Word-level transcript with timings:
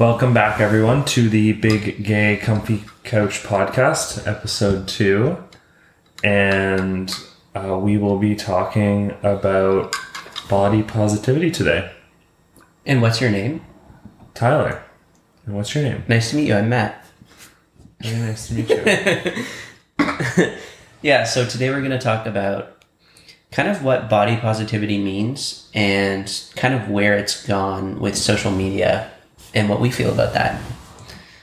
Welcome 0.00 0.32
back, 0.32 0.60
everyone, 0.62 1.04
to 1.04 1.28
the 1.28 1.52
Big 1.52 2.02
Gay 2.02 2.38
Comfy 2.38 2.84
Couch 3.04 3.42
podcast, 3.42 4.26
episode 4.26 4.88
two. 4.88 5.36
And 6.24 7.14
uh, 7.54 7.78
we 7.78 7.98
will 7.98 8.16
be 8.16 8.34
talking 8.34 9.10
about 9.22 9.94
body 10.48 10.82
positivity 10.82 11.50
today. 11.50 11.92
And 12.86 13.02
what's 13.02 13.20
your 13.20 13.28
name? 13.28 13.62
Tyler. 14.32 14.82
And 15.44 15.54
what's 15.54 15.74
your 15.74 15.84
name? 15.84 16.02
Nice 16.08 16.30
to 16.30 16.36
meet 16.36 16.48
you. 16.48 16.54
I'm 16.54 16.70
Matt. 16.70 17.04
Very 18.00 18.20
nice 18.20 18.48
to 18.48 18.54
meet 18.54 18.70
you. 18.70 20.56
Yeah, 21.02 21.24
so 21.24 21.44
today 21.44 21.68
we're 21.68 21.80
going 21.80 21.90
to 21.90 21.98
talk 21.98 22.24
about 22.24 22.84
kind 23.52 23.68
of 23.68 23.84
what 23.84 24.08
body 24.08 24.38
positivity 24.38 24.96
means 24.96 25.70
and 25.74 26.42
kind 26.56 26.72
of 26.72 26.88
where 26.88 27.18
it's 27.18 27.46
gone 27.46 28.00
with 28.00 28.16
social 28.16 28.50
media 28.50 29.10
and 29.54 29.68
what 29.68 29.80
we 29.80 29.90
feel 29.90 30.12
about 30.12 30.32
that. 30.34 30.60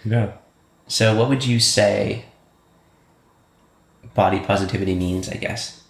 yeah. 0.06 0.34
So, 0.88 1.16
what 1.16 1.28
would 1.30 1.46
you 1.46 1.60
say 1.60 2.26
body 4.14 4.40
positivity 4.40 4.96
means, 4.96 5.30
I 5.30 5.36
guess? 5.36 5.84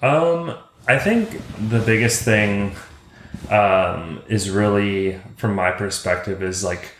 Um, 0.00 0.56
I 0.88 0.98
think 0.98 1.40
the 1.68 1.80
biggest 1.80 2.22
thing 2.22 2.74
um, 3.50 4.22
is 4.28 4.50
really, 4.50 5.20
from 5.36 5.54
my 5.54 5.70
perspective, 5.70 6.42
is 6.42 6.64
like 6.64 6.92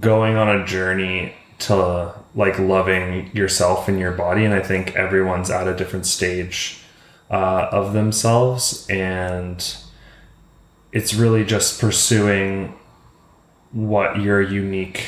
going 0.00 0.36
on 0.36 0.48
a 0.48 0.64
journey 0.64 1.34
to 1.60 2.14
like 2.34 2.58
loving 2.58 3.30
yourself 3.34 3.86
and 3.88 3.98
your 3.98 4.12
body. 4.12 4.44
And 4.44 4.54
I 4.54 4.60
think 4.60 4.96
everyone's 4.96 5.50
at 5.50 5.68
a 5.68 5.76
different 5.76 6.06
stage 6.06 6.80
uh, 7.30 7.68
of 7.70 7.92
themselves, 7.92 8.86
and 8.88 9.76
it's 10.92 11.14
really 11.14 11.44
just 11.44 11.80
pursuing 11.80 12.74
what 13.74 14.20
your 14.20 14.40
unique 14.40 15.04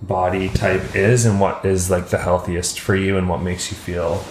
body 0.00 0.48
type 0.48 0.96
is 0.96 1.24
and 1.24 1.38
what 1.38 1.64
is 1.64 1.90
like 1.90 2.08
the 2.08 2.18
healthiest 2.18 2.80
for 2.80 2.96
you 2.96 3.16
and 3.16 3.28
what 3.28 3.40
makes 3.40 3.70
you 3.70 3.76
feel 3.76 4.24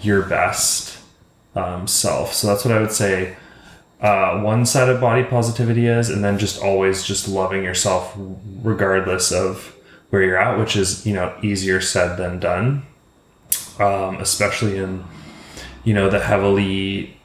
your 0.00 0.22
best 0.22 0.98
um, 1.56 1.88
self. 1.88 2.32
So 2.34 2.46
that's 2.46 2.64
what 2.64 2.72
I 2.72 2.80
would 2.80 2.92
say. 2.92 3.34
Uh, 4.00 4.40
one 4.42 4.66
side 4.66 4.90
of 4.90 5.00
body 5.00 5.24
positivity 5.24 5.86
is, 5.86 6.10
and 6.10 6.22
then 6.22 6.38
just 6.38 6.62
always 6.62 7.02
just 7.02 7.26
loving 7.26 7.64
yourself 7.64 8.14
regardless 8.62 9.32
of 9.32 9.74
where 10.10 10.22
you're 10.22 10.38
at, 10.38 10.58
which 10.58 10.76
is 10.76 11.06
you 11.06 11.14
know 11.14 11.34
easier 11.42 11.80
said 11.80 12.18
than 12.18 12.38
done, 12.38 12.82
um, 13.78 14.16
especially 14.16 14.76
in 14.76 15.02
you 15.82 15.94
know 15.94 16.10
the 16.10 16.20
heavily 16.20 17.18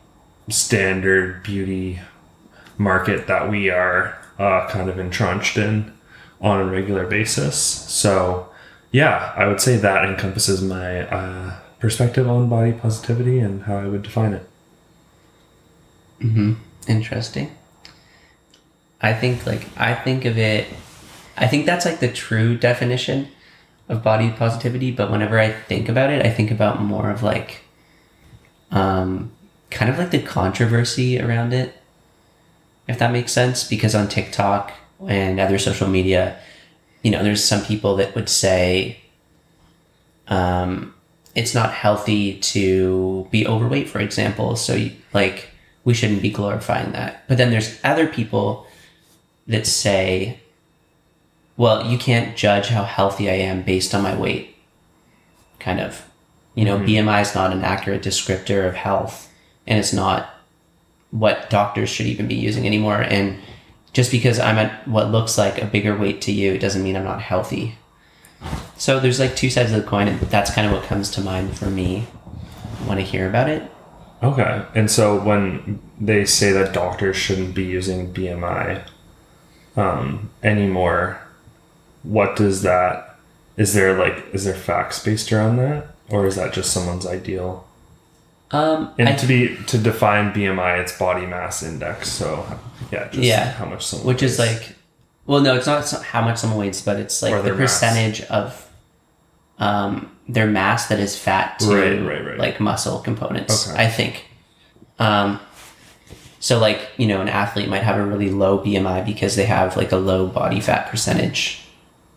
standard 0.48 1.44
beauty 1.44 2.00
market 2.78 3.28
that 3.28 3.50
we 3.50 3.70
are 3.70 4.18
uh, 4.42 4.68
kind 4.70 4.90
of 4.90 4.98
entrenched 5.00 5.58
in 5.58 5.94
on 6.40 6.60
a 6.60 6.66
regular 6.66 7.06
basis. 7.06 7.56
So 7.56 8.50
yeah, 8.92 9.34
I 9.38 9.48
would 9.48 9.62
say 9.62 9.78
that 9.78 10.06
encompasses 10.06 10.62
my 10.62 11.08
uh, 11.08 11.60
perspective 11.80 12.28
on 12.30 12.50
body 12.50 12.74
positivity 12.74 13.40
and 13.40 13.64
how 13.64 13.78
I 13.78 13.88
would 13.88 14.04
define 14.04 14.34
it. 14.34 14.46
Interesting. 16.88 17.56
I 19.02 19.14
think, 19.14 19.46
like, 19.48 19.66
I 19.78 19.96
think 19.96 20.26
of 20.26 20.38
it, 20.38 20.68
I 21.36 21.48
think 21.48 21.66
that's 21.66 21.86
like 21.86 22.00
the 22.00 22.12
true 22.12 22.56
definition 22.56 23.30
of 23.90 24.04
body 24.04 24.30
positivity, 24.30 24.92
but 24.92 25.10
whenever 25.10 25.40
I 25.40 25.52
think 25.52 25.90
about 25.90 26.12
it, 26.12 26.24
I 26.24 26.30
think 26.30 26.52
about 26.52 26.82
more 26.82 27.10
of 27.10 27.24
like, 27.24 27.62
um, 28.70 29.32
kind 29.72 29.90
of 29.90 29.98
like 29.98 30.12
the 30.12 30.22
controversy 30.22 31.20
around 31.20 31.54
it, 31.54 31.81
if 32.88 33.00
that 33.00 33.12
makes 33.12 33.32
sense. 33.32 33.64
Because 33.64 33.96
on 33.96 34.08
TikTok 34.08 34.72
and 35.08 35.40
other 35.40 35.58
social 35.58 35.88
media, 35.88 36.38
you 37.04 37.12
know, 37.12 37.24
there's 37.24 37.44
some 37.44 37.64
people 37.64 37.96
that 37.98 38.14
would 38.16 38.30
say, 38.30 39.00
um, 40.28 40.94
it's 41.36 41.56
not 41.56 41.72
healthy 41.74 42.36
to 42.40 43.28
be 43.32 43.48
overweight, 43.48 43.90
for 43.90 44.00
example. 44.00 44.56
So, 44.56 44.76
you- 44.76 44.92
like, 45.14 45.50
we 45.84 45.94
shouldn't 45.94 46.22
be 46.22 46.30
glorifying 46.30 46.92
that. 46.92 47.24
But 47.28 47.38
then 47.38 47.52
there's 47.52 47.80
other 47.84 48.08
people 48.08 48.68
that 49.48 49.66
say, 49.66 50.40
well, 51.58 51.86
you 51.86 51.98
can't 51.98 52.36
judge 52.36 52.68
how 52.68 52.84
healthy 52.84 53.30
I 53.30 53.34
am 53.36 53.64
based 53.64 53.94
on 53.94 54.04
my 54.04 54.16
weight. 54.16 54.56
Kind 55.60 55.80
of. 55.80 56.06
You 56.56 56.66
know, 56.66 56.78
BMI 56.78 57.22
is 57.22 57.34
not 57.36 57.52
an 57.52 57.64
accurate 57.64 58.04
descriptor 58.04 58.68
of 58.68 58.76
health, 58.76 59.30
and 59.66 59.80
it's 59.80 59.94
not 59.94 60.30
what 61.12 61.50
doctors 61.50 61.90
should 61.90 62.08
even 62.08 62.28
be 62.28 62.36
using 62.36 62.66
anymore. 62.66 63.02
And 63.02 63.38
just 63.94 64.12
because 64.12 64.40
I'm 64.40 64.58
at 64.58 64.88
what 64.88 65.12
looks 65.12 65.38
like 65.38 65.62
a 65.62 65.66
bigger 65.66 65.96
weight 65.96 66.22
to 66.24 66.32
you, 66.32 66.54
it 66.54 66.60
doesn't 66.60 66.84
mean 66.84 66.96
I'm 66.96 67.04
not 67.04 67.22
healthy. 67.22 67.76
So 68.78 69.00
there's 69.00 69.20
like 69.20 69.36
two 69.36 69.50
sides 69.50 69.72
of 69.72 69.82
the 69.82 69.88
coin, 69.88 70.08
and 70.08 70.20
that's 70.22 70.52
kind 70.52 70.66
of 70.66 70.74
what 70.74 70.84
comes 70.84 71.12
to 71.12 71.22
mind 71.22 71.58
for 71.58 71.70
me 71.70 72.02
when 72.86 72.98
I 72.98 73.02
hear 73.02 73.30
about 73.30 73.50
it. 73.50 73.70
Okay. 74.24 74.66
And 74.74 74.90
so 74.90 75.20
when 75.20 75.80
they 76.00 76.26
say 76.26 76.52
that 76.52 76.74
doctors 76.74 77.16
shouldn't 77.16 77.54
be 77.54 77.64
using 77.64 78.14
BMI 78.14 78.84
um, 79.76 80.30
anymore, 80.44 81.22
what 82.04 82.36
does 82.36 82.62
that? 82.62 83.18
Is 83.58 83.74
there 83.74 83.98
like 83.98 84.26
is 84.34 84.46
there 84.46 84.56
facts 84.56 85.04
based 85.04 85.32
around 85.32 85.58
that, 85.58 85.88
or 86.10 86.26
is 86.26 86.36
that 86.36 86.54
just 86.54 86.72
someone's 86.72 87.06
ideal? 87.06 87.68
Um, 88.54 88.92
And 89.00 89.08
I- 89.10 89.14
to 89.14 89.26
be 89.26 89.56
to 89.68 89.78
define 89.78 90.34
BMI, 90.34 90.80
it's 90.80 90.98
body 90.98 91.26
mass 91.26 91.64
index. 91.64 92.10
So 92.10 92.46
yeah, 92.92 93.06
just 93.08 93.24
Yeah. 93.24 93.52
how 93.54 93.66
much 93.66 93.86
someone 93.86 94.08
which 94.08 94.22
is 94.24 94.38
weighs. 94.38 94.54
like 94.54 94.76
well 95.26 95.40
no 95.40 95.56
it's 95.56 95.68
not 95.68 95.90
how 96.04 96.22
much 96.22 96.38
someone 96.40 96.60
weighs 96.60 96.82
but 96.82 96.98
it's 96.98 97.22
like 97.22 97.34
the 97.34 97.42
their 97.44 97.54
mass. 97.56 97.74
percentage 97.80 98.22
of 98.24 98.66
um 99.60 100.12
their 100.28 100.48
mass 100.48 100.88
that 100.88 101.00
is 101.00 101.16
fat 101.16 101.60
to 101.60 101.68
Right, 101.74 102.02
right, 102.06 102.26
right. 102.26 102.38
like 102.40 102.60
muscle 102.60 103.00
components 103.00 103.70
Okay. 103.70 103.84
i 103.84 103.88
think 103.88 104.26
um 105.00 105.40
so 106.40 106.58
like 106.60 106.90
you 106.98 107.06
know 107.08 107.22
an 107.22 107.30
athlete 107.30 107.70
might 107.70 107.84
have 107.84 107.98
a 107.98 108.04
really 108.04 108.32
low 108.32 108.58
bmi 108.60 109.06
because 109.06 109.36
they 109.36 109.46
have 109.46 109.78
like 109.78 109.92
a 109.92 109.98
low 109.98 110.26
body 110.28 110.60
fat 110.60 110.90
percentage 110.90 111.60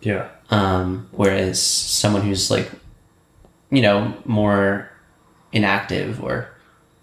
yeah, 0.00 0.24
um 0.50 1.06
whereas 1.12 1.60
someone 1.62 2.22
who's 2.22 2.50
like 2.50 2.70
you 3.70 3.82
know 3.82 4.14
more 4.24 4.90
inactive 5.54 6.22
or 6.22 6.50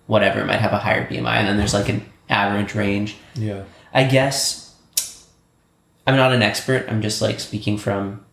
whatever 0.06 0.46
might 0.46 0.60
have 0.60 0.74
a 0.74 0.78
higher 0.78 1.08
bmi 1.08 1.26
and 1.26 1.48
then 1.48 1.58
there's 1.58 1.74
like 1.74 1.90
an 1.90 2.06
average 2.30 2.76
range 2.76 3.16
yeah, 3.36 3.64
I 3.94 4.04
guess 4.04 4.62
I'm 6.06 6.16
not 6.16 6.34
an 6.34 6.42
expert. 6.42 6.88
I'm 6.90 7.02
just 7.02 7.22
like 7.22 7.40
speaking 7.40 7.78
from 7.78 8.26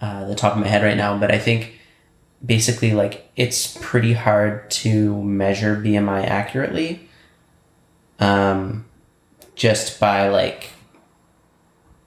uh, 0.00 0.26
the 0.26 0.34
top 0.34 0.54
of 0.54 0.58
my 0.58 0.68
head 0.68 0.82
right 0.82 0.96
now. 0.96 1.18
But 1.18 1.32
I 1.32 1.38
think 1.38 1.78
basically, 2.44 2.92
like, 2.92 3.30
it's 3.36 3.76
pretty 3.80 4.12
hard 4.12 4.70
to 4.70 5.22
measure 5.22 5.76
BMI 5.76 6.24
accurately 6.24 7.08
um, 8.18 8.86
just 9.54 9.98
by 9.98 10.28
like 10.28 10.70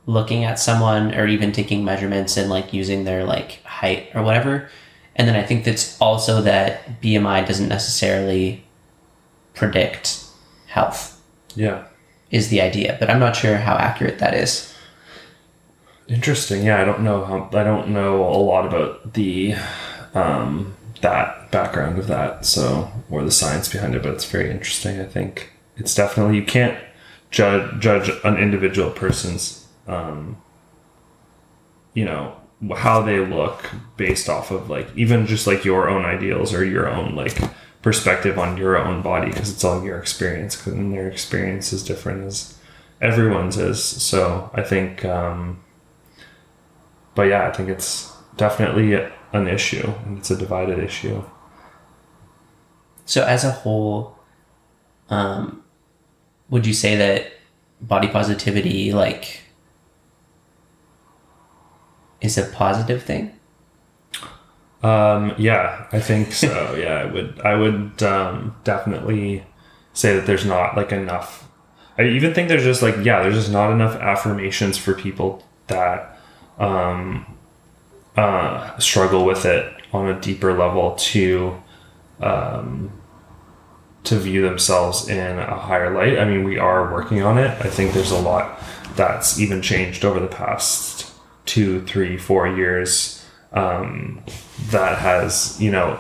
looking 0.06 0.44
at 0.44 0.58
someone 0.58 1.14
or 1.14 1.28
even 1.28 1.52
taking 1.52 1.84
measurements 1.84 2.36
and 2.38 2.50
like 2.50 2.74
using 2.74 3.04
their 3.04 3.26
like 3.26 3.64
height 3.64 4.10
or 4.16 4.24
whatever. 4.24 4.70
And 5.20 5.28
then 5.28 5.36
I 5.36 5.44
think 5.44 5.66
that's 5.66 6.00
also 6.00 6.42
that 6.44 7.02
BMI 7.02 7.46
doesn't 7.46 7.68
necessarily 7.68 8.64
predict 9.54 10.24
health 10.68 11.22
yeah. 11.56 11.84
is 12.32 12.48
the 12.48 12.62
idea, 12.62 12.96
but 13.02 13.10
I'm 13.10 13.20
not 13.20 13.36
sure 13.36 13.58
how 13.58 13.76
accurate 13.76 14.20
that 14.20 14.34
is. 14.34 14.74
Interesting. 16.08 16.66
Yeah, 16.66 16.82
I 16.82 16.86
don't 16.86 17.02
know 17.02 17.26
how 17.26 17.50
I 17.52 17.64
don't 17.66 17.90
know 17.90 18.24
a 18.26 18.40
lot 18.40 18.66
about 18.66 19.14
the 19.14 19.56
um 20.14 20.76
that 21.02 21.52
background 21.52 22.00
of 22.00 22.08
that, 22.08 22.46
so 22.46 22.90
or 23.10 23.24
the 23.24 23.32
science 23.32 23.68
behind 23.68 23.96
it, 23.96 24.04
but 24.04 24.14
it's 24.14 24.26
very 24.26 24.50
interesting. 24.50 25.02
I 25.02 25.06
think 25.06 25.52
it's 25.76 25.94
definitely 25.94 26.38
you 26.38 26.46
can't 26.46 26.80
judge 27.30 27.82
judge 27.82 28.10
an 28.24 28.38
individual 28.38 28.90
person's 28.90 29.68
um 29.86 30.42
you 31.94 32.06
know 32.06 32.38
how 32.76 33.02
they 33.02 33.20
look 33.20 33.70
based 33.96 34.28
off 34.28 34.52
of 34.52 34.70
like 34.70 34.88
even 34.96 35.26
just 35.26 35.48
like 35.48 35.64
your 35.64 35.90
own 35.90 36.06
ideals 36.06 36.54
or 36.54 36.66
your 36.66 36.90
own 36.90 37.16
like 37.16 37.38
perspective 37.82 38.38
on 38.38 38.58
your 38.58 38.78
own 38.78 39.02
body 39.02 39.32
because 39.32 39.50
it's 39.50 39.64
all 39.64 39.84
your 39.84 39.98
experience 39.98 40.68
and 40.68 40.94
their 40.94 41.08
experience 41.08 41.72
is 41.72 41.84
different 41.84 42.26
as 42.26 42.58
everyone's 43.02 43.58
is 43.58 43.82
so 43.82 44.52
i 44.54 44.62
think 44.62 45.06
um 45.06 45.58
but 47.20 47.24
yeah, 47.24 47.50
I 47.50 47.52
think 47.52 47.68
it's 47.68 48.14
definitely 48.38 48.94
an 49.34 49.46
issue. 49.48 49.92
and 50.06 50.20
It's 50.20 50.32
a 50.32 50.38
divided 50.38 50.80
issue. 50.80 51.22
So, 53.06 53.26
as 53.26 53.44
a 53.44 53.52
whole, 53.52 54.18
um, 55.10 55.62
would 56.50 56.66
you 56.66 56.74
say 56.74 56.96
that 56.96 57.34
body 57.82 58.08
positivity, 58.08 58.94
like, 58.94 59.42
is 62.22 62.38
a 62.38 62.44
positive 62.44 63.04
thing? 63.04 63.40
Um, 64.82 65.34
yeah, 65.38 65.88
I 65.92 66.00
think 66.00 66.32
so. 66.32 66.76
yeah, 66.80 67.00
I 67.00 67.06
would. 67.06 67.42
I 67.42 67.56
would 67.56 68.04
um, 68.04 68.56
definitely 68.64 69.44
say 69.94 70.16
that 70.16 70.26
there's 70.26 70.46
not 70.46 70.78
like 70.78 70.92
enough. 70.92 71.48
I 71.98 72.04
even 72.04 72.34
think 72.34 72.48
there's 72.48 72.64
just 72.64 72.82
like 72.82 72.96
yeah, 73.04 73.22
there's 73.22 73.36
just 73.36 73.52
not 73.52 73.72
enough 73.72 73.96
affirmations 73.96 74.78
for 74.78 74.94
people 74.94 75.46
that 75.68 76.18
um, 76.58 77.38
uh, 78.16 78.78
struggle 78.80 79.26
with 79.26 79.46
it 79.46 79.74
on 79.92 80.08
a 80.08 80.20
deeper 80.20 80.58
level 80.58 80.96
to 80.96 81.62
um, 82.22 82.92
to 84.06 84.18
view 84.18 84.42
themselves 84.42 85.10
in 85.10 85.40
a 85.40 85.58
higher 85.58 85.94
light. 85.94 86.18
I 86.18 86.26
mean, 86.26 86.46
we 86.46 86.58
are 86.58 86.94
working 86.94 87.22
on 87.22 87.38
it. 87.38 87.50
I 87.60 87.70
think 87.70 87.94
there's 87.94 88.12
a 88.12 88.20
lot 88.20 88.62
that's 88.96 89.40
even 89.40 89.62
changed 89.62 90.06
over 90.06 90.20
the 90.20 90.28
past 90.28 91.09
two, 91.50 91.82
three, 91.82 92.16
four 92.16 92.48
years 92.48 93.26
um, 93.54 94.24
that 94.70 95.00
has, 95.00 95.60
you 95.60 95.72
know, 95.72 96.00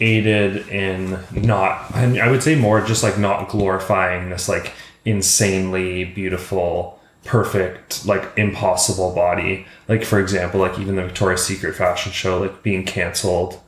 aided 0.00 0.68
in 0.68 1.20
not, 1.30 1.94
I, 1.94 2.06
mean, 2.06 2.20
I 2.20 2.28
would 2.28 2.42
say 2.42 2.56
more 2.56 2.80
just 2.84 3.04
like 3.04 3.16
not 3.16 3.48
glorifying 3.48 4.30
this 4.30 4.48
like 4.48 4.72
insanely 5.04 6.04
beautiful, 6.04 6.98
perfect, 7.24 8.04
like 8.04 8.24
impossible 8.36 9.14
body. 9.14 9.66
Like, 9.86 10.04
for 10.04 10.18
example, 10.18 10.58
like 10.58 10.80
even 10.80 10.96
the 10.96 11.04
Victoria's 11.04 11.46
Secret 11.46 11.76
fashion 11.76 12.10
show, 12.10 12.40
like 12.40 12.64
being 12.64 12.84
canceled 12.84 13.60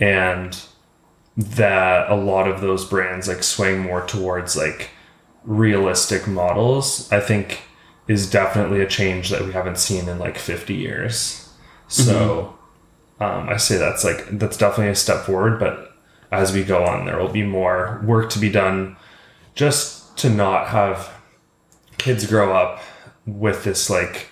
and 0.00 0.60
that 1.36 2.10
a 2.10 2.16
lot 2.16 2.48
of 2.48 2.60
those 2.60 2.84
brands 2.84 3.28
like 3.28 3.44
swing 3.44 3.78
more 3.78 4.04
towards 4.04 4.56
like 4.56 4.90
realistic 5.44 6.26
models, 6.26 7.10
I 7.12 7.20
think 7.20 7.62
is 8.08 8.30
definitely 8.30 8.80
a 8.80 8.86
change 8.86 9.30
that 9.30 9.44
we 9.44 9.52
haven't 9.52 9.78
seen 9.78 10.08
in 10.08 10.18
like 10.18 10.38
50 10.38 10.74
years. 10.74 11.48
So 11.88 12.56
um, 13.20 13.48
I 13.48 13.56
say 13.56 13.76
that's 13.76 14.04
like, 14.04 14.38
that's 14.38 14.56
definitely 14.56 14.90
a 14.90 14.96
step 14.96 15.24
forward, 15.24 15.58
but 15.58 15.92
as 16.30 16.52
we 16.52 16.64
go 16.64 16.84
on, 16.84 17.06
there 17.06 17.18
will 17.18 17.28
be 17.28 17.42
more 17.42 18.00
work 18.04 18.30
to 18.30 18.38
be 18.38 18.50
done 18.50 18.96
just 19.54 20.16
to 20.18 20.30
not 20.30 20.68
have 20.68 21.10
kids 21.98 22.26
grow 22.26 22.54
up 22.54 22.80
with 23.26 23.64
this 23.64 23.90
like 23.90 24.28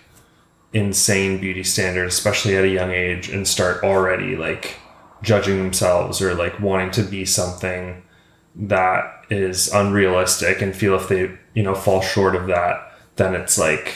insane 0.73 1.41
beauty 1.41 1.63
standard, 1.63 2.07
especially 2.07 2.57
at 2.57 2.65
a 2.65 2.69
young 2.69 2.91
age, 2.91 3.29
and 3.29 3.47
start 3.47 3.83
already 3.83 4.37
like 4.37 4.77
judging 5.23 5.59
themselves 5.59 6.21
or 6.21 6.35
like 6.35 6.61
wanting 6.61 6.91
to 6.91 7.03
be 7.03 7.25
something 7.25 8.03
that 8.55 9.25
is 9.31 9.73
unrealistic 9.73 10.61
and 10.61 10.77
feel 10.77 10.95
if 10.95 11.09
they 11.09 11.31
you 11.55 11.63
know 11.63 11.75
fall 11.75 12.01
short 12.01 12.37
of 12.37 12.47
that 12.47 12.94
then 13.17 13.35
it's 13.35 13.59
like 13.59 13.95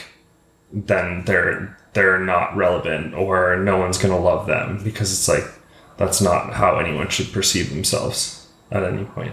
then 0.72 1.24
they're 1.24 1.76
they're 1.94 2.20
not 2.20 2.56
relevant 2.56 3.14
or 3.14 3.56
no 3.56 3.78
one's 3.78 3.98
going 3.98 4.14
to 4.14 4.20
love 4.20 4.46
them 4.46 4.82
because 4.84 5.12
it's 5.12 5.28
like 5.28 5.50
that's 5.96 6.20
not 6.20 6.52
how 6.52 6.78
anyone 6.78 7.08
should 7.08 7.32
perceive 7.32 7.70
themselves 7.70 8.48
at 8.70 8.84
any 8.84 9.04
point 9.04 9.32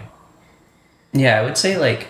Yeah, 1.12 1.38
I 1.38 1.44
would 1.44 1.58
say 1.58 1.78
like 1.78 2.08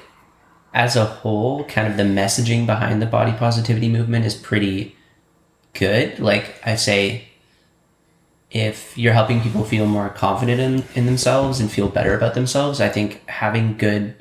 as 0.77 0.95
a 0.95 1.07
whole, 1.07 1.65
kind 1.65 1.89
of 1.89 1.97
the 1.97 2.03
messaging 2.03 2.67
behind 2.67 3.01
the 3.01 3.07
body 3.07 3.33
positivity 3.33 3.89
movement 3.89 4.27
is 4.27 4.35
pretty 4.35 4.95
good. 5.73 6.19
Like 6.19 6.61
I 6.67 6.77
say 6.77 7.29
if 8.51 8.97
you're 8.97 9.15
helping 9.15 9.41
people 9.41 9.65
feel 9.65 9.87
more 9.87 10.11
confident 10.11 10.61
in, 10.61 10.85
in 10.95 11.07
themselves 11.07 11.61
and 11.61 11.71
feel 11.71 11.89
better 11.89 12.15
about 12.15 12.35
themselves, 12.35 12.81
I 12.81 12.91
think 12.91 13.27
having 13.29 13.79
good 13.79 14.15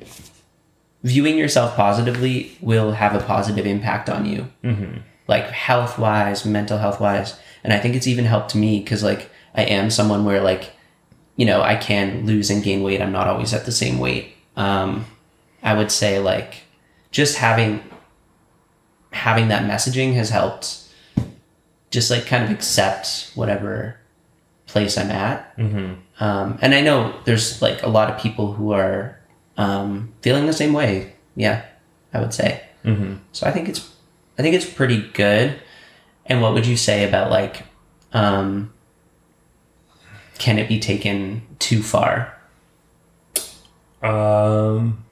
viewing 1.02 1.38
yourself 1.38 1.76
positively 1.76 2.56
will 2.60 2.92
have 2.92 3.14
a 3.14 3.24
positive 3.24 3.66
impact 3.66 4.08
on 4.08 4.26
you. 4.26 4.48
Mm-hmm. 4.64 4.98
Like 5.28 5.46
health 5.46 5.98
wise, 5.98 6.44
mental 6.44 6.78
health 6.78 7.00
wise. 7.00 7.38
And 7.64 7.72
I 7.72 7.78
think 7.78 7.94
it's 7.94 8.06
even 8.06 8.24
helped 8.24 8.54
me 8.54 8.80
because 8.80 9.02
like 9.02 9.30
I 9.54 9.62
am 9.62 9.90
someone 9.90 10.24
where 10.24 10.40
like, 10.40 10.72
you 11.36 11.46
know, 11.46 11.62
I 11.62 11.76
can 11.76 12.26
lose 12.26 12.50
and 12.50 12.62
gain 12.62 12.82
weight. 12.82 13.00
I'm 13.00 13.12
not 13.12 13.26
always 13.26 13.52
at 13.52 13.66
the 13.66 13.72
same 13.72 13.98
weight. 13.98 14.34
Um, 14.56 15.06
I 15.62 15.74
would 15.74 15.90
say 15.90 16.18
like 16.18 16.62
just 17.10 17.38
having 17.38 17.82
having 19.12 19.48
that 19.48 19.68
messaging 19.68 20.14
has 20.14 20.30
helped 20.30 20.82
just 21.90 22.10
like 22.10 22.26
kind 22.26 22.44
of 22.44 22.50
accept 22.50 23.32
whatever 23.34 23.98
place 24.66 24.98
I'm 24.98 25.10
at. 25.10 25.56
Mm-hmm. 25.56 25.94
Um, 26.22 26.58
and 26.60 26.74
I 26.74 26.80
know 26.80 27.18
there's 27.24 27.62
like 27.62 27.82
a 27.82 27.88
lot 27.88 28.10
of 28.10 28.20
people 28.20 28.52
who 28.52 28.72
are 28.72 29.15
um, 29.56 30.12
feeling 30.22 30.46
the 30.46 30.52
same 30.52 30.72
way. 30.72 31.14
Yeah, 31.34 31.64
I 32.12 32.20
would 32.20 32.34
say. 32.34 32.62
Mm-hmm. 32.84 33.14
So 33.32 33.46
I 33.46 33.50
think 33.50 33.68
it's 33.68 33.92
I 34.38 34.42
think 34.42 34.54
it's 34.54 34.68
pretty 34.68 35.02
good. 35.12 35.58
And 36.26 36.42
what 36.42 36.54
would 36.54 36.66
you 36.66 36.76
say 36.76 37.08
about 37.08 37.30
like 37.30 37.64
um, 38.12 38.72
can 40.38 40.58
it 40.58 40.68
be 40.68 40.78
taken 40.78 41.42
too 41.58 41.82
far? 41.82 42.36
Um, 44.02 45.04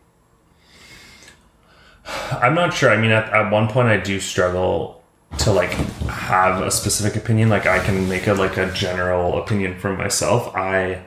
I'm 2.07 2.55
not 2.55 2.75
sure. 2.75 2.91
I 2.91 2.97
mean, 2.97 3.11
at, 3.11 3.33
at 3.33 3.51
one 3.51 3.69
point, 3.69 3.89
I 3.89 3.97
do 3.97 4.21
struggle 4.21 5.03
to 5.39 5.53
like 5.53 5.73
have 5.73 6.63
a 6.63 6.71
specific 6.71 7.17
opinion. 7.17 7.49
Like, 7.49 7.67
I 7.67 7.79
can 7.85 8.09
make 8.09 8.27
a 8.27 8.35
like 8.35 8.57
a 8.57 8.71
general 8.73 9.39
opinion 9.39 9.79
for 9.79 9.97
myself. 9.97 10.55
I, 10.55 11.03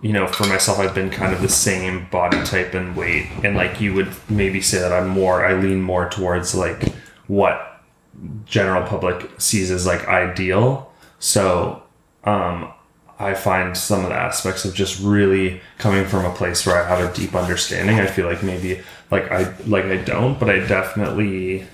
you 0.00 0.12
know, 0.12 0.26
for 0.28 0.46
myself, 0.46 0.78
I've 0.78 0.94
been 0.94 1.10
kind 1.10 1.32
of 1.32 1.42
the 1.42 1.48
same 1.48 2.06
body 2.10 2.42
type 2.44 2.74
and 2.74 2.96
weight, 2.96 3.26
and 3.42 3.56
like 3.56 3.80
you 3.80 3.94
would 3.94 4.08
maybe 4.28 4.60
say 4.60 4.78
that 4.78 4.92
I'm 4.92 5.08
more. 5.08 5.44
I 5.44 5.54
lean 5.54 5.82
more 5.82 6.08
towards 6.08 6.54
like 6.54 6.82
what 7.26 7.82
general 8.46 8.86
public 8.86 9.28
sees 9.40 9.70
as 9.70 9.86
like 9.86 10.06
ideal. 10.06 10.92
So, 11.18 11.82
um, 12.24 12.72
I 13.18 13.34
find 13.34 13.76
some 13.76 14.04
of 14.04 14.10
the 14.10 14.14
aspects 14.14 14.64
of 14.64 14.74
just 14.74 15.00
really 15.00 15.60
coming 15.78 16.06
from 16.06 16.24
a 16.24 16.32
place 16.32 16.64
where 16.64 16.80
I 16.80 16.88
have 16.88 17.10
a 17.10 17.14
deep 17.14 17.34
understanding. 17.34 17.98
I 17.98 18.06
feel 18.06 18.26
like 18.26 18.42
maybe 18.42 18.80
like 19.10 19.30
I 19.30 19.56
like 19.66 19.86
I 19.86 19.96
don't, 19.96 20.38
but 20.38 20.48
I 20.48 20.60
definitely 20.60 21.66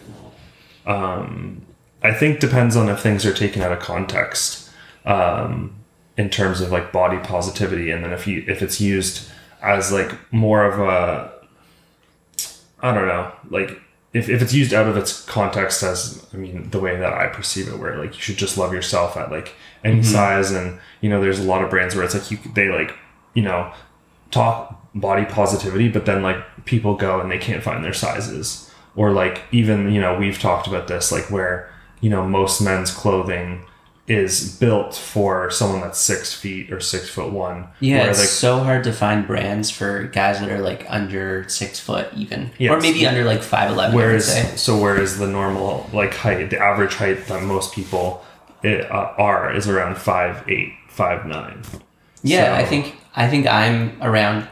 um 0.86 1.60
I 2.02 2.14
think 2.14 2.40
depends 2.40 2.76
on 2.76 2.88
if 2.88 3.00
things 3.00 3.26
are 3.26 3.32
taken 3.32 3.60
out 3.60 3.72
of 3.72 3.78
context. 3.80 4.70
Um 5.04 5.83
in 6.16 6.30
terms 6.30 6.60
of 6.60 6.70
like 6.70 6.92
body 6.92 7.18
positivity 7.18 7.90
and 7.90 8.04
then 8.04 8.12
if 8.12 8.26
you 8.26 8.44
if 8.46 8.62
it's 8.62 8.80
used 8.80 9.28
as 9.62 9.90
like 9.92 10.12
more 10.32 10.64
of 10.64 10.78
a 10.78 11.32
I 12.80 12.94
don't 12.94 13.08
know, 13.08 13.32
like 13.50 13.80
if, 14.12 14.28
if 14.28 14.42
it's 14.42 14.52
used 14.54 14.72
out 14.72 14.86
of 14.86 14.96
its 14.96 15.24
context 15.24 15.82
as 15.82 16.24
I 16.32 16.36
mean 16.36 16.70
the 16.70 16.78
way 16.80 16.96
that 16.96 17.12
I 17.12 17.28
perceive 17.28 17.68
it, 17.68 17.78
where 17.78 17.96
like 17.98 18.14
you 18.14 18.20
should 18.20 18.36
just 18.36 18.58
love 18.58 18.72
yourself 18.72 19.16
at 19.16 19.30
like 19.30 19.54
any 19.82 19.96
Mm-hmm. 20.00 20.04
size, 20.12 20.50
and 20.50 20.78
you 21.00 21.08
know 21.10 21.20
there's 21.20 21.38
a 21.40 21.44
lot 21.44 21.62
of 21.64 21.70
brands 21.70 21.94
where 21.94 22.04
it's 22.04 22.14
like 22.14 22.30
you 22.30 22.38
they 22.54 22.68
like 22.68 22.94
you 23.34 23.42
know 23.42 23.72
talk 24.30 24.80
body 24.94 25.24
positivity, 25.24 25.88
but 25.88 26.06
then 26.06 26.22
like 26.22 26.36
people 26.64 26.94
go 26.94 27.20
and 27.20 27.30
they 27.30 27.38
can't 27.38 27.62
find 27.62 27.84
their 27.84 27.92
sizes, 27.94 28.70
or 28.96 29.10
like 29.12 29.42
even 29.50 29.90
you 29.92 30.00
know 30.00 30.16
we've 30.18 30.38
talked 30.38 30.66
about 30.66 30.86
this 30.88 31.10
like 31.10 31.30
where 31.30 31.72
you 32.00 32.10
know 32.10 32.26
most 32.26 32.60
men's 32.60 32.90
clothing 32.90 33.64
is 34.06 34.58
built 34.58 34.94
for 34.94 35.50
someone 35.50 35.80
that's 35.80 35.98
six 35.98 36.34
feet 36.34 36.70
or 36.70 36.78
six 36.78 37.08
foot 37.08 37.32
one. 37.32 37.68
Yeah, 37.80 38.04
it's 38.04 38.18
like, 38.20 38.28
so 38.28 38.58
hard 38.58 38.84
to 38.84 38.92
find 38.92 39.26
brands 39.26 39.70
for 39.70 40.02
guys 40.04 40.40
that 40.40 40.50
are 40.50 40.60
like 40.60 40.84
under 40.90 41.48
six 41.48 41.80
foot 41.80 42.08
even, 42.14 42.50
Yes. 42.58 42.70
or 42.70 42.80
maybe 42.80 43.06
under 43.06 43.24
like 43.24 43.42
five 43.42 43.70
eleven. 43.70 43.96
Whereas, 43.96 44.28
I 44.30 44.40
would 44.42 44.50
say. 44.50 44.56
so 44.56 44.78
whereas 44.78 45.18
the 45.18 45.26
normal 45.26 45.88
like 45.92 46.12
height, 46.14 46.50
the 46.50 46.58
average 46.58 46.94
height 46.96 47.26
that 47.28 47.42
most 47.44 47.74
people 47.74 48.22
it, 48.62 48.90
uh, 48.90 49.12
are 49.16 49.54
is 49.54 49.68
around 49.68 49.96
five 49.96 50.44
eight, 50.48 50.72
five 50.88 51.24
nine. 51.24 51.62
Yeah, 52.22 52.58
So- 52.58 52.62
I 52.62 52.66
think 52.66 52.96
I 53.16 53.28
think 53.28 53.46
I'm 53.46 53.96
around 54.02 54.48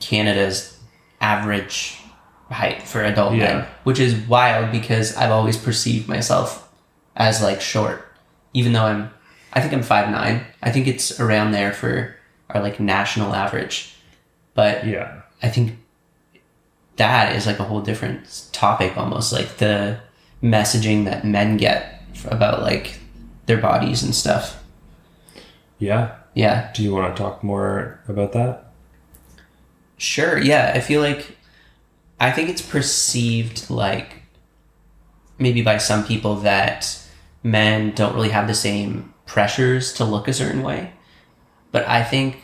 Canada's 0.00 0.78
average 1.20 1.98
height 2.50 2.82
for 2.82 3.02
adult 3.02 3.34
Yeah. 3.34 3.44
men, 3.58 3.66
which 3.84 3.98
is 3.98 4.14
wild 4.14 4.70
because 4.70 5.16
I've 5.16 5.30
always 5.30 5.56
perceived 5.56 6.08
myself 6.08 6.68
as 7.16 7.42
like 7.42 7.60
short, 7.60 8.06
even 8.54 8.72
though 8.72 8.84
I'm. 8.84 9.10
I 9.52 9.60
think 9.60 9.72
I'm 9.72 9.82
five 9.82 10.10
nine. 10.10 10.44
I 10.62 10.72
think 10.72 10.86
it's 10.88 11.20
around 11.20 11.52
there 11.52 11.72
for 11.72 12.16
our 12.50 12.60
like 12.62 12.80
national 12.80 13.34
average, 13.34 13.94
but 14.54 14.84
Yeah, 14.86 15.20
I 15.42 15.48
think 15.48 15.78
that 16.96 17.36
is 17.36 17.46
like 17.46 17.58
a 17.60 17.64
whole 17.64 17.80
different 17.80 18.48
topic 18.52 18.96
almost 18.96 19.32
like 19.32 19.56
the 19.58 19.98
messaging 20.42 21.04
that 21.04 21.24
men 21.24 21.56
get 21.56 22.02
about 22.26 22.62
like 22.62 22.98
their 23.46 23.58
bodies 23.58 24.02
and 24.02 24.14
stuff. 24.14 24.62
yeah. 25.78 26.16
Yeah. 26.34 26.72
Do 26.74 26.82
you 26.82 26.92
want 26.92 27.14
to 27.14 27.22
talk 27.22 27.44
more 27.44 28.00
about 28.08 28.32
that? 28.32 28.72
Sure. 29.98 30.36
Yeah. 30.36 30.72
I 30.74 30.80
feel 30.80 31.00
like 31.00 31.36
I 32.18 32.32
think 32.32 32.48
it's 32.48 32.60
perceived 32.62 33.70
like 33.70 34.22
maybe 35.38 35.62
by 35.62 35.78
some 35.78 36.04
people 36.04 36.34
that 36.36 37.00
men 37.44 37.92
don't 37.92 38.14
really 38.14 38.30
have 38.30 38.48
the 38.48 38.54
same 38.54 39.14
pressures 39.26 39.92
to 39.92 40.04
look 40.04 40.26
a 40.26 40.32
certain 40.32 40.62
way. 40.62 40.92
But 41.70 41.86
I 41.86 42.02
think 42.02 42.38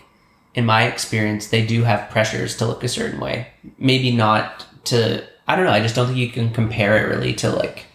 in 0.55 0.67
my 0.67 0.85
experience, 0.85 1.49
they 1.49 1.67
do 1.67 1.83
have 1.85 2.11
pressures 2.11 2.57
to 2.59 2.67
look 2.67 2.85
a 2.85 2.89
certain 2.89 3.19
way. 3.19 3.49
Maybe 3.79 4.13
not 4.13 4.67
to, 4.85 5.25
I 5.49 5.57
don't 5.57 5.65
know. 5.65 5.73
I 5.73 5.81
just 5.81 5.95
don't 5.95 6.07
think 6.07 6.19
you 6.19 6.29
can 6.29 6.53
compare 6.53 6.99
it 6.99 7.09
really 7.15 7.33
to 7.35 7.51
like 7.51 7.87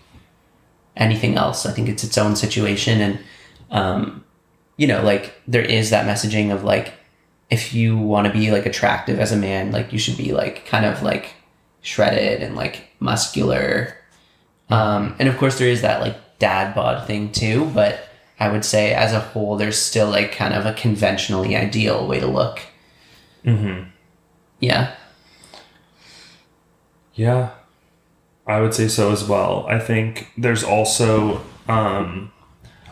anything 0.97 1.35
else. 1.35 1.65
I 1.65 1.71
think 1.71 1.89
it's 1.89 2.03
its 2.03 2.17
own 2.17 2.35
situation. 2.35 3.01
And, 3.01 3.19
um, 3.69 4.23
you 4.77 4.87
know, 4.87 5.03
like 5.03 5.33
there 5.47 5.61
is 5.61 5.91
that 5.91 6.07
messaging 6.07 6.53
of 6.53 6.63
like, 6.63 6.93
if 7.49 7.73
you 7.73 7.97
want 7.97 8.25
to 8.25 8.33
be 8.33 8.49
like 8.51 8.65
attractive 8.65 9.19
as 9.19 9.31
a 9.31 9.37
man, 9.37 9.71
like 9.71 9.93
you 9.93 9.99
should 9.99 10.17
be 10.17 10.31
like 10.31 10.65
kind 10.65 10.85
of 10.85 11.03
like 11.03 11.33
shredded 11.81 12.41
and 12.41 12.55
like 12.55 12.89
muscular. 12.99 13.95
Um, 14.69 15.15
and 15.19 15.29
of 15.29 15.37
course 15.37 15.59
there 15.59 15.69
is 15.69 15.81
that 15.81 16.01
like 16.01 16.17
dad 16.39 16.75
bod 16.75 17.07
thing 17.07 17.31
too, 17.31 17.71
but 17.73 18.09
I 18.39 18.51
would 18.51 18.65
say 18.65 18.93
as 18.93 19.13
a 19.13 19.19
whole, 19.19 19.55
there's 19.55 19.79
still 19.79 20.09
like 20.09 20.31
kind 20.31 20.53
of 20.53 20.65
a 20.65 20.73
conventionally 20.73 21.55
ideal 21.55 22.07
way 22.07 22.19
to 22.19 22.27
look. 22.27 22.61
Mm-hmm. 23.43 23.89
Yeah. 24.59 24.95
Yeah, 27.13 27.51
I 28.45 28.59
would 28.59 28.73
say 28.73 28.89
so 28.89 29.11
as 29.11 29.23
well. 29.23 29.65
I 29.69 29.79
think 29.79 30.31
there's 30.37 30.65
also, 30.65 31.41
um, 31.69 32.33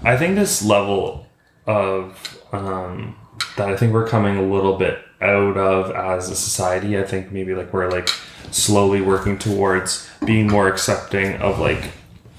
I 0.02 0.16
think 0.16 0.36
this 0.36 0.64
level 0.64 1.28
of 1.68 2.40
um, 2.54 3.18
that 3.58 3.70
I 3.70 3.76
think 3.76 3.94
we're 3.94 4.08
coming 4.08 4.38
a 4.38 4.42
little 4.42 4.78
bit 4.78 5.00
out 5.22 5.58
of 5.58 5.92
as 5.92 6.30
a 6.30 6.36
society. 6.36 6.98
I 6.98 7.04
think 7.04 7.32
maybe 7.32 7.54
like 7.54 7.74
we're 7.74 7.90
like 7.90 8.08
slowly 8.52 9.02
working 9.02 9.38
towards 9.38 10.10
being 10.26 10.48
more 10.48 10.70
accepting 10.70 11.36
of 11.36 11.60
like 11.60 11.92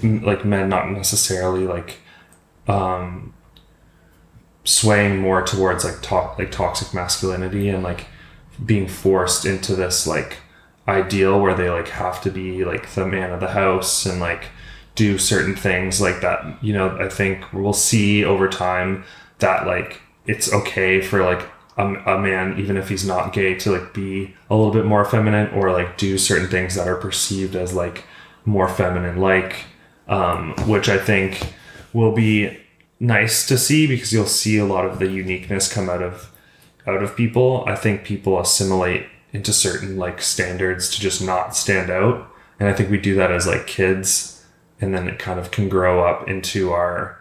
like 0.04 0.44
men 0.44 0.68
not 0.68 0.90
necessarily 0.90 1.66
like 1.66 1.98
um 2.68 3.34
swaying 4.64 5.18
more 5.18 5.42
towards 5.42 5.84
like 5.84 6.00
talk 6.00 6.38
like 6.38 6.50
toxic 6.50 6.94
masculinity 6.94 7.68
and 7.68 7.82
like 7.82 8.06
being 8.64 8.88
forced 8.88 9.44
into 9.44 9.74
this 9.74 10.06
like 10.06 10.38
ideal 10.88 11.40
where 11.40 11.54
they 11.54 11.68
like 11.68 11.88
have 11.88 12.20
to 12.22 12.30
be 12.30 12.64
like 12.64 12.90
the 12.94 13.06
man 13.06 13.30
of 13.30 13.40
the 13.40 13.50
house 13.50 14.06
and 14.06 14.20
like 14.20 14.46
do 14.94 15.18
certain 15.18 15.56
things 15.56 16.00
like 16.00 16.20
that. 16.20 16.62
You 16.62 16.72
know 16.72 16.96
i 16.98 17.08
think 17.08 17.52
we'll 17.52 17.72
see 17.72 18.24
over 18.24 18.48
time 18.48 19.04
that 19.38 19.66
like 19.66 20.00
it's 20.26 20.52
okay 20.52 21.00
for 21.00 21.22
like 21.22 21.46
a, 21.76 21.86
a 21.86 22.18
man 22.18 22.58
even 22.58 22.76
if 22.76 22.88
he's 22.88 23.06
not 23.06 23.32
gay 23.32 23.54
to 23.54 23.72
like 23.72 23.92
be 23.92 24.34
a 24.48 24.54
little 24.54 24.72
bit 24.72 24.84
more 24.86 25.04
feminine 25.04 25.48
or 25.54 25.72
like 25.72 25.98
do 25.98 26.16
certain 26.16 26.48
things 26.48 26.74
that 26.76 26.86
are 26.86 26.96
perceived 26.96 27.56
as 27.56 27.74
like 27.74 28.04
more 28.44 28.68
feminine 28.68 29.20
like 29.20 29.64
um, 30.08 30.54
which 30.66 30.88
i 30.88 30.98
think 30.98 31.54
will 31.92 32.12
be 32.12 32.58
nice 33.00 33.46
to 33.46 33.58
see 33.58 33.86
because 33.86 34.12
you'll 34.12 34.26
see 34.26 34.58
a 34.58 34.64
lot 34.64 34.84
of 34.84 34.98
the 34.98 35.08
uniqueness 35.08 35.72
come 35.72 35.88
out 35.88 36.02
of 36.02 36.30
out 36.86 37.02
of 37.02 37.16
people. 37.16 37.64
I 37.66 37.76
think 37.76 38.04
people 38.04 38.38
assimilate 38.38 39.06
into 39.32 39.52
certain 39.52 39.96
like 39.96 40.20
standards 40.20 40.90
to 40.90 41.00
just 41.00 41.22
not 41.22 41.56
stand 41.56 41.90
out. 41.90 42.30
And 42.60 42.68
i 42.68 42.72
think 42.72 42.90
we 42.90 42.98
do 42.98 43.14
that 43.16 43.32
as 43.32 43.46
like 43.46 43.66
kids. 43.66 44.44
And 44.80 44.94
then 44.94 45.08
it 45.08 45.18
kind 45.18 45.38
of 45.38 45.50
can 45.50 45.68
grow 45.68 46.04
up 46.04 46.28
into 46.28 46.72
our 46.72 47.20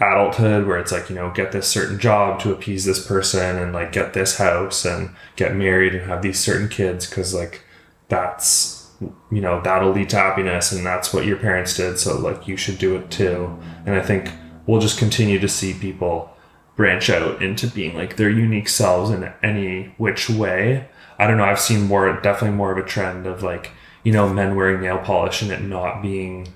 adulthood 0.00 0.66
where 0.66 0.78
it's 0.78 0.90
like 0.90 1.08
you 1.08 1.14
know 1.14 1.30
get 1.30 1.52
this 1.52 1.68
certain 1.68 2.00
job 2.00 2.40
to 2.40 2.52
appease 2.52 2.84
this 2.84 3.06
person 3.06 3.56
and 3.56 3.72
like 3.72 3.92
get 3.92 4.12
this 4.12 4.38
house 4.38 4.84
and 4.84 5.10
get 5.36 5.54
married 5.54 5.94
and 5.94 6.10
have 6.10 6.20
these 6.20 6.40
certain 6.40 6.68
kids 6.68 7.06
because 7.08 7.32
like 7.32 7.62
that's 8.08 8.73
you 9.00 9.40
know 9.40 9.60
that'll 9.62 9.92
lead 9.92 10.08
to 10.10 10.16
happiness 10.16 10.72
and 10.72 10.84
that's 10.86 11.12
what 11.12 11.26
your 11.26 11.36
parents 11.36 11.76
did 11.76 11.98
so 11.98 12.16
like 12.18 12.46
you 12.46 12.56
should 12.56 12.78
do 12.78 12.96
it 12.96 13.10
too. 13.10 13.56
And 13.86 13.94
i 13.94 14.00
think 14.00 14.30
we'll 14.66 14.80
just 14.80 14.98
continue 14.98 15.38
to 15.38 15.48
see 15.48 15.74
people 15.74 16.30
branch 16.76 17.10
out 17.10 17.42
into 17.42 17.66
being 17.66 17.94
like 17.94 18.16
their 18.16 18.30
unique 18.30 18.68
selves 18.68 19.10
in 19.10 19.32
any 19.42 19.94
which 19.98 20.28
way. 20.28 20.88
I 21.18 21.26
don't 21.26 21.36
know 21.36 21.44
i've 21.44 21.60
seen 21.60 21.82
more 21.82 22.20
definitely 22.20 22.56
more 22.56 22.72
of 22.72 22.78
a 22.78 22.88
trend 22.88 23.26
of 23.26 23.42
like 23.42 23.70
you 24.02 24.12
know 24.12 24.28
men 24.28 24.56
wearing 24.56 24.80
nail 24.80 24.98
polish 24.98 25.42
and 25.42 25.52
it 25.52 25.62
not 25.62 26.02
being 26.02 26.48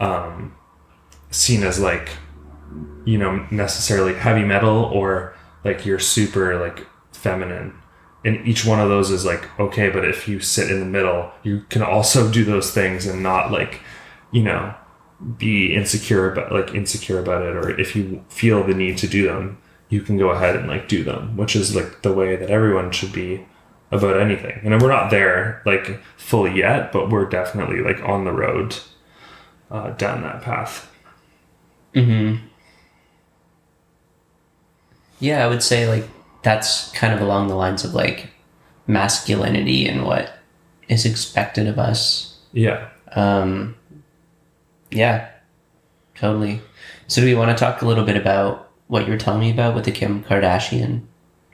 um 0.00 0.56
seen 1.30 1.62
as 1.62 1.78
like 1.78 2.10
you 3.04 3.18
know 3.18 3.46
necessarily 3.50 4.14
heavy 4.14 4.44
metal 4.44 4.84
or 4.84 5.36
like 5.64 5.84
you're 5.84 5.98
super 5.98 6.58
like 6.58 6.86
feminine 7.12 7.74
and 8.24 8.46
each 8.46 8.64
one 8.64 8.80
of 8.80 8.88
those 8.88 9.10
is 9.10 9.24
like 9.24 9.48
okay 9.58 9.90
but 9.90 10.04
if 10.04 10.28
you 10.28 10.40
sit 10.40 10.70
in 10.70 10.80
the 10.80 10.86
middle 10.86 11.30
you 11.42 11.64
can 11.68 11.82
also 11.82 12.30
do 12.32 12.44
those 12.44 12.72
things 12.72 13.06
and 13.06 13.22
not 13.22 13.50
like 13.50 13.80
you 14.30 14.42
know 14.42 14.74
be 15.36 15.74
insecure 15.74 16.32
about 16.32 16.52
like 16.52 16.74
insecure 16.74 17.18
about 17.18 17.42
it 17.42 17.54
or 17.54 17.78
if 17.78 17.94
you 17.94 18.24
feel 18.28 18.64
the 18.64 18.74
need 18.74 18.96
to 18.96 19.06
do 19.06 19.26
them 19.26 19.58
you 19.88 20.00
can 20.00 20.16
go 20.16 20.30
ahead 20.30 20.56
and 20.56 20.68
like 20.68 20.88
do 20.88 21.04
them 21.04 21.36
which 21.36 21.54
is 21.54 21.74
like 21.74 22.02
the 22.02 22.12
way 22.12 22.36
that 22.36 22.50
everyone 22.50 22.90
should 22.90 23.12
be 23.12 23.44
about 23.92 24.18
anything 24.18 24.60
and 24.62 24.80
we're 24.80 24.88
not 24.88 25.10
there 25.10 25.60
like 25.66 26.00
fully 26.16 26.56
yet 26.56 26.90
but 26.92 27.10
we're 27.10 27.28
definitely 27.28 27.80
like 27.80 28.00
on 28.08 28.24
the 28.24 28.32
road 28.32 28.76
uh, 29.70 29.90
down 29.90 30.22
that 30.22 30.40
path 30.42 30.90
Mm-hmm. 31.94 32.46
Yeah, 35.18 35.44
I 35.44 35.48
would 35.48 35.62
say 35.62 35.88
like 35.88 36.08
that's 36.42 36.90
kind 36.92 37.12
of 37.14 37.20
along 37.20 37.48
the 37.48 37.54
lines 37.54 37.84
of 37.84 37.94
like 37.94 38.30
masculinity 38.86 39.86
and 39.86 40.04
what 40.04 40.32
is 40.88 41.04
expected 41.04 41.66
of 41.66 41.78
us. 41.78 42.38
yeah 42.52 42.88
Um, 43.12 43.76
yeah, 44.90 45.28
totally. 46.16 46.60
So, 47.06 47.20
do 47.20 47.26
we 47.26 47.34
want 47.34 47.56
to 47.56 47.64
talk 47.64 47.82
a 47.82 47.86
little 47.86 48.04
bit 48.04 48.16
about 48.16 48.70
what 48.88 49.04
you 49.06 49.12
were 49.12 49.18
telling 49.18 49.40
me 49.40 49.50
about 49.50 49.74
with 49.74 49.84
the 49.84 49.92
Kim 49.92 50.24
Kardashian 50.24 51.02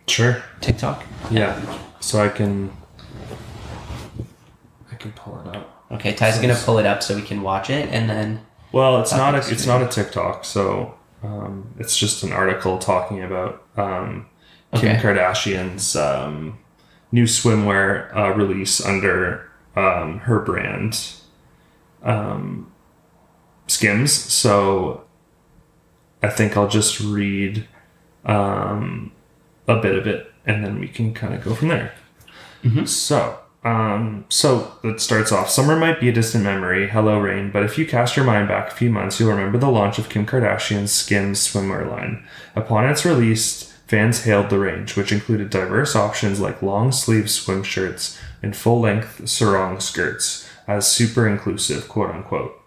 sure 0.06 0.42
TikTok? 0.60 1.04
Yeah. 1.30 1.60
So 2.00 2.20
I 2.24 2.28
can 2.28 2.70
I 4.90 4.94
can 4.94 5.12
pull 5.12 5.40
it 5.40 5.54
up. 5.56 5.84
Okay, 5.90 6.14
Ty's 6.14 6.38
gonna 6.38 6.54
pull 6.54 6.78
it 6.78 6.86
up 6.86 7.02
so 7.02 7.14
we 7.14 7.22
can 7.22 7.42
watch 7.42 7.70
it, 7.70 7.88
and 7.90 8.08
then 8.08 8.40
Well, 8.72 9.00
it's 9.00 9.12
not 9.12 9.34
a 9.34 9.38
it's 9.38 9.66
not 9.66 9.82
a 9.82 9.88
TikTok, 9.88 10.44
so 10.44 10.94
um, 11.22 11.74
it's 11.78 11.96
just 11.96 12.22
an 12.22 12.32
article 12.32 12.78
talking 12.78 13.22
about 13.22 13.62
um, 13.76 14.26
Kim 14.80 14.96
Okay. 14.96 15.02
Kardashian's 15.02 15.96
um, 15.96 16.58
new 17.12 17.24
swimwear 17.24 18.14
uh, 18.16 18.32
release 18.34 18.84
under 18.84 19.50
um, 19.74 20.20
her 20.20 20.40
brand 20.40 21.12
um, 22.02 22.72
Skims. 23.66 24.12
So 24.12 25.04
I 26.22 26.28
think 26.28 26.56
I'll 26.56 26.68
just 26.68 27.00
read 27.00 27.66
um, 28.24 29.12
a 29.68 29.76
bit 29.80 29.96
of 29.96 30.06
it, 30.06 30.32
and 30.46 30.64
then 30.64 30.78
we 30.80 30.88
can 30.88 31.12
kind 31.14 31.34
of 31.34 31.42
go 31.44 31.54
from 31.54 31.68
there. 31.68 31.92
So, 32.84 33.38
um, 33.62 34.24
so 34.28 34.72
it 34.82 35.00
starts 35.00 35.30
off. 35.30 35.48
Summer 35.50 35.76
might 35.76 36.00
be 36.00 36.08
a 36.08 36.12
distant 36.12 36.42
memory. 36.42 36.88
Hello, 36.88 37.20
rain. 37.20 37.52
But 37.52 37.62
if 37.62 37.78
you 37.78 37.86
cast 37.86 38.16
your 38.16 38.24
mind 38.24 38.48
back 38.48 38.72
a 38.72 38.74
few 38.74 38.90
months, 38.90 39.20
you'll 39.20 39.30
remember 39.30 39.56
the 39.58 39.70
launch 39.70 39.98
of 40.00 40.08
Kim 40.08 40.26
Kardashian's 40.26 40.92
Skims 40.92 41.38
swimwear 41.38 41.88
line. 41.88 42.26
Upon 42.56 42.88
its 42.88 43.04
release, 43.04 43.72
fans 43.86 44.24
hailed 44.24 44.50
the 44.50 44.58
range, 44.58 44.96
which 44.96 45.12
included 45.12 45.50
diverse 45.50 45.94
options 45.94 46.40
like 46.40 46.62
long 46.62 46.92
sleeve 46.92 47.30
swim 47.30 47.62
shirts 47.62 48.18
and 48.42 48.56
full 48.56 48.80
length 48.80 49.28
sarong 49.28 49.80
skirts, 49.80 50.48
as 50.66 50.90
super 50.90 51.26
inclusive, 51.26 51.88
quote 51.88 52.10
unquote. 52.10 52.60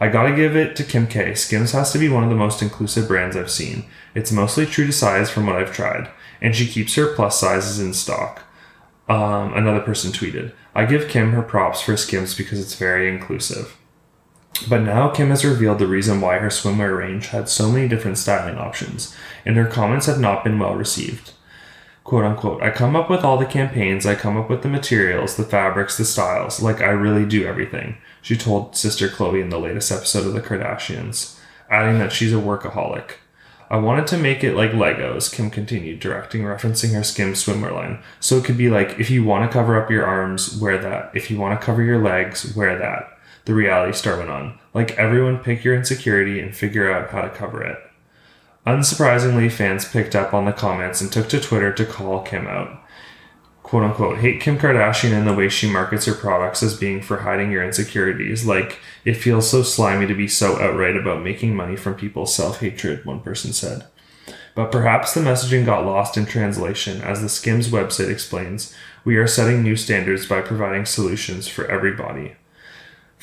I 0.00 0.08
gotta 0.08 0.34
give 0.34 0.56
it 0.56 0.74
to 0.76 0.84
Kim 0.84 1.06
K. 1.06 1.34
Skims 1.34 1.72
has 1.72 1.92
to 1.92 1.98
be 1.98 2.08
one 2.08 2.24
of 2.24 2.30
the 2.30 2.36
most 2.36 2.60
inclusive 2.60 3.06
brands 3.08 3.36
I've 3.36 3.50
seen. 3.50 3.84
It's 4.14 4.32
mostly 4.32 4.66
true 4.66 4.86
to 4.86 4.92
size 4.92 5.30
from 5.30 5.46
what 5.46 5.56
I've 5.56 5.72
tried, 5.72 6.10
and 6.40 6.54
she 6.54 6.66
keeps 6.66 6.94
her 6.96 7.14
plus 7.14 7.38
sizes 7.38 7.78
in 7.78 7.94
stock. 7.94 8.42
Um, 9.08 9.54
another 9.54 9.80
person 9.80 10.12
tweeted, 10.12 10.52
I 10.74 10.86
give 10.86 11.08
Kim 11.08 11.32
her 11.32 11.42
props 11.42 11.80
for 11.80 11.96
Skims 11.96 12.34
because 12.34 12.60
it's 12.60 12.74
very 12.74 13.08
inclusive. 13.08 13.76
But 14.68 14.82
now 14.82 15.10
Kim 15.10 15.30
has 15.30 15.44
revealed 15.44 15.78
the 15.78 15.86
reason 15.86 16.20
why 16.20 16.38
her 16.38 16.48
swimwear 16.48 16.96
range 16.96 17.28
had 17.28 17.48
so 17.48 17.70
many 17.70 17.88
different 17.88 18.18
styling 18.18 18.56
options, 18.56 19.14
and 19.44 19.56
her 19.56 19.66
comments 19.66 20.06
have 20.06 20.20
not 20.20 20.44
been 20.44 20.58
well 20.58 20.74
received. 20.74 21.32
Quote 22.04 22.24
unquote, 22.24 22.62
I 22.62 22.70
come 22.70 22.94
up 22.94 23.08
with 23.08 23.24
all 23.24 23.38
the 23.38 23.46
campaigns, 23.46 24.04
I 24.04 24.14
come 24.14 24.36
up 24.36 24.50
with 24.50 24.62
the 24.62 24.68
materials, 24.68 25.36
the 25.36 25.42
fabrics, 25.42 25.96
the 25.96 26.04
styles, 26.04 26.60
like 26.60 26.82
I 26.82 26.90
really 26.90 27.24
do 27.24 27.46
everything, 27.46 27.96
she 28.20 28.36
told 28.36 28.76
sister 28.76 29.08
Khloé 29.08 29.42
in 29.42 29.48
the 29.48 29.58
latest 29.58 29.90
episode 29.90 30.26
of 30.26 30.34
The 30.34 30.40
Kardashians, 30.40 31.38
adding 31.70 31.98
that 31.98 32.12
she's 32.12 32.32
a 32.32 32.36
workaholic. 32.36 33.12
I 33.70 33.78
wanted 33.78 34.06
to 34.08 34.18
make 34.18 34.44
it 34.44 34.54
like 34.54 34.72
Legos, 34.72 35.32
Kim 35.32 35.50
continued, 35.50 35.98
directing, 35.98 36.42
referencing 36.42 36.94
her 36.94 37.02
skim 37.02 37.32
swimwear 37.32 37.72
line. 37.72 38.02
So 38.20 38.36
it 38.36 38.44
could 38.44 38.58
be 38.58 38.68
like, 38.68 39.00
if 39.00 39.10
you 39.10 39.24
want 39.24 39.50
to 39.50 39.52
cover 39.52 39.82
up 39.82 39.90
your 39.90 40.06
arms, 40.06 40.58
wear 40.58 40.78
that. 40.78 41.10
If 41.14 41.30
you 41.30 41.38
want 41.38 41.58
to 41.58 41.64
cover 41.64 41.82
your 41.82 42.02
legs, 42.02 42.54
wear 42.54 42.78
that. 42.78 43.13
The 43.44 43.54
reality 43.54 43.92
star 43.92 44.18
went 44.18 44.30
on. 44.30 44.58
Like 44.72 44.92
everyone, 44.92 45.38
pick 45.38 45.64
your 45.64 45.74
insecurity 45.74 46.40
and 46.40 46.56
figure 46.56 46.90
out 46.90 47.10
how 47.10 47.22
to 47.22 47.30
cover 47.30 47.62
it. 47.62 47.78
Unsurprisingly, 48.66 49.52
fans 49.52 49.84
picked 49.84 50.16
up 50.16 50.32
on 50.32 50.46
the 50.46 50.52
comments 50.52 51.00
and 51.00 51.12
took 51.12 51.28
to 51.28 51.40
Twitter 51.40 51.72
to 51.72 51.84
call 51.84 52.22
Kim 52.22 52.46
out. 52.46 52.80
Quote 53.62 53.82
unquote, 53.82 54.18
hate 54.18 54.40
Kim 54.40 54.58
Kardashian 54.58 55.12
and 55.12 55.26
the 55.26 55.34
way 55.34 55.48
she 55.48 55.70
markets 55.70 56.06
her 56.06 56.14
products 56.14 56.62
as 56.62 56.78
being 56.78 57.02
for 57.02 57.18
hiding 57.18 57.50
your 57.50 57.64
insecurities. 57.64 58.46
Like, 58.46 58.78
it 59.04 59.14
feels 59.14 59.50
so 59.50 59.62
slimy 59.62 60.06
to 60.06 60.14
be 60.14 60.28
so 60.28 60.60
outright 60.60 60.96
about 60.96 61.22
making 61.22 61.54
money 61.56 61.76
from 61.76 61.94
people's 61.94 62.34
self 62.34 62.60
hatred, 62.60 63.04
one 63.04 63.20
person 63.20 63.52
said. 63.52 63.84
But 64.54 64.70
perhaps 64.70 65.12
the 65.12 65.20
messaging 65.20 65.66
got 65.66 65.84
lost 65.84 66.16
in 66.16 66.26
translation. 66.26 67.00
As 67.02 67.20
the 67.20 67.28
Skims 67.28 67.68
website 67.68 68.10
explains, 68.10 68.74
we 69.04 69.16
are 69.16 69.26
setting 69.26 69.62
new 69.62 69.76
standards 69.76 70.26
by 70.26 70.40
providing 70.40 70.86
solutions 70.86 71.48
for 71.48 71.70
everybody. 71.70 72.36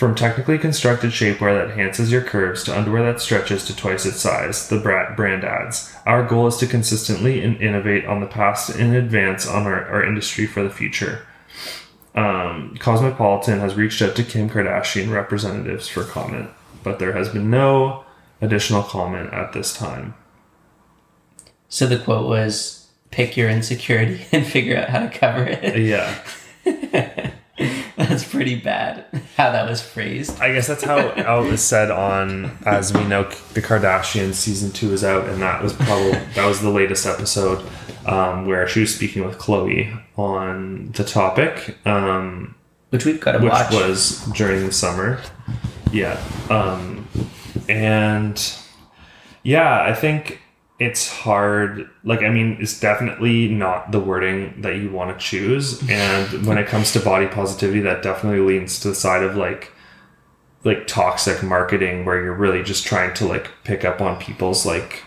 From 0.02 0.16
technically 0.16 0.58
constructed 0.58 1.12
shapewear 1.12 1.54
that 1.54 1.74
enhances 1.74 2.12
your 2.12 2.24
curves 2.24 2.64
to 2.64 2.76
underwear 2.76 3.04
that 3.04 3.22
stretches 3.22 3.66
to 3.66 3.76
twice 3.76 4.04
its 4.04 4.20
size, 4.20 4.68
the 4.68 4.80
bra- 4.80 5.16
brand 5.16 5.44
adds. 5.44 5.94
Our 6.08 6.26
goal 6.26 6.48
is 6.48 6.58
to 6.58 6.66
consistently 6.66 7.44
in- 7.44 7.58
innovate 7.58 8.08
on 8.08 8.20
the 8.20 8.26
past 8.26 8.72
and 8.72 8.96
advance 8.96 9.48
on 9.48 9.68
our, 9.68 9.86
our 9.86 10.04
industry 10.04 10.48
for 10.48 10.64
the 10.64 10.72
future. 10.72 11.28
Um, 12.16 12.76
Cosmopolitan 12.80 13.60
has 13.60 13.76
reached 13.76 14.02
out 14.02 14.16
to 14.16 14.24
Kim 14.24 14.50
Kardashian 14.50 15.14
representatives 15.14 15.88
for 15.88 16.04
comment, 16.04 16.50
but 16.82 16.98
there 16.98 17.14
has 17.14 17.30
been 17.30 17.52
no 17.52 18.04
additional 18.42 18.82
comment 18.82 19.32
at 19.32 19.54
this 19.54 19.72
time. 19.72 20.16
So 21.70 21.86
the 21.86 22.00
quote 22.00 22.28
was 22.28 22.88
pick 23.12 23.38
your 23.38 23.52
insecurity 23.52 24.26
and 24.32 24.48
figure 24.48 24.78
out 24.78 24.90
how 24.90 25.02
to 25.02 25.10
cover 25.12 25.44
it. 25.44 25.78
Yeah. 25.78 27.28
That's 28.10 28.24
pretty 28.28 28.56
bad 28.56 29.06
how 29.38 29.52
that 29.52 29.70
was 29.70 29.82
phrased. 29.82 30.40
I 30.40 30.54
guess 30.54 30.68
that's 30.68 30.84
how, 30.84 30.98
it 30.98 31.50
was 31.50 31.62
said 31.74 31.92
on 31.92 32.58
As 32.66 32.94
We 32.94 33.04
Know 33.06 33.24
the 33.54 33.62
Kardashians 33.62 34.34
season 34.36 34.72
two 34.72 34.92
is 34.94 35.04
out, 35.04 35.28
and 35.30 35.42
that 35.42 35.62
was 35.62 35.74
probably 35.74 36.12
that 36.36 36.46
was 36.46 36.62
the 36.62 36.70
latest 36.70 37.06
episode 37.06 37.66
um, 38.06 38.46
where 38.48 38.68
she 38.68 38.80
was 38.82 38.94
speaking 38.96 39.26
with 39.26 39.38
Khloé 39.38 40.02
on 40.18 40.92
the 40.94 41.04
topic, 41.04 41.78
um, 41.86 42.56
Which 42.90 43.06
we've 43.06 43.20
got 43.20 43.34
to 43.34 43.40
which 43.40 43.52
watch. 43.52 43.74
was 43.74 44.26
during 44.34 44.66
the 44.66 44.72
summer. 44.74 45.20
Yeah, 45.92 46.22
um, 46.50 47.08
and 47.70 48.56
yeah, 49.44 49.84
I 49.84 49.94
think 49.94 50.42
it's 50.82 51.08
hard. 51.08 51.88
Like, 52.04 52.24
I 52.24 52.30
mean, 52.30 52.58
it's 52.60 52.80
definitely 52.80 53.48
not 53.48 53.92
the 53.92 54.00
wording 54.00 54.62
that 54.64 54.78
you 54.78 54.90
want 54.90 55.18
to 55.18 55.24
choose, 55.24 55.80
and 55.90 56.46
when 56.48 56.58
it 56.58 56.68
comes 56.68 56.92
to 56.94 57.00
body 57.00 57.28
positivity, 57.28 57.82
that 57.82 58.02
definitely 58.02 58.40
leans 58.40 58.80
to 58.80 58.90
the 58.90 58.96
side 58.96 59.24
of 59.24 59.38
like 59.38 59.72
like 60.64 60.88
toxic 60.88 61.42
marketing 61.44 62.06
where 62.06 62.24
you're 62.24 62.36
really 62.36 62.64
just 62.64 62.86
trying 62.86 63.14
to 63.16 63.26
like 63.28 63.52
pick 63.64 63.86
up 63.86 64.02
on 64.02 64.20
people's 64.20 64.66
like 64.66 65.04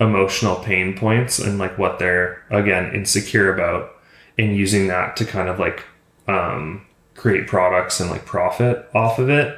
emotional 0.00 0.56
pain 0.56 0.96
points 0.96 1.38
and 1.38 1.58
like 1.58 1.78
what 1.78 1.98
they're 1.98 2.42
again 2.50 2.94
insecure 2.94 3.52
about 3.54 3.90
and 4.38 4.54
using 4.54 4.86
that 4.88 5.16
to 5.16 5.24
kind 5.24 5.48
of 5.48 5.58
like 5.58 5.82
um 6.28 6.84
create 7.14 7.46
products 7.46 8.00
and 8.00 8.10
like 8.10 8.26
profit 8.26 8.86
off 8.94 9.18
of 9.18 9.30
it 9.30 9.56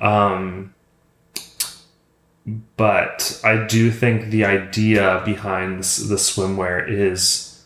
um 0.00 0.72
but 2.76 3.40
i 3.44 3.66
do 3.66 3.90
think 3.90 4.30
the 4.30 4.44
idea 4.44 5.22
behind 5.24 5.82
the 5.82 6.16
swimwear 6.16 6.88
is 6.88 7.64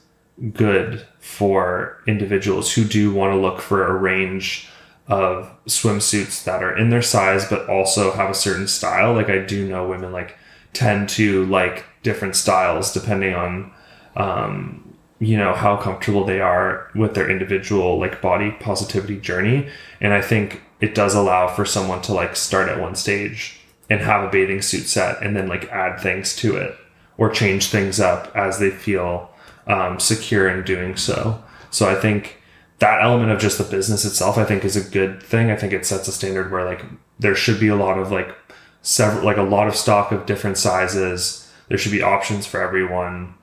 good 0.53 1.07
for 1.21 2.03
individuals 2.07 2.73
who 2.73 2.85
do 2.85 3.13
want 3.15 3.33
to 3.33 3.39
look 3.39 3.61
for 3.61 3.87
a 3.87 3.95
range 3.95 4.69
of 5.09 5.51
swimsuits 5.67 6.45
that 6.45 6.63
are 6.63 6.77
in 6.77 6.91
their 6.91 7.03
size 7.03 7.45
but 7.49 7.69
also 7.69 8.13
have 8.13 8.31
a 8.31 8.35
certain 8.35 8.67
style. 8.67 9.13
Like 9.15 9.31
i 9.31 9.39
do 9.39 9.69
know 9.69 9.87
women 9.87 10.13
like 10.13 10.37
tend 10.73 11.09
to 11.11 11.45
like 11.47 11.85
different 12.03 12.35
styles 12.35 12.93
depending 12.93 13.35
on 13.35 13.73
um 14.17 14.97
you 15.19 15.37
know 15.37 15.55
how 15.55 15.77
comfortable 15.77 16.25
they 16.25 16.41
are 16.41 16.91
with 16.95 17.15
their 17.15 17.31
individual 17.31 17.99
like 17.99 18.21
body 18.21 18.53
positivity 18.61 19.19
journey. 19.19 19.69
And 20.01 20.13
i 20.13 20.23
think 20.23 20.63
it 20.81 20.95
does 20.95 21.15
allow 21.15 21.47
for 21.49 21.65
someone 21.65 22.03
to 22.03 22.13
like 22.13 22.35
start 22.37 22.69
at 22.69 22.81
one 22.81 22.95
stage 22.95 23.61
and 23.93 24.01
have 24.01 24.25
a 24.25 24.31
bathing 24.31 24.63
suit 24.63 24.87
set 24.87 25.23
and 25.23 25.37
then 25.37 25.47
like 25.49 25.69
add 25.69 26.01
things 26.01 26.35
to 26.35 26.57
it 26.57 26.75
or 27.19 27.29
change 27.29 27.69
things 27.69 28.01
up 28.01 28.35
as 28.35 28.59
they 28.59 28.71
feel 28.71 29.31
um, 29.67 30.01
secure 30.01 30.49
in 30.49 30.65
doing 30.65 30.97
so. 30.97 31.43
So 31.71 31.89
i 31.89 31.95
think 31.95 32.41
that 32.79 33.03
element 33.03 33.31
of 33.31 33.39
just 33.39 33.59
the 33.59 33.65
business 33.65 34.05
itself 34.05 34.39
i 34.39 34.45
think 34.45 34.65
is 34.65 34.77
a 34.77 34.91
good 34.91 35.23
thing. 35.23 35.51
I 35.51 35.57
think 35.57 35.75
it 35.75 35.85
sets 35.85 36.09
a 36.09 36.13
standard 36.13 36.51
where 36.51 36.65
like 36.65 36.83
there 37.19 37.35
should 37.35 37.61
be 37.61 37.69
a 37.69 37.77
lot 37.77 37.99
of 37.99 38.11
like 38.11 38.35
several 38.81 39.25
like 39.25 39.37
a 39.37 39.43
lot 39.43 39.69
of 39.69 39.77
stock 39.77 40.11
of 40.11 40.25
different 40.25 40.57
sizes. 40.57 41.53
There 41.69 41.79
should 41.79 41.93
be 41.93 42.03
options 42.03 42.47
for 42.47 42.63
everyone 42.63 43.35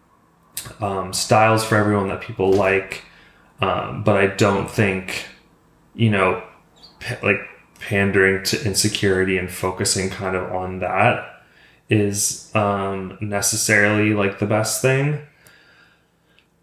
um, 0.81 1.13
styles 1.13 1.63
for 1.63 1.75
everyone 1.75 2.09
that 2.09 2.21
people 2.21 2.51
like. 2.51 3.03
Um, 3.61 4.03
but 4.03 4.15
i 4.15 4.27
don't 4.27 4.71
think 4.71 5.25
you 5.93 6.09
know 6.09 6.41
like 7.21 7.41
pandering 7.79 8.43
to 8.43 8.65
insecurity 8.65 9.37
and 9.37 9.49
focusing 9.49 10.09
kind 10.09 10.35
of 10.35 10.51
on 10.51 10.79
that 10.79 11.43
is 11.89 12.53
um, 12.55 13.17
necessarily 13.19 14.13
like 14.13 14.39
the 14.39 14.45
best 14.45 14.81
thing. 14.81 15.25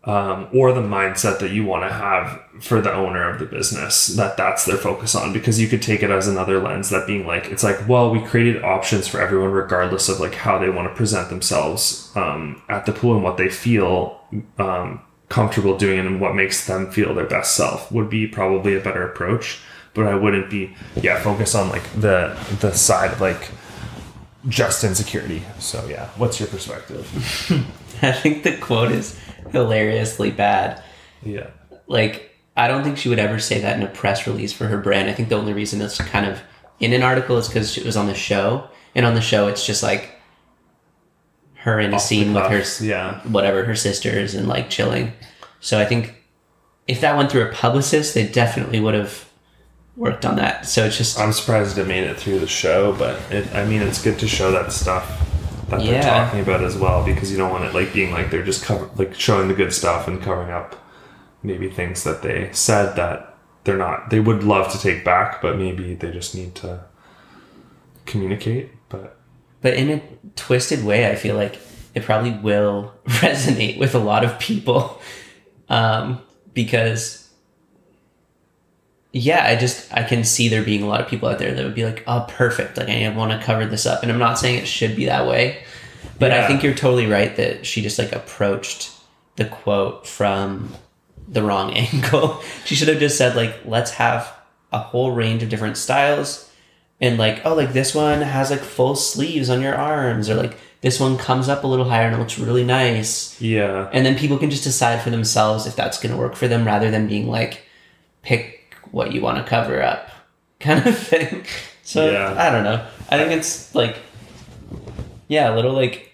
Um, 0.05 0.47
or 0.55 0.73
the 0.73 0.83
mindset 0.83 1.41
that 1.41 1.51
you 1.51 1.65
want 1.65 1.83
to 1.83 1.93
have 1.93 2.41
for 2.61 2.81
the 2.81 2.95
owner 2.95 3.29
of 3.29 3.41
the 3.41 3.45
business 3.45 4.07
that 4.15 4.37
that's 4.37 4.65
their 4.65 4.77
focus 4.77 5.17
on 5.17 5.33
because 5.33 5.61
you 5.61 5.67
could 5.67 5.83
take 5.83 6.05
it 6.05 6.11
as 6.11 6.29
another 6.29 6.61
lens 6.61 6.91
that 6.91 7.09
being 7.09 7.27
like 7.27 7.47
it's 7.47 7.65
like 7.65 7.89
well 7.89 8.13
we 8.13 8.21
created 8.21 8.63
options 8.63 9.09
for 9.09 9.21
everyone 9.21 9.51
regardless 9.51 10.09
of 10.09 10.21
like 10.21 10.37
how 10.37 10.59
they 10.59 10.71
want 10.71 10.89
to 10.89 10.95
present 10.95 11.29
themselves 11.29 12.13
um, 12.15 12.63
at 12.69 12.87
the 12.87 12.93
pool 12.93 13.15
and 13.17 13.25
what 13.25 13.37
they 13.37 13.49
feel 13.49 14.21
um, 14.59 15.03
comfortable 15.29 15.77
doing 15.77 15.99
and 15.99 16.21
what 16.21 16.37
makes 16.37 16.69
them 16.69 16.89
feel 16.91 17.13
their 17.13 17.27
best 17.27 17.57
self 17.57 17.91
would 17.91 18.09
be 18.09 18.29
probably 18.29 18.77
a 18.77 18.81
better 18.81 19.03
approach 19.03 19.59
but 19.97 20.07
i 20.07 20.15
wouldn't 20.15 20.49
be 20.49 20.73
yeah 21.03 21.21
focus 21.21 21.55
on 21.55 21.69
like 21.71 21.83
the 22.01 22.37
the 22.61 22.73
side 22.73 23.13
of 23.13 23.21
like 23.21 23.51
just 24.49 24.85
insecurity 24.85 25.43
so 25.59 25.85
yeah 25.89 26.09
what's 26.17 26.39
your 26.39 26.49
perspective 26.49 27.05
I 28.03 28.13
think 28.13 28.43
the 28.43 28.57
quote 28.59 28.93
is 28.93 29.19
hilariously 29.53 30.31
bad. 30.31 30.83
yeah 31.23 31.49
Like, 31.87 32.31
I 32.57 32.69
don't 32.69 32.85
think 32.85 32.99
she 32.99 33.09
would 33.09 33.19
ever 33.19 33.39
say 33.39 33.61
that 33.61 33.77
in 33.77 33.83
a 33.83 33.89
press 33.91 34.27
release 34.27 34.53
for 34.53 34.67
her 34.67 34.79
brand. 34.79 35.09
I 35.09 35.13
think 35.13 35.29
the 35.29 35.37
only 35.37 35.53
reason 35.53 35.81
it's 35.81 35.99
kind 35.99 36.27
of 36.27 36.41
in 36.81 36.93
an 36.93 37.03
article 37.03 37.39
is 37.39 37.49
because 37.49 37.79
it 37.79 37.85
was 37.85 37.97
on 37.97 38.07
the 38.07 38.15
show. 38.15 38.69
And 38.95 39.05
on 39.07 39.15
the 39.15 39.21
show, 39.21 39.49
it's 39.49 39.65
just 39.67 39.83
like 39.83 40.11
her 41.55 41.81
in 41.81 41.93
a 41.93 41.97
Off 41.97 42.03
the 42.03 42.07
scene 42.07 42.35
with 42.35 42.45
her, 42.47 42.85
yeah 42.85 43.21
whatever, 43.29 43.65
her 43.65 43.75
sisters 43.75 44.35
and 44.35 44.49
like 44.49 44.71
chilling. 44.71 45.13
So 45.61 45.81
I 45.81 45.85
think 45.85 46.23
if 46.87 47.01
that 47.01 47.17
went 47.17 47.31
through 47.31 47.49
a 47.49 47.53
publicist, 47.53 48.15
they 48.15 48.27
definitely 48.27 48.81
would 48.81 48.95
have 48.95 49.27
worked 49.97 50.25
on 50.25 50.37
that. 50.37 50.67
So 50.67 50.85
it's 50.85 50.99
just, 50.99 51.19
I'm 51.19 51.33
surprised 51.33 51.79
it 51.79 51.87
made 51.87 52.05
it 52.05 52.17
through 52.17 52.41
the 52.41 52.47
show, 52.47 52.95
but 52.97 53.21
it, 53.33 53.53
I 53.55 53.65
mean, 53.65 53.83
it's 53.83 54.03
good 54.03 54.19
to 54.21 54.29
show 54.29 54.53
that 54.53 54.73
stuff 54.73 55.23
that 55.69 55.81
they're 55.81 56.03
talking 56.03 56.41
about 56.41 56.63
as 56.63 56.77
well 56.77 57.05
because 57.05 57.33
you 57.33 57.37
don't 57.37 57.51
want 57.51 57.65
it 57.65 57.75
like 57.75 57.93
being 57.93 58.13
like 58.13 58.31
they're 58.31 58.45
just 58.45 58.65
cover 58.65 58.89
like 58.95 59.13
showing 59.15 59.49
the 59.49 59.55
good 59.55 59.73
stuff 59.73 60.07
and 60.07 60.23
covering 60.23 60.51
up 60.51 60.77
maybe 61.43 61.69
things 61.69 62.05
that 62.05 62.23
they 62.23 62.49
said 62.53 62.95
that 62.95 63.37
they're 63.65 63.77
not 63.77 64.11
they 64.11 64.21
would 64.21 64.45
love 64.45 64.71
to 64.73 64.79
take 64.79 65.05
back, 65.05 65.43
but 65.43 65.59
maybe 65.59 65.95
they 65.95 66.13
just 66.13 66.35
need 66.35 66.55
to 66.55 66.85
communicate. 68.07 68.71
But 68.89 69.19
but 69.61 69.75
in 69.75 69.91
a 69.91 70.03
twisted 70.37 70.85
way, 70.85 71.11
I 71.11 71.17
feel 71.17 71.37
like 71.37 71.59
it 71.95 72.05
probably 72.05 72.33
will 72.33 72.95
resonate 73.07 73.79
with 73.79 73.95
a 73.95 73.99
lot 73.99 74.25
of 74.25 74.39
people 74.39 75.01
um, 75.69 76.23
because 76.55 77.26
yeah 79.13 79.47
i 79.47 79.57
just 79.57 79.93
i 79.95 80.03
can 80.03 80.25
see 80.25 80.49
there 80.49 80.63
being 80.63 80.83
a 80.83 80.87
lot 80.87 81.01
of 81.01 81.09
people 81.09 81.29
out 81.29 81.39
there 81.39 81.55
that 81.55 81.65
would 81.65 81.75
be 81.75 81.85
like 81.85 82.03
oh 82.07 82.25
perfect. 82.29 82.77
Like 82.77 82.89
i 82.89 83.09
want 83.09 83.33
to 83.33 83.45
cover 83.45 83.67
this 83.67 83.87
up. 83.87 84.03
And 84.03 84.13
i'm 84.13 84.19
not 84.19 84.39
saying 84.39 84.59
it 84.59 84.67
should 84.67 84.97
be 84.97 85.07
that 85.07 85.27
way 85.27 85.65
but 86.19 86.31
i 86.31 86.47
think 86.47 86.63
you're 86.63 86.75
totally 86.75 87.07
right 87.07 87.37
that 87.37 87.67
she 87.67 87.83
just 87.83 87.99
like 87.99 88.13
approached 88.13 88.91
the 89.37 89.45
quote 89.45 90.07
from 90.07 90.75
the 91.29 91.43
wrong 91.43 91.73
angle. 91.75 92.43
She 92.65 92.75
should 92.75 92.89
have 92.89 92.99
just 92.99 93.19
said 93.19 93.37
like 93.37 93.55
let's 93.65 93.93
have 93.93 94.33
a 94.73 94.79
whole 94.79 95.13
range 95.13 95.43
of 95.43 95.49
different 95.49 95.77
styles. 95.77 96.51
And 97.01 97.19
like 97.19 97.45
oh 97.45 97.55
like 97.55 97.73
this 97.73 97.95
one 97.95 98.23
has 98.23 98.51
like 98.51 98.61
full 98.61 98.97
sleeves 98.97 99.51
on 99.51 99.61
your 99.61 99.75
arms 99.75 100.31
or 100.31 100.35
like 100.35 100.57
this 100.81 101.01
one 101.01 101.19
comes 101.19 101.49
up 101.49 101.65
a 101.65 101.67
little 101.67 101.89
higher 101.89 102.07
and 102.07 102.15
it 102.15 102.19
looks 102.19 102.39
really 102.39 102.65
nice. 102.65 103.41
Yeah, 103.41 103.91
and 103.93 104.05
then 104.07 104.17
people 104.17 104.39
can 104.39 104.51
just 104.51 104.65
decide 104.65 105.03
for 105.03 105.11
themselves 105.11 105.67
if 105.67 105.77
that's 105.77 106.01
going 106.01 106.15
to 106.15 106.19
work 106.19 106.37
for 106.37 106.49
them 106.49 106.65
rather 106.65 106.91
than 106.91 107.07
being 107.07 107.29
like 107.29 107.63
pick 108.23 108.56
what 108.93 109.13
you 109.13 109.21
want 109.21 109.39
to 109.39 109.45
cover 109.49 109.83
up 109.83 110.09
kind 110.61 110.87
of 110.87 110.97
thing. 110.97 111.45
So 111.83 112.11
Yeah. 112.11 112.35
i 112.37 112.51
don't 112.51 112.65
know. 112.65 112.85
I 113.11 113.17
think 113.17 113.31
it's 113.31 113.73
like 113.73 113.97
yeah 115.29 115.53
a 115.53 115.55
little 115.55 115.73
like 115.73 116.13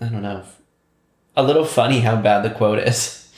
i 0.00 0.06
don't 0.08 0.22
know. 0.22 0.42
A 1.36 1.42
little 1.44 1.64
funny 1.64 2.00
how 2.00 2.16
bad 2.16 2.42
the 2.42 2.50
quote 2.50 2.80
is. 2.80 3.32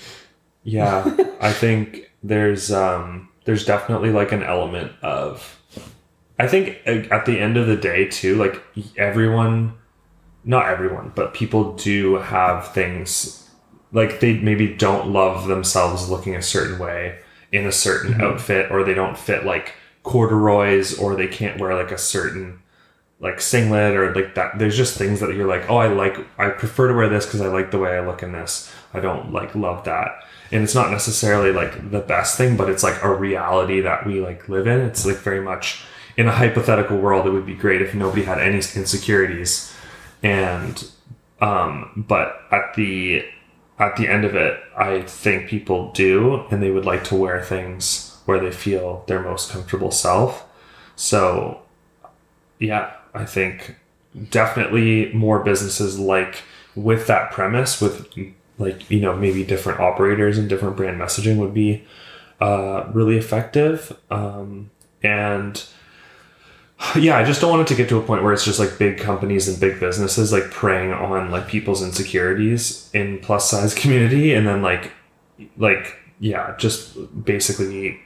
Yeah. 0.64 1.04
I 1.40 1.52
think 1.52 2.10
there's 2.22 2.72
um 2.72 3.28
there's 3.44 3.66
definitely 3.66 4.10
like 4.10 4.32
an 4.32 4.42
element 4.42 4.92
of 5.02 5.58
I 6.38 6.48
think 6.48 6.80
at 6.86 7.26
the 7.26 7.38
end 7.38 7.56
of 7.58 7.66
the 7.66 7.76
day 7.76 8.06
too, 8.08 8.36
like 8.36 8.62
everyone, 8.96 9.74
not 10.44 10.66
everyone, 10.66 11.12
but 11.14 11.34
people 11.34 11.74
do 11.74 12.14
have 12.16 12.72
things 12.72 13.50
like 13.92 14.20
they 14.20 14.38
maybe 14.38 14.66
don't 14.74 15.12
love 15.12 15.46
themselves 15.46 16.08
looking 16.08 16.34
a 16.34 16.42
certain 16.42 16.78
way 16.78 17.18
in 17.52 17.66
a 17.66 17.72
certain 17.72 18.20
outfit, 18.20 18.70
or 18.70 18.82
they 18.82 18.94
don't 18.94 19.18
fit 19.18 19.44
like 19.44 19.74
corduroys, 20.02 20.98
or 20.98 21.14
they 21.14 21.28
can't 21.28 21.60
wear 21.60 21.74
like 21.74 21.92
a 21.92 21.98
certain 21.98 22.60
like 23.20 23.40
singlet 23.40 23.94
or 23.94 24.12
like 24.14 24.34
that. 24.34 24.58
There's 24.58 24.76
just 24.76 24.98
things 24.98 25.20
that 25.20 25.34
you're 25.34 25.46
like, 25.46 25.70
oh, 25.70 25.76
I 25.76 25.86
like, 25.86 26.16
I 26.38 26.50
prefer 26.50 26.88
to 26.88 26.94
wear 26.94 27.08
this 27.08 27.24
because 27.24 27.40
I 27.40 27.46
like 27.46 27.70
the 27.70 27.78
way 27.78 27.96
I 27.96 28.04
look 28.04 28.22
in 28.22 28.32
this. 28.32 28.72
I 28.92 28.98
don't 28.98 29.32
like 29.32 29.54
love 29.54 29.84
that. 29.84 30.24
And 30.50 30.64
it's 30.64 30.74
not 30.74 30.90
necessarily 30.90 31.52
like 31.52 31.90
the 31.90 32.00
best 32.00 32.36
thing, 32.36 32.56
but 32.56 32.68
it's 32.68 32.82
like 32.82 33.00
a 33.02 33.14
reality 33.14 33.80
that 33.80 34.04
we 34.04 34.20
like 34.20 34.48
live 34.48 34.66
in. 34.66 34.80
It's 34.80 35.06
like 35.06 35.16
very 35.18 35.40
much 35.40 35.84
in 36.16 36.28
a 36.28 36.32
hypothetical 36.32 36.98
world, 36.98 37.26
it 37.26 37.30
would 37.30 37.46
be 37.46 37.54
great 37.54 37.80
if 37.80 37.94
nobody 37.94 38.24
had 38.24 38.38
any 38.38 38.56
insecurities. 38.56 39.72
And, 40.22 40.84
um, 41.40 42.04
but 42.06 42.42
at 42.50 42.74
the, 42.74 43.24
at 43.82 43.96
the 43.96 44.06
end 44.06 44.24
of 44.24 44.36
it, 44.36 44.60
I 44.76 45.02
think 45.02 45.48
people 45.48 45.90
do, 45.90 46.44
and 46.50 46.62
they 46.62 46.70
would 46.70 46.84
like 46.84 47.02
to 47.04 47.16
wear 47.16 47.42
things 47.42 48.16
where 48.26 48.38
they 48.38 48.52
feel 48.52 49.04
their 49.08 49.20
most 49.20 49.50
comfortable 49.50 49.90
self. 49.90 50.44
So, 50.94 51.62
yeah, 52.60 52.92
I 53.12 53.24
think 53.24 53.74
definitely 54.30 55.12
more 55.12 55.42
businesses 55.42 55.98
like 55.98 56.42
with 56.76 57.06
that 57.08 57.32
premise 57.32 57.80
with 57.80 58.08
like 58.58 58.88
you 58.90 59.00
know 59.00 59.16
maybe 59.16 59.42
different 59.42 59.80
operators 59.80 60.38
and 60.38 60.48
different 60.48 60.76
brand 60.76 61.00
messaging 61.00 61.38
would 61.38 61.54
be 61.54 61.84
uh, 62.40 62.88
really 62.92 63.16
effective 63.16 63.98
um, 64.10 64.70
and 65.02 65.66
yeah 66.98 67.16
i 67.16 67.24
just 67.24 67.40
don't 67.40 67.50
want 67.50 67.62
it 67.62 67.68
to 67.68 67.74
get 67.74 67.88
to 67.88 67.98
a 67.98 68.02
point 68.02 68.22
where 68.22 68.32
it's 68.32 68.44
just 68.44 68.58
like 68.58 68.78
big 68.78 68.98
companies 68.98 69.48
and 69.48 69.58
big 69.60 69.78
businesses 69.80 70.32
like 70.32 70.50
preying 70.50 70.92
on 70.92 71.30
like 71.30 71.46
people's 71.48 71.82
insecurities 71.82 72.90
in 72.92 73.18
plus 73.20 73.50
size 73.50 73.74
community 73.82 74.32
and 74.34 74.46
then 74.46 74.62
like 74.62 74.92
like 75.56 75.98
yeah 76.20 76.54
just 76.58 76.96
basically 77.24 78.00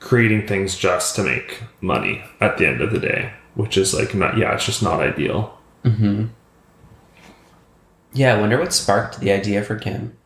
creating 0.00 0.46
things 0.46 0.76
just 0.76 1.16
to 1.16 1.22
make 1.22 1.62
money 1.80 2.22
at 2.40 2.56
the 2.58 2.66
end 2.66 2.80
of 2.80 2.92
the 2.92 3.00
day 3.00 3.32
which 3.54 3.76
is 3.76 3.92
like 3.94 4.14
not 4.14 4.36
yeah 4.38 4.54
it's 4.54 4.64
just 4.64 4.82
not 4.82 5.00
ideal 5.00 5.58
Mm-hmm. 5.84 6.26
Yeah, 8.12 8.34
I 8.34 8.40
wonder 8.40 8.58
what 8.58 8.72
sparked 8.72 9.20
the 9.20 9.30
idea 9.30 9.62
for 9.62 9.76
Kim. 9.76 10.16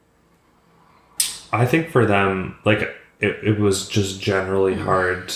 I 1.53 1.67
think 1.67 1.91
for 1.91 2.07
them, 2.07 2.57
like 2.65 2.81
it, 3.21 3.37
it 3.43 3.59
was 3.61 3.88
just 3.88 4.21
generally 4.21 4.75
hard, 4.75 5.33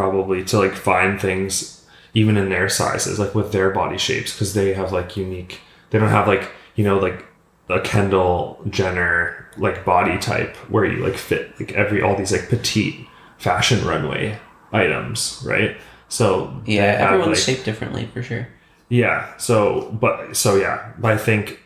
probably 0.00 0.44
to 0.44 0.58
like 0.58 0.74
find 0.74 1.18
things 1.20 1.84
even 2.12 2.36
in 2.36 2.48
their 2.50 2.68
sizes, 2.68 3.18
like 3.18 3.34
with 3.34 3.50
their 3.52 3.70
body 3.70 3.96
shapes, 3.98 4.32
because 4.32 4.52
they 4.54 4.74
have 4.74 4.92
like 4.92 5.16
unique. 5.16 5.60
They 5.90 5.98
don't 5.98 6.10
have 6.10 6.28
like 6.28 6.50
you 6.74 6.84
know 6.84 6.98
like 6.98 7.24
a 7.70 7.80
Kendall 7.80 8.60
Jenner 8.68 9.46
like 9.56 9.84
body 9.84 10.18
type 10.18 10.54
where 10.70 10.84
you 10.84 11.02
like 11.02 11.16
fit 11.16 11.58
like 11.58 11.72
every 11.72 12.02
all 12.02 12.14
these 12.14 12.30
like 12.32 12.48
petite 12.50 13.06
fashion 13.38 13.84
runway 13.86 14.38
items, 14.72 15.42
right? 15.46 15.76
So 16.08 16.60
Yeah, 16.66 16.84
everyone's 17.00 17.28
like- 17.38 17.38
shaped 17.56 17.64
differently 17.64 18.06
for 18.12 18.22
sure. 18.22 18.46
yeah. 18.90 19.34
So, 19.38 19.90
but 20.00 20.36
so 20.36 20.56
yeah, 20.56 20.92
but 20.98 21.12
I 21.12 21.16
think 21.18 21.60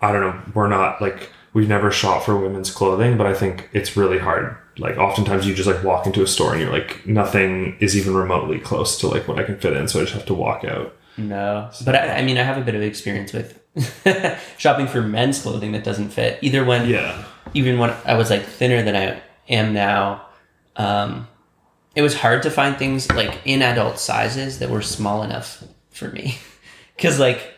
I 0.00 0.12
don't 0.12 0.20
know. 0.22 0.40
We're 0.54 0.68
not 0.68 1.02
like 1.02 1.30
we've 1.54 1.68
never 1.68 1.90
shop 1.90 2.22
for 2.24 2.36
women's 2.36 2.70
clothing, 2.70 3.16
but 3.18 3.26
I 3.26 3.34
think 3.34 3.68
it's 3.72 3.96
really 3.96 4.18
hard. 4.18 4.56
Like 4.78 4.96
oftentimes 4.98 5.46
you 5.46 5.54
just 5.54 5.68
like 5.68 5.82
walk 5.84 6.06
into 6.06 6.22
a 6.22 6.26
store 6.26 6.52
and 6.52 6.60
you're 6.60 6.72
like 6.72 7.06
nothing 7.06 7.76
is 7.80 7.96
even 7.96 8.14
remotely 8.14 8.58
close 8.58 8.98
to 9.00 9.06
like 9.08 9.28
what 9.28 9.38
I 9.38 9.44
can 9.44 9.58
fit 9.58 9.76
in, 9.76 9.86
so 9.88 10.00
I 10.00 10.02
just 10.02 10.14
have 10.14 10.26
to 10.26 10.34
walk 10.34 10.64
out. 10.64 10.96
No, 11.16 11.70
but 11.84 11.94
I, 11.94 12.18
I 12.18 12.22
mean, 12.22 12.38
I 12.38 12.42
have 12.42 12.58
a 12.58 12.62
bit 12.62 12.74
of 12.74 12.82
experience 12.82 13.32
with 13.32 13.60
shopping 14.58 14.86
for 14.88 15.00
men's 15.02 15.40
clothing 15.42 15.72
that 15.72 15.84
doesn't 15.84 16.10
fit. 16.10 16.38
Either 16.42 16.64
when, 16.64 16.88
Yeah. 16.88 17.24
even 17.54 17.78
when 17.78 17.90
I 18.04 18.14
was 18.14 18.30
like 18.30 18.42
thinner 18.44 18.82
than 18.82 18.96
I 18.96 19.20
am 19.48 19.72
now, 19.72 20.26
um, 20.76 21.28
it 21.94 22.02
was 22.02 22.16
hard 22.16 22.42
to 22.42 22.50
find 22.50 22.76
things 22.76 23.08
like 23.12 23.40
in 23.44 23.62
adult 23.62 23.98
sizes 24.00 24.58
that 24.58 24.70
were 24.70 24.82
small 24.82 25.22
enough 25.22 25.62
for 25.90 26.08
me. 26.08 26.38
Cause 26.98 27.20
like 27.20 27.54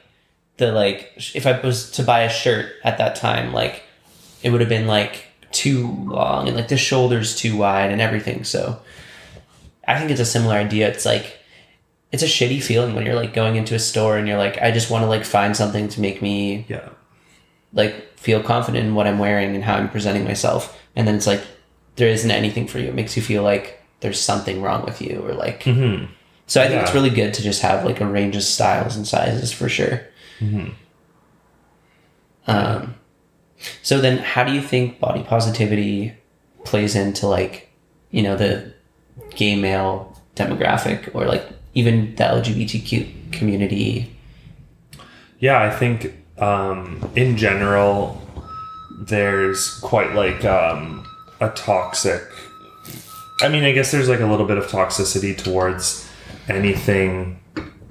the 0.59 0.73
like 0.73 1.13
if 1.35 1.47
I 1.47 1.59
was 1.61 1.91
to 1.93 2.03
buy 2.03 2.21
a 2.23 2.31
shirt 2.31 2.73
at 2.85 2.99
that 2.99 3.17
time, 3.17 3.53
like 3.55 3.83
it 4.43 4.51
would 4.51 4.61
have 4.61 4.69
been 4.71 4.87
like 4.87 5.26
too 5.53 5.87
long 6.07 6.49
and 6.49 6.57
like 6.57 6.69
the 6.69 6.77
shoulders 6.77 7.37
too 7.37 7.57
wide 7.57 7.91
and 7.91 8.01
everything. 8.01 8.45
So 8.45 8.81
I 9.87 9.99
think 9.99 10.11
it's 10.11 10.21
a 10.21 10.25
similar 10.27 10.55
idea. 10.57 10.89
It's 10.89 11.05
like 11.07 11.39
it's 12.13 12.23
a 12.23 12.27
shitty 12.27 12.63
feeling 12.63 12.95
when 12.95 13.05
you're 13.05 13.15
like 13.15 13.35
going 13.35 13.57
into 13.57 13.75
a 13.75 13.79
store 13.79 14.17
and 14.17 14.27
you're 14.29 14.39
like, 14.39 14.61
I 14.63 14.71
just 14.71 14.91
want 14.91 15.03
to 15.03 15.09
like 15.09 15.25
find 15.25 15.57
something 15.57 15.89
to 15.89 16.01
make 16.01 16.23
me 16.23 16.65
Yeah. 16.69 16.89
like 17.73 18.19
feel 18.19 18.43
confident 18.43 18.87
in 18.87 18.95
what 18.95 19.07
I'm 19.07 19.19
wearing 19.19 19.55
and 19.55 19.65
how 19.65 19.75
I'm 19.77 19.89
presenting 19.91 20.25
myself. 20.25 20.79
And 20.95 21.07
then 21.07 21.15
it's 21.17 21.27
like 21.27 21.43
there 21.97 22.09
isn't 22.09 22.31
anything 22.31 22.67
for 22.69 22.79
you. 22.79 22.89
It 22.89 22.95
makes 22.95 23.17
you 23.17 23.23
feel 23.23 23.43
like 23.43 23.83
there's 24.01 24.21
something 24.21 24.63
wrong 24.63 24.85
with 24.85 25.01
you 25.01 25.21
or 25.27 25.33
like 25.35 25.63
hmm 25.65 26.05
so 26.49 26.63
I 26.63 26.69
think 26.69 26.81
it's 26.83 26.95
really 26.95 27.11
good 27.11 27.35
to 27.35 27.43
just 27.43 27.63
have 27.63 27.85
like 27.85 28.01
a 28.01 28.07
range 28.07 28.37
of 28.37 28.43
styles 28.45 28.95
and 28.97 29.05
sizes 29.05 29.53
for 29.53 29.69
sure. 29.69 30.03
Mhm. 30.39 30.75
Um, 32.47 32.95
so 33.83 34.01
then, 34.01 34.19
how 34.19 34.45
do 34.45 34.53
you 34.53 34.61
think 34.61 35.01
body 35.01 35.23
positivity 35.23 36.14
plays 36.64 36.95
into 36.95 37.27
like, 37.27 37.71
you 38.11 38.23
know, 38.23 38.37
the 38.37 38.73
gay 39.31 39.57
male 39.57 40.21
demographic 40.35 41.14
or 41.14 41.27
like 41.27 41.47
even 41.75 42.14
the 42.16 42.25
LGBTQ 42.25 43.33
community? 43.33 44.12
Yeah, 45.38 45.62
I 45.62 45.71
think 45.71 46.14
um, 46.38 47.11
in 47.14 47.37
general, 47.37 48.21
there's 48.99 49.79
quite 49.81 50.14
like 50.14 50.45
um, 50.45 51.07
a 51.40 51.51
toxic. 51.51 52.23
I 53.42 53.49
mean, 53.49 53.64
I 53.64 53.73
guess 53.73 53.90
there's 53.92 54.09
like 54.09 54.21
a 54.21 54.27
little 54.27 54.47
bit 54.47 54.59
of 54.59 54.66
toxicity 54.66 55.37
towards 55.37 56.09
anything 56.49 57.38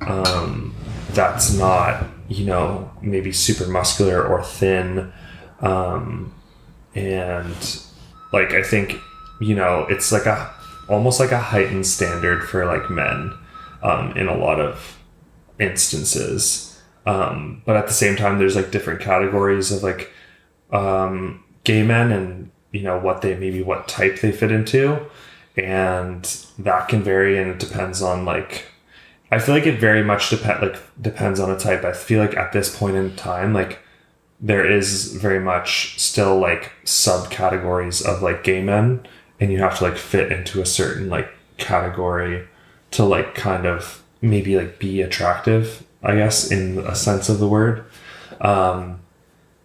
um, 0.01 0.73
that's 1.12 1.54
not, 1.54 2.06
you 2.28 2.45
know, 2.45 2.91
maybe 3.01 3.32
super 3.32 3.67
muscular 3.67 4.23
or 4.23 4.43
thin. 4.43 5.13
Um, 5.62 6.34
and 6.94 7.80
like, 8.32 8.54
I 8.54 8.63
think, 8.63 9.00
you 9.39 9.56
know, 9.56 9.86
it's 9.89 10.12
like 10.12 10.26
a 10.26 10.54
almost 10.88 11.20
like 11.20 11.32
a 11.32 11.39
heightened 11.39 11.88
standard 11.88 12.44
for 12.48 12.65
like 12.65 12.89
men 12.89 13.34
um, 13.82 14.12
in 14.18 14.28
a 14.28 14.36
lot 14.36 14.60
of 14.60 15.00
instances. 15.60 16.80
Um, 17.06 17.62
but 17.65 17.76
at 17.76 17.88
the 17.88 17.94
same 17.94 18.15
time, 18.15 18.39
there's 18.39 18.56
like 18.56 18.72
different 18.72 19.00
categories 19.00 19.72
of 19.72 19.84
like 19.84 20.12
um, 20.72 21.44
gay 21.63 21.84
men 21.84 22.12
and 22.12 22.52
you 22.72 22.82
know 22.82 23.00
what 23.00 23.22
they 23.22 23.36
maybe 23.36 23.62
what 23.62 23.88
type 23.88 24.20
they 24.22 24.32
fit 24.32 24.52
into, 24.52 25.06
and 25.56 26.24
that 26.60 26.88
can 26.88 27.04
vary 27.04 27.38
and 27.38 27.52
it 27.52 27.60
depends 27.60 28.02
on 28.02 28.26
like. 28.26 28.65
I 29.32 29.39
feel 29.39 29.56
like 29.56 29.65
it 29.65 29.80
very 29.80 30.04
much 30.04 30.30
depend 30.30 30.62
like 30.62 31.02
depends 31.02 31.39
on 31.39 31.50
a 31.50 31.58
type. 31.58 31.84
I 31.84 31.94
feel 31.94 32.20
like 32.20 32.38
at 32.38 32.54
this 32.54 32.76
point 32.76 32.96
in 32.96 33.15
time, 33.15 33.54
like 33.54 33.80
there 34.39 34.69
is 34.69 35.13
very 35.15 35.39
much 35.39 36.00
still 36.00 36.38
like 36.39 36.71
subcategories 36.86 38.06
of 38.06 38.21
like 38.21 38.43
gay 38.43 38.62
men, 38.62 39.06
and 39.39 39.52
you 39.52 39.60
have 39.60 39.78
to 39.78 39.84
like 39.86 39.98
fit 39.98 40.32
into 40.32 40.62
a 40.62 40.65
certain 40.65 41.10
like 41.10 41.30
category 41.58 42.48
to 42.91 43.04
like 43.04 43.34
kind 43.36 43.65
of 43.65 44.04
maybe 44.21 44.56
like 44.58 44.80
be 44.80 45.02
attractive, 45.02 45.84
I 46.04 46.15
guess, 46.15 46.52
in 46.52 46.80
a 46.80 46.95
sense 46.95 47.30
of 47.30 47.39
the 47.39 47.48
word. 47.48 47.86
Um, 48.41 49.00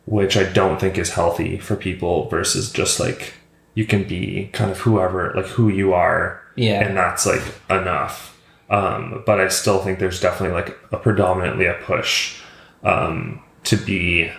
which 0.07 0.37
I 0.37 0.45
don't 0.45 0.81
think 0.81 0.99
is 0.99 1.11
healthy 1.13 1.59
for 1.59 1.77
people 1.77 2.29
versus 2.29 2.73
just 2.73 2.99
like 2.99 3.35
you 3.75 3.85
can 3.85 4.05
be 4.05 4.51
kind 4.53 4.71
of 4.71 4.79
whoever, 4.79 5.33
like 5.37 5.47
who 5.47 5.69
you 5.69 5.93
are, 5.93 6.41
Yeah. 6.57 6.81
and 6.85 6.97
that's 6.97 7.27
like 7.27 7.43
enough. 7.69 8.37
Um, 8.71 9.23
but 9.27 9.41
I 9.41 9.49
still 9.49 9.79
think 9.81 9.99
there's 9.99 10.21
definitely 10.21 10.55
like 10.61 10.77
a 10.91 10.97
predominantly 10.97 11.67
a 11.67 11.75
push 11.75 12.41
um, 12.83 13.41
to 13.65 13.77
be 13.77 14.33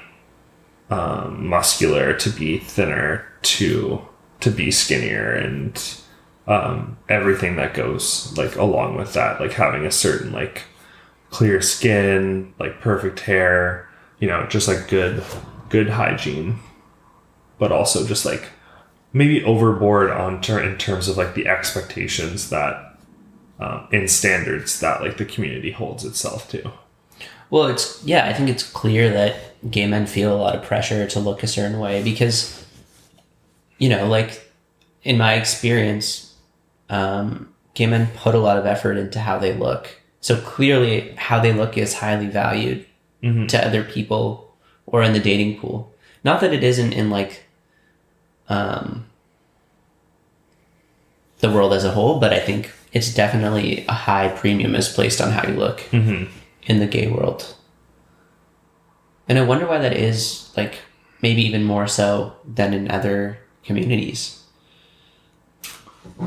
um, 0.92 1.48
muscular, 1.48 2.14
to 2.14 2.30
be 2.30 2.60
thinner, 2.60 3.26
to 3.44 4.06
to 4.42 4.52
be 4.52 4.70
skinnier, 4.70 5.34
and 5.34 5.98
um, 6.48 6.98
everything 7.10 7.56
that 7.56 7.74
goes 7.74 8.38
like 8.38 8.56
along 8.58 8.98
with 8.98 9.14
that, 9.14 9.40
like 9.40 9.54
having 9.54 9.86
a 9.86 9.92
certain 9.92 10.32
like 10.32 10.64
clear 11.30 11.62
skin, 11.62 12.54
like 12.60 12.82
perfect 12.82 13.22
hair, 13.22 13.90
you 14.20 14.28
know, 14.28 14.46
just 14.48 14.68
like 14.68 14.88
good 14.88 15.24
good 15.70 15.90
hygiene, 15.90 16.60
but 17.58 17.72
also 17.72 18.06
just 18.06 18.26
like 18.26 18.50
maybe 19.14 19.44
overboard 19.44 20.12
on 20.12 20.42
ter- 20.42 20.62
in 20.62 20.78
terms 20.78 21.08
of 21.08 21.18
like 21.18 21.34
the 21.34 21.48
expectations 21.48 22.50
that 22.50 22.98
um, 23.60 23.88
in 23.92 24.08
standards 24.08 24.80
that 24.82 25.02
like 25.02 25.18
the 25.18 25.26
community 25.26 25.72
holds 25.72 26.04
itself 26.04 26.50
to. 26.50 26.72
Well, 27.50 27.68
it's 27.68 28.04
yeah, 28.04 28.28
I 28.28 28.34
think 28.34 28.50
it's 28.50 28.64
clear 28.64 29.10
that 29.12 29.51
gay 29.70 29.86
men 29.88 30.06
feel 30.08 30.34
a 30.36 30.38
lot 30.40 30.56
of 30.56 30.64
pressure 30.64 31.06
to 31.08 31.20
look 31.20 31.44
a 31.44 31.48
certain 31.48 31.80
way 31.80 32.02
because 32.04 32.66
you 33.78 33.90
know, 33.90 34.08
like 34.08 34.52
in 35.04 35.18
my 35.18 35.34
experience, 35.34 36.36
um, 36.90 37.52
gay 37.74 37.88
men 37.88 38.08
put 38.16 38.36
a 38.36 38.40
lot 38.40 38.58
of 38.58 38.66
effort 38.66 38.96
into 38.98 39.20
how 39.20 39.40
they 39.40 39.54
look. 39.54 40.00
So 40.20 40.40
clearly 40.40 41.12
how 41.18 41.40
they 41.40 41.52
look 41.52 41.78
is 41.78 41.96
highly 41.96 42.28
valued 42.28 42.86
Mhm. 43.24 43.48
to 43.50 43.66
other 43.66 43.84
people 43.84 44.52
or 44.86 45.02
in 45.04 45.14
the 45.14 45.20
dating 45.20 45.60
pool. 45.60 45.92
Not 46.24 46.42
that 46.42 46.54
it 46.54 46.64
isn't 46.64 46.94
in 46.94 47.10
like 47.10 47.44
um 48.50 49.06
the 51.40 51.50
world 51.50 51.74
as 51.74 51.84
a 51.84 51.92
whole, 51.92 52.20
but 52.20 52.32
I 52.34 52.40
think 52.40 52.72
it's 52.94 53.14
definitely 53.14 53.86
a 53.88 53.94
high 53.94 54.28
premium 54.30 54.76
is 54.76 54.90
placed 54.90 55.20
on 55.22 55.32
how 55.32 55.48
you 55.48 55.56
look 55.56 55.80
Mm-hmm. 55.92 56.26
in 56.68 56.80
the 56.80 56.86
gay 56.88 57.08
world. 57.08 57.56
And 59.32 59.40
I 59.40 59.44
wonder 59.44 59.66
why 59.66 59.78
that 59.78 59.96
is, 59.96 60.52
like, 60.58 60.80
maybe 61.22 61.42
even 61.44 61.64
more 61.64 61.88
so 61.88 62.36
than 62.46 62.74
in 62.74 62.92
other 62.92 63.40
communities. 63.64 64.44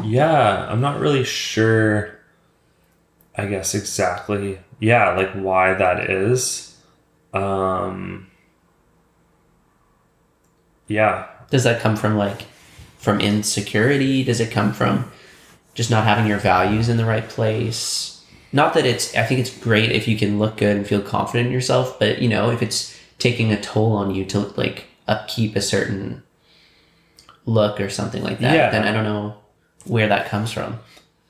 Yeah, 0.02 0.66
I'm 0.70 0.80
not 0.80 0.98
really 0.98 1.22
sure. 1.22 2.18
I 3.36 3.44
guess 3.44 3.74
exactly. 3.74 4.58
Yeah, 4.80 5.10
like 5.10 5.32
why 5.34 5.74
that 5.74 6.08
is. 6.08 6.80
Um. 7.34 8.30
Yeah, 10.88 11.26
Does 11.50 11.64
that 11.64 11.82
come 11.82 11.96
from, 11.96 12.16
like, 12.16 12.46
from 12.96 13.20
insecurity? 13.20 14.24
Does 14.24 14.40
it 14.40 14.50
come 14.50 14.72
from 14.72 15.12
just 15.74 15.90
not 15.90 16.04
having 16.04 16.26
your 16.26 16.38
values 16.38 16.88
in 16.88 16.96
the 16.96 17.04
right 17.04 17.28
place? 17.28 18.13
Not 18.54 18.72
that 18.74 18.86
it's 18.86 19.14
I 19.16 19.24
think 19.24 19.40
it's 19.40 19.50
great 19.58 19.90
if 19.92 20.06
you 20.08 20.16
can 20.16 20.38
look 20.38 20.56
good 20.58 20.76
and 20.76 20.86
feel 20.86 21.02
confident 21.02 21.48
in 21.48 21.52
yourself, 21.52 21.98
but 21.98 22.22
you 22.22 22.28
know, 22.28 22.50
if 22.50 22.62
it's 22.62 22.96
taking 23.18 23.52
a 23.52 23.60
toll 23.60 23.92
on 23.92 24.14
you 24.14 24.24
to 24.26 24.38
like 24.56 24.86
upkeep 25.08 25.56
a 25.56 25.60
certain 25.60 26.22
look 27.46 27.80
or 27.80 27.90
something 27.90 28.22
like 28.22 28.38
that, 28.38 28.54
Yeah. 28.54 28.70
then 28.70 28.84
I 28.86 28.92
don't 28.92 29.04
know 29.04 29.34
where 29.84 30.08
that 30.08 30.28
comes 30.28 30.50
from. 30.52 30.78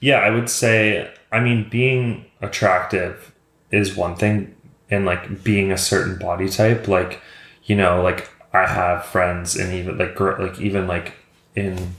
Yeah, 0.01 0.19
I 0.19 0.31
would 0.31 0.51
say, 0.51 1.11
I 1.33 1.41
mean, 1.41 1.69
being 1.69 2.27
attractive 2.43 3.33
is 3.71 3.97
one 3.97 4.17
thing, 4.17 4.55
and 4.91 5.05
like 5.07 5.43
being 5.43 5.73
a 5.73 5.79
certain 5.79 6.19
body 6.19 6.49
type, 6.49 6.87
like, 6.89 7.21
you 7.65 7.75
know, 7.75 8.03
like 8.03 8.29
I 8.53 8.67
have 8.67 9.07
friends, 9.07 9.57
and 9.57 9.73
even 9.73 9.97
like, 9.99 10.15
gr- 10.15 10.41
like, 10.41 10.61
even 10.61 10.87
like 10.87 11.15
in, 11.57 11.95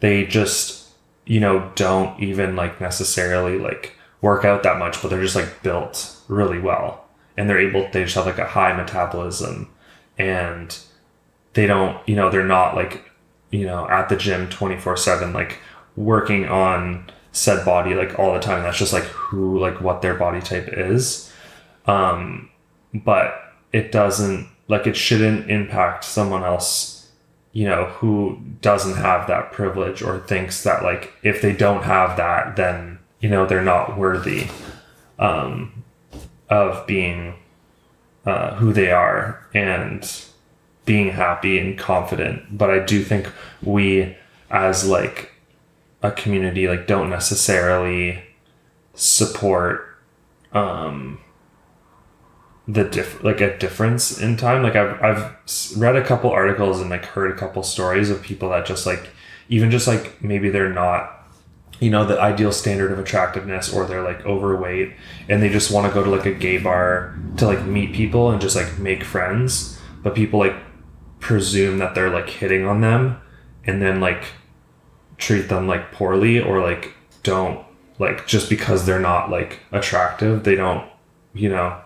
they 0.00 0.24
just, 0.24 0.88
you 1.26 1.40
know, 1.40 1.70
don't 1.74 2.18
even 2.22 2.54
like 2.56 2.80
necessarily 2.80 3.58
like 3.58 3.94
work 4.20 4.44
out 4.44 4.62
that 4.62 4.78
much, 4.78 5.00
but 5.00 5.08
they're 5.08 5.22
just 5.22 5.36
like 5.36 5.62
built 5.62 6.16
really 6.28 6.58
well, 6.58 7.04
and 7.36 7.48
they're 7.48 7.60
able, 7.60 7.88
they 7.92 8.04
just 8.04 8.14
have 8.16 8.26
like 8.26 8.38
a 8.38 8.46
high 8.46 8.76
metabolism, 8.76 9.70
and 10.18 10.78
they 11.54 11.66
don't, 11.66 11.96
you 12.08 12.16
know, 12.16 12.30
they're 12.30 12.44
not 12.44 12.74
like, 12.74 13.10
you 13.50 13.64
know, 13.64 13.88
at 13.88 14.08
the 14.08 14.16
gym 14.16 14.48
24 14.48 14.96
7, 14.96 15.32
like 15.32 15.58
working 15.96 16.46
on 16.48 17.10
said 17.32 17.64
body 17.64 17.94
like 17.94 18.18
all 18.18 18.34
the 18.34 18.40
time. 18.40 18.62
That's 18.62 18.78
just 18.78 18.92
like 18.92 19.04
who, 19.04 19.58
like 19.58 19.80
what 19.80 20.02
their 20.02 20.14
body 20.14 20.40
type 20.40 20.68
is. 20.72 21.32
Um, 21.86 22.50
but 22.94 23.34
it 23.72 23.92
doesn't, 23.92 24.48
like, 24.68 24.86
it 24.86 24.96
shouldn't 24.96 25.50
impact 25.50 26.04
someone 26.04 26.44
else, 26.44 27.10
you 27.52 27.66
know, 27.66 27.86
who 27.86 28.40
doesn't 28.60 28.96
have 28.96 29.26
that 29.26 29.52
privilege 29.52 30.02
or 30.02 30.20
thinks 30.20 30.62
that, 30.62 30.82
like, 30.82 31.12
if 31.22 31.40
they 31.42 31.52
don't 31.52 31.84
have 31.84 32.16
that, 32.18 32.56
then, 32.56 32.97
you 33.20 33.28
know, 33.28 33.46
they're 33.46 33.62
not 33.62 33.98
worthy 33.98 34.48
um, 35.18 35.84
of 36.48 36.86
being 36.86 37.34
uh, 38.24 38.54
who 38.56 38.72
they 38.72 38.90
are. 38.90 39.46
And, 39.54 40.08
being 40.88 41.10
happy 41.10 41.58
and 41.58 41.78
confident 41.78 42.56
but 42.56 42.70
i 42.70 42.78
do 42.78 43.04
think 43.04 43.30
we 43.62 44.16
as 44.50 44.88
like 44.88 45.32
a 46.02 46.10
community 46.10 46.66
like 46.66 46.86
don't 46.86 47.10
necessarily 47.10 48.22
support 48.94 49.98
um 50.54 51.20
the 52.66 52.84
diff 52.84 53.22
like 53.22 53.42
a 53.42 53.58
difference 53.58 54.18
in 54.18 54.34
time 54.34 54.62
like 54.62 54.76
i've 54.76 54.98
i've 55.02 55.34
read 55.76 55.94
a 55.94 56.02
couple 56.02 56.30
articles 56.30 56.80
and 56.80 56.88
like 56.88 57.04
heard 57.04 57.30
a 57.30 57.36
couple 57.36 57.62
stories 57.62 58.08
of 58.08 58.22
people 58.22 58.48
that 58.48 58.64
just 58.64 58.86
like 58.86 59.10
even 59.50 59.70
just 59.70 59.86
like 59.86 60.22
maybe 60.22 60.48
they're 60.48 60.72
not 60.72 61.17
you 61.80 61.90
know 61.90 62.04
the 62.04 62.20
ideal 62.20 62.52
standard 62.52 62.90
of 62.90 62.98
attractiveness 62.98 63.72
or 63.72 63.86
they're 63.86 64.02
like 64.02 64.24
overweight 64.26 64.92
and 65.28 65.42
they 65.42 65.48
just 65.48 65.70
want 65.70 65.86
to 65.86 65.92
go 65.92 66.02
to 66.02 66.10
like 66.10 66.26
a 66.26 66.34
gay 66.34 66.58
bar 66.58 67.16
to 67.36 67.46
like 67.46 67.64
meet 67.64 67.92
people 67.92 68.30
and 68.30 68.40
just 68.40 68.56
like 68.56 68.78
make 68.78 69.04
friends 69.04 69.78
but 70.02 70.14
people 70.14 70.38
like 70.40 70.56
presume 71.20 71.78
that 71.78 71.94
they're 71.94 72.10
like 72.10 72.28
hitting 72.28 72.66
on 72.66 72.80
them 72.80 73.20
and 73.64 73.80
then 73.82 74.00
like 74.00 74.24
treat 75.18 75.48
them 75.48 75.66
like 75.66 75.92
poorly 75.92 76.40
or 76.40 76.60
like 76.60 76.94
don't 77.22 77.64
like 77.98 78.26
just 78.26 78.48
because 78.48 78.86
they're 78.86 79.00
not 79.00 79.30
like 79.30 79.60
attractive 79.72 80.44
they 80.44 80.54
don't 80.54 80.88
you 81.34 81.48
know 81.48 81.80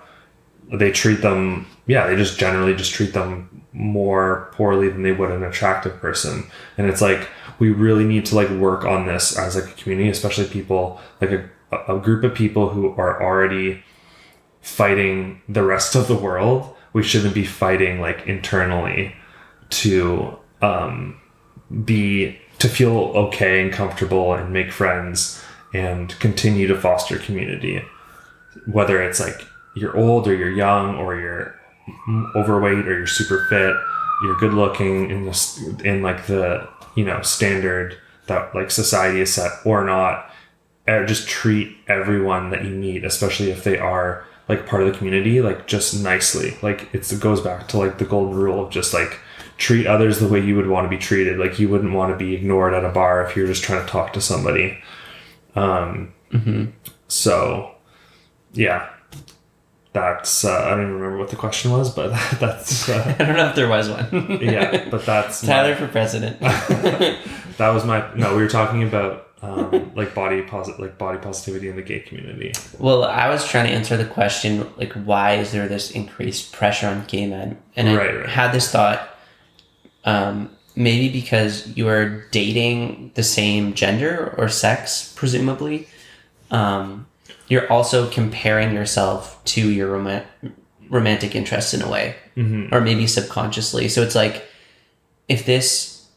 they 0.72 0.90
treat 0.90 1.20
them 1.20 1.66
yeah 1.86 2.06
they 2.06 2.16
just 2.16 2.38
generally 2.38 2.74
just 2.74 2.92
treat 2.92 3.12
them 3.12 3.62
more 3.72 4.50
poorly 4.52 4.88
than 4.88 5.02
they 5.02 5.12
would 5.12 5.30
an 5.30 5.42
attractive 5.42 5.98
person. 5.98 6.44
And 6.76 6.88
it's 6.88 7.00
like 7.00 7.28
we 7.58 7.70
really 7.70 8.04
need 8.04 8.26
to 8.26 8.34
like 8.34 8.50
work 8.50 8.84
on 8.84 9.06
this 9.06 9.38
as 9.38 9.54
like 9.54 9.64
a 9.64 9.82
community 9.82 10.10
especially 10.10 10.46
people 10.46 11.00
like 11.20 11.30
a, 11.30 11.48
a 11.88 11.98
group 11.98 12.24
of 12.24 12.34
people 12.34 12.68
who 12.68 12.90
are 12.96 13.22
already 13.22 13.82
fighting 14.60 15.40
the 15.48 15.62
rest 15.62 15.94
of 15.94 16.08
the 16.08 16.16
world. 16.16 16.74
We 16.92 17.02
shouldn't 17.02 17.34
be 17.34 17.44
fighting 17.44 18.00
like 18.00 18.26
internally 18.26 19.14
to 19.70 20.38
um, 20.60 21.20
be 21.84 22.38
to 22.58 22.68
feel 22.68 22.96
okay 22.96 23.62
and 23.62 23.72
comfortable 23.72 24.34
and 24.34 24.52
make 24.52 24.70
friends 24.70 25.42
and 25.72 26.16
continue 26.20 26.66
to 26.66 26.78
foster 26.78 27.18
community. 27.18 27.82
Whether 28.66 29.02
it's 29.02 29.18
like 29.18 29.40
you're 29.74 29.96
old 29.96 30.26
or 30.28 30.34
you're 30.34 30.50
young 30.50 30.96
or 30.96 31.18
you're 31.18 31.58
overweight 32.36 32.86
or 32.86 32.96
you're 32.96 33.06
super 33.06 33.46
fit 33.48 33.74
you're 34.22 34.36
good 34.36 34.54
looking 34.54 35.10
in 35.10 35.24
this 35.24 35.60
in 35.84 36.02
like 36.02 36.26
the 36.26 36.68
you 36.94 37.04
know 37.04 37.20
standard 37.22 37.96
that 38.26 38.54
like 38.54 38.70
society 38.70 39.20
is 39.20 39.34
set 39.34 39.50
or 39.64 39.84
not 39.84 40.30
just 41.06 41.28
treat 41.28 41.76
everyone 41.88 42.50
that 42.50 42.64
you 42.64 42.70
meet 42.70 43.04
especially 43.04 43.50
if 43.50 43.64
they 43.64 43.78
are 43.78 44.24
like 44.48 44.66
part 44.66 44.82
of 44.82 44.92
the 44.92 44.98
community 44.98 45.40
like 45.40 45.66
just 45.66 46.02
nicely. 46.02 46.56
Like 46.62 46.88
it's, 46.92 47.12
it 47.12 47.20
goes 47.20 47.40
back 47.40 47.68
to 47.68 47.78
like 47.78 47.98
the 47.98 48.04
golden 48.04 48.34
rule 48.36 48.64
of 48.64 48.70
just 48.70 48.92
like 48.92 49.18
treat 49.56 49.86
others 49.86 50.18
the 50.18 50.28
way 50.28 50.40
you 50.40 50.56
would 50.56 50.68
want 50.68 50.84
to 50.84 50.88
be 50.88 50.98
treated. 50.98 51.38
Like 51.38 51.58
you 51.58 51.68
wouldn't 51.68 51.92
want 51.92 52.12
to 52.12 52.16
be 52.16 52.34
ignored 52.34 52.74
at 52.74 52.84
a 52.84 52.90
bar 52.90 53.24
if 53.24 53.36
you're 53.36 53.46
just 53.46 53.62
trying 53.62 53.84
to 53.84 53.90
talk 53.90 54.12
to 54.14 54.20
somebody. 54.20 54.78
Um 55.54 56.12
so 57.08 57.74
yeah 58.52 58.91
that's 59.92 60.44
uh, 60.44 60.62
i 60.66 60.70
don't 60.70 60.80
even 60.82 60.94
remember 60.94 61.18
what 61.18 61.28
the 61.28 61.36
question 61.36 61.70
was 61.70 61.94
but 61.94 62.08
that's 62.40 62.88
uh, 62.88 63.14
I 63.20 63.24
don't 63.24 63.36
know 63.36 63.48
if 63.48 63.54
there 63.56 63.68
was 63.68 63.88
one. 63.90 64.38
yeah 64.40 64.88
but 64.90 65.04
that's 65.04 65.42
my- 65.42 65.48
Tyler 65.48 65.74
for 65.76 65.86
president. 65.88 66.40
that 66.40 67.70
was 67.72 67.84
my 67.84 68.04
no 68.14 68.34
we 68.36 68.42
were 68.42 68.48
talking 68.48 68.82
about 68.82 69.28
um, 69.42 69.90
like 69.96 70.14
body 70.14 70.40
posit 70.42 70.78
like 70.78 70.96
body 70.98 71.18
positivity 71.18 71.68
in 71.68 71.74
the 71.74 71.82
gay 71.82 71.98
community 71.98 72.52
Well, 72.78 73.02
I 73.04 73.28
was 73.28 73.44
trying 73.46 73.66
to 73.66 73.72
answer 73.72 73.96
the 73.96 74.04
question 74.04 74.70
like, 74.76 74.92
why 74.92 75.34
is 75.34 75.50
there 75.50 75.66
this 75.66 75.90
increased 75.90 76.52
pressure 76.52 76.86
on 76.86 77.04
gay 77.08 77.26
men? 77.26 77.58
And 77.74 77.88
I 77.88 77.96
Right, 77.96 78.16
right. 78.20 78.28
had 78.28 78.52
this 78.52 78.70
thought, 78.70 79.00
um, 80.04 80.48
maybe 80.76 81.08
because 81.08 81.66
you 81.76 81.88
are 81.88 82.24
dating 82.30 83.10
the 83.14 83.24
same 83.24 83.74
gender 83.74 84.32
or 84.38 84.48
sex, 84.48 85.12
presumably. 85.16 85.88
Um, 86.52 87.06
you're 87.48 87.70
also 87.72 88.08
comparing 88.10 88.72
yourself 88.74 89.42
to 89.44 89.68
your 89.70 89.96
rom- 89.98 90.22
romantic 90.88 91.34
interests 91.34 91.74
in 91.74 91.82
a 91.82 91.88
way, 91.88 92.14
Mm-hmm. 92.36 92.74
or 92.74 92.80
maybe 92.80 93.06
subconsciously. 93.06 93.88
So 93.88 94.02
it's 94.02 94.14
like, 94.14 94.44
if 95.28 95.44
this 95.44 96.08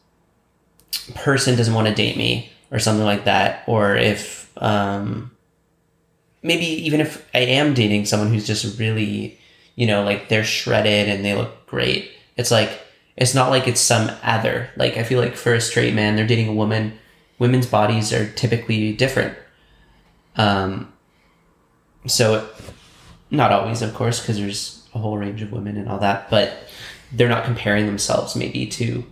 person 1.13 1.56
doesn't 1.58 1.73
want 1.73 1.88
to 1.88 1.93
date 1.93 2.17
me 2.17 2.51
or 2.71 2.80
something 2.80 3.06
like 3.06 3.25
that, 3.25 3.63
or 3.67 3.95
if 3.95 4.49
um, 4.58 5.32
maybe 6.41 6.65
even 6.65 7.01
if 7.01 7.28
I 7.34 7.39
am 7.39 7.73
dating 7.73 8.06
someone 8.06 8.30
who's 8.34 8.47
just 8.47 8.80
really, 8.80 9.38
you 9.75 9.88
know, 9.88 10.04
like 10.04 10.30
they're 10.30 10.43
shredded 10.43 11.10
and 11.10 11.23
they 11.25 11.36
look 11.36 11.67
great, 11.67 12.12
it's 12.38 12.51
like 12.51 12.82
it's 13.17 13.36
not 13.36 13.49
like 13.49 13.67
it's 13.67 13.82
some 13.82 14.10
other. 14.23 14.69
Like 14.78 14.97
I 14.97 15.04
feel 15.04 15.19
like 15.19 15.36
for 15.36 15.54
a 15.54 15.62
straight 15.62 15.93
man, 15.93 16.15
they're 16.15 16.28
dating 16.28 16.47
a 16.49 16.54
woman. 16.54 16.97
Women's 17.39 17.67
bodies 17.67 18.13
are 18.13 18.30
typically 18.32 18.93
different. 18.93 19.38
Um, 20.38 20.91
so 22.07 22.47
not 23.31 23.51
always, 23.51 23.81
of 23.81 23.93
course, 23.93 24.19
because 24.19 24.37
there's 24.37 24.87
a 24.93 24.99
whole 24.99 25.17
range 25.17 25.41
of 25.41 25.51
women 25.51 25.77
and 25.77 25.89
all 25.89 25.99
that, 25.99 26.29
but 26.29 26.57
they're 27.11 27.29
not 27.29 27.45
comparing 27.45 27.85
themselves 27.85 28.35
maybe 28.35 28.65
to 28.67 29.05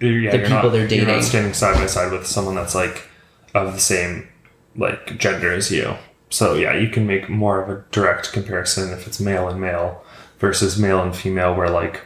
yeah, 0.00 0.32
The 0.32 0.38
people 0.38 0.50
not, 0.54 0.72
they're 0.72 0.88
dating 0.88 1.06
You're 1.06 1.16
not 1.16 1.24
standing 1.24 1.52
side 1.52 1.76
by 1.76 1.86
side 1.86 2.10
with 2.10 2.26
someone 2.26 2.54
that's 2.54 2.74
like 2.74 3.08
of 3.54 3.74
the 3.74 3.80
same 3.80 4.28
like 4.76 5.18
gender 5.18 5.52
as 5.52 5.70
you. 5.70 5.94
So 6.30 6.54
yeah, 6.54 6.74
you 6.74 6.88
can 6.88 7.06
make 7.06 7.28
more 7.28 7.60
of 7.60 7.68
a 7.68 7.84
direct 7.90 8.32
comparison 8.32 8.92
if 8.92 9.06
it's 9.06 9.20
male 9.20 9.48
and 9.48 9.60
male 9.60 10.02
versus 10.38 10.78
male 10.78 11.02
and 11.02 11.14
female, 11.14 11.54
where 11.54 11.68
like 11.68 12.00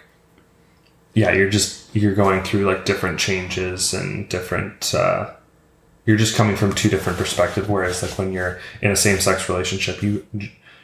yeah, 1.14 1.32
you're 1.32 1.50
just 1.50 1.94
you're 1.94 2.14
going 2.14 2.42
through 2.42 2.66
like 2.66 2.84
different 2.84 3.20
changes 3.20 3.94
and 3.94 4.28
different. 4.28 4.92
uh 4.94 5.30
You're 6.06 6.16
just 6.18 6.36
coming 6.36 6.56
from 6.56 6.72
two 6.74 6.88
different 6.88 7.18
perspectives. 7.18 7.66
Whereas 7.68 8.02
like 8.02 8.18
when 8.18 8.32
you're 8.32 8.58
in 8.82 8.90
a 8.90 8.96
same 8.96 9.18
sex 9.20 9.48
relationship, 9.48 10.02
you 10.02 10.26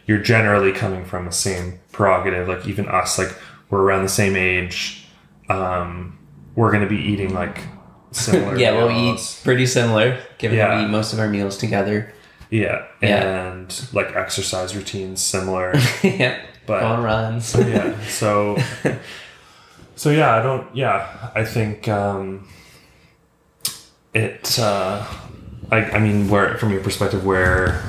you're 0.06 0.18
generally 0.22 0.72
coming 0.72 1.04
from 1.04 1.26
the 1.26 1.32
same 1.32 1.78
prerogative. 1.92 2.48
Like 2.48 2.66
even 2.66 2.88
us, 2.88 3.18
like 3.18 3.34
we're 3.68 3.82
around 3.82 4.02
the 4.02 4.08
same 4.08 4.36
age. 4.36 5.06
Um, 5.48 6.18
we're 6.54 6.72
gonna 6.72 6.88
be 6.88 6.96
eating 6.98 7.34
like 7.34 7.58
similar. 8.12 8.56
yeah, 8.58 8.72
well, 8.72 8.86
we'll 8.88 9.14
eat 9.14 9.40
pretty 9.44 9.66
similar, 9.66 10.18
given 10.38 10.56
that 10.58 10.78
we 10.78 10.84
eat 10.84 10.88
most 10.88 11.12
of 11.12 11.18
our 11.18 11.28
meals 11.28 11.56
together. 11.58 12.12
Yeah, 12.50 12.86
Yeah. 13.00 13.52
and 13.52 13.88
like 13.92 14.16
exercise 14.16 14.74
routines 14.74 15.20
similar. 15.20 15.72
yeah, 16.02 16.40
But- 16.66 16.82
on 16.82 17.02
runs. 17.04 17.54
yeah, 17.54 17.94
so 18.08 18.56
so 19.96 20.10
yeah, 20.10 20.34
I 20.34 20.42
don't. 20.42 20.74
Yeah, 20.74 21.30
I 21.34 21.44
think 21.44 21.86
um, 21.88 22.48
it. 24.14 24.58
Uh, 24.58 25.06
I 25.70 25.84
I 25.84 25.98
mean, 25.98 26.28
where 26.28 26.56
from 26.58 26.72
your 26.72 26.82
perspective, 26.82 27.24
where 27.24 27.82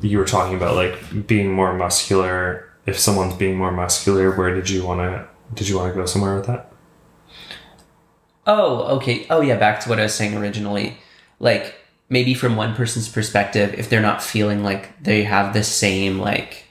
you 0.00 0.18
were 0.18 0.24
talking 0.24 0.56
about 0.56 0.76
like 0.76 1.26
being 1.26 1.52
more 1.52 1.72
muscular. 1.74 2.70
If 2.86 2.98
someone's 2.98 3.34
being 3.34 3.56
more 3.56 3.72
muscular, 3.72 4.30
where 4.36 4.54
did 4.54 4.68
you 4.68 4.84
want 4.84 5.00
to? 5.00 5.26
Did 5.54 5.68
you 5.68 5.78
want 5.78 5.94
to 5.94 5.98
go 5.98 6.04
somewhere 6.04 6.34
with 6.34 6.46
that? 6.46 6.70
Oh, 8.46 8.96
okay. 8.96 9.26
Oh, 9.30 9.40
yeah. 9.40 9.56
Back 9.56 9.80
to 9.80 9.88
what 9.88 9.98
I 9.98 10.02
was 10.02 10.14
saying 10.14 10.36
originally. 10.36 10.98
Like, 11.40 11.74
maybe 12.10 12.34
from 12.34 12.56
one 12.56 12.74
person's 12.74 13.08
perspective, 13.08 13.74
if 13.74 13.88
they're 13.88 14.02
not 14.02 14.22
feeling 14.22 14.62
like 14.62 15.02
they 15.02 15.24
have 15.24 15.54
the 15.54 15.64
same 15.64 16.18
like 16.18 16.64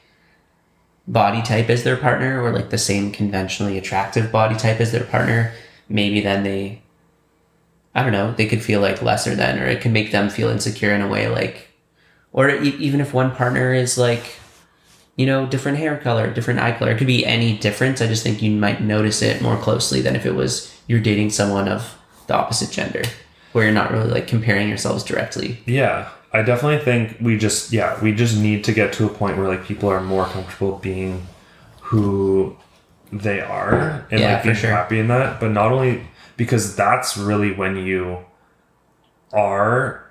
body 1.08 1.42
type 1.42 1.70
as 1.70 1.84
their 1.84 1.98
partner 1.98 2.42
or 2.42 2.54
like 2.54 2.70
the 2.70 2.78
same 2.78 3.12
conventionally 3.12 3.78
attractive 3.78 4.32
body 4.32 4.56
type 4.56 4.80
as 4.80 4.92
their 4.92 5.04
partner, 5.04 5.52
maybe 5.90 6.22
then 6.22 6.44
they 6.44 6.83
I 7.96 8.04
don't 8.04 8.12
know, 8.12 8.34
they 8.34 8.48
could 8.48 8.62
feel 8.64 8.82
like 8.82 9.02
lesser 9.02 9.36
than 9.36 9.60
or 9.60 9.66
it 9.66 9.82
can 9.82 9.94
make 9.94 10.12
them 10.12 10.30
feel 10.30 10.50
insecure 10.50 10.92
in 10.94 11.02
a 11.02 11.08
way 11.08 11.28
like 11.28 11.68
or 12.32 12.50
e- 12.50 12.76
even 12.80 13.00
if 13.02 13.14
one 13.14 13.32
partner 13.36 13.74
is 13.74 13.98
like 13.98 14.38
you 15.16 15.28
know, 15.28 15.46
different 15.46 15.78
hair 15.78 15.96
color, 15.98 16.34
different 16.34 16.60
eye 16.60 16.72
color. 16.72 16.90
It 16.94 16.98
could 16.98 17.06
be 17.06 17.24
any 17.24 17.56
difference. 17.60 18.02
I 18.02 18.08
just 18.08 18.24
think 18.24 18.42
you 18.42 18.50
might 18.50 18.82
notice 18.82 19.22
it 19.22 19.44
more 19.44 19.58
closely 19.58 20.02
than 20.02 20.16
if 20.16 20.26
it 20.26 20.34
was 20.34 20.74
you're 20.88 21.00
dating 21.00 21.30
someone 21.30 21.68
of 21.68 21.96
the 22.26 22.34
opposite 22.34 22.72
gender, 22.72 23.04
where 23.52 23.66
you're 23.66 23.74
not 23.74 23.92
really 23.92 24.10
like 24.10 24.26
comparing 24.26 24.70
yourselves 24.70 25.04
directly. 25.04 25.60
Yeah, 25.68 26.10
I 26.32 26.42
definitely 26.42 26.84
think 26.84 27.18
we 27.22 27.38
just 27.38 27.72
yeah 27.72 28.02
we 28.02 28.12
just 28.12 28.36
need 28.40 28.64
to 28.64 28.74
get 28.74 28.92
to 28.94 29.06
a 29.06 29.10
point 29.10 29.38
where 29.38 29.48
like 29.48 29.64
people 29.66 29.88
are 29.88 30.02
more 30.02 30.26
comfortable 30.26 30.80
being 30.80 31.28
who 31.82 32.58
they 33.12 33.40
are 33.40 34.08
and 34.10 34.20
Yeah, 34.20 34.34
like 34.34 34.44
being 34.44 34.56
sure. 34.56 34.72
happy 34.72 34.98
in 34.98 35.10
that. 35.10 35.40
But 35.40 35.52
not 35.52 35.72
only 35.72 36.02
because 36.38 36.76
that's 36.76 37.18
really 37.18 37.54
when 37.54 37.78
you 37.78 38.26
are 39.32 40.06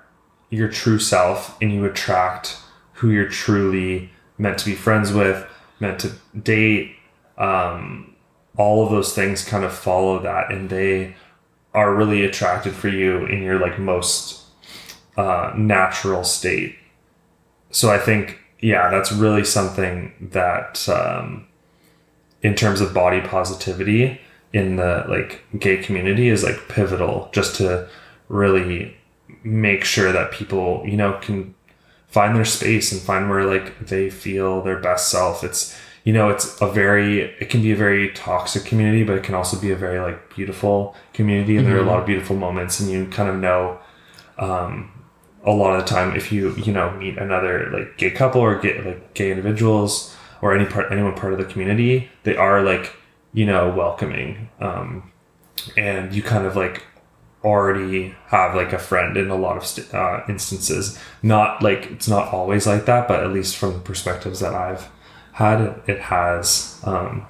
your 0.49 0.67
true 0.67 0.99
self 0.99 1.59
and 1.61 1.71
you 1.71 1.85
attract 1.85 2.57
who 2.93 3.09
you're 3.09 3.29
truly 3.29 4.11
meant 4.37 4.57
to 4.59 4.65
be 4.65 4.75
friends 4.75 5.11
with, 5.11 5.45
meant 5.79 5.99
to 5.99 6.11
date. 6.37 6.95
Um, 7.37 8.15
all 8.55 8.83
of 8.83 8.91
those 8.91 9.13
things 9.13 9.43
kind 9.43 9.63
of 9.63 9.73
follow 9.73 10.19
that, 10.19 10.51
and 10.51 10.69
they 10.69 11.15
are 11.73 11.95
really 11.95 12.23
attracted 12.23 12.73
for 12.73 12.87
you 12.87 13.25
in 13.25 13.41
your 13.41 13.59
like 13.59 13.79
most 13.79 14.43
uh, 15.17 15.51
natural 15.57 16.23
state. 16.23 16.75
So 17.71 17.91
I 17.91 17.97
think, 17.97 18.39
yeah, 18.59 18.91
that's 18.91 19.11
really 19.11 19.43
something 19.43 20.13
that, 20.31 20.87
um, 20.87 21.47
in 22.43 22.53
terms 22.53 22.81
of 22.81 22.93
body 22.93 23.21
positivity 23.21 24.21
in 24.53 24.77
the 24.77 25.05
like 25.09 25.43
gay 25.59 25.77
community, 25.77 26.29
is 26.29 26.43
like 26.43 26.69
pivotal. 26.69 27.29
Just 27.33 27.55
to 27.57 27.89
really 28.29 28.95
make 29.43 29.83
sure 29.83 30.11
that 30.11 30.31
people, 30.31 30.83
you 30.85 30.95
know, 30.95 31.19
can 31.21 31.55
find 32.07 32.35
their 32.35 32.45
space 32.45 32.91
and 32.91 33.01
find 33.01 33.29
where 33.29 33.43
like 33.43 33.87
they 33.87 34.09
feel 34.09 34.61
their 34.61 34.79
best 34.79 35.09
self. 35.09 35.43
It's 35.43 35.77
you 36.03 36.13
know, 36.13 36.29
it's 36.29 36.61
a 36.61 36.69
very 36.69 37.21
it 37.21 37.49
can 37.49 37.61
be 37.61 37.71
a 37.71 37.75
very 37.75 38.11
toxic 38.11 38.65
community, 38.65 39.03
but 39.03 39.17
it 39.17 39.23
can 39.23 39.35
also 39.35 39.59
be 39.59 39.71
a 39.71 39.75
very 39.75 39.99
like 39.99 40.35
beautiful 40.35 40.95
community, 41.13 41.57
and 41.57 41.65
there 41.67 41.77
are 41.77 41.83
a 41.83 41.85
lot 41.85 41.99
of 41.99 42.05
beautiful 42.05 42.35
moments, 42.35 42.79
and 42.79 42.89
you 42.89 43.07
kind 43.07 43.29
of 43.29 43.37
know 43.37 43.79
um, 44.37 44.91
a 45.43 45.51
lot 45.51 45.77
of 45.77 45.85
the 45.85 45.89
time 45.89 46.15
if 46.15 46.31
you 46.31 46.55
you 46.55 46.71
know 46.71 46.91
meet 46.91 47.17
another 47.17 47.69
like 47.71 47.97
gay 47.97 48.11
couple 48.11 48.41
or 48.41 48.59
get 48.59 48.85
like 48.85 49.13
gay 49.13 49.31
individuals 49.31 50.15
or 50.41 50.55
any 50.55 50.65
part 50.65 50.91
anyone 50.91 51.13
part 51.13 51.33
of 51.33 51.39
the 51.39 51.45
community 51.45 52.09
they 52.23 52.35
are 52.35 52.61
like 52.63 52.95
you 53.33 53.45
know 53.45 53.69
welcoming 53.69 54.49
um 54.59 55.11
and 55.77 56.13
you 56.13 56.21
kind 56.21 56.45
of 56.45 56.55
like 56.55 56.85
already 57.43 58.15
have 58.27 58.55
like 58.55 58.71
a 58.71 58.79
friend 58.79 59.17
in 59.17 59.29
a 59.29 59.35
lot 59.35 59.57
of 59.57 59.65
st- 59.65 59.93
uh, 59.93 60.21
instances 60.29 60.97
not 61.21 61.61
like 61.61 61.87
it's 61.91 62.07
not 62.07 62.31
always 62.33 62.65
like 62.65 62.85
that 62.85 63.07
but 63.07 63.21
at 63.21 63.31
least 63.33 63.57
from 63.57 63.73
the 63.73 63.79
perspectives 63.79 64.39
that 64.39 64.53
i've 64.53 64.89
had 65.33 65.59
it, 65.59 65.83
it 65.87 65.99
has 65.99 66.79
um 66.85 67.25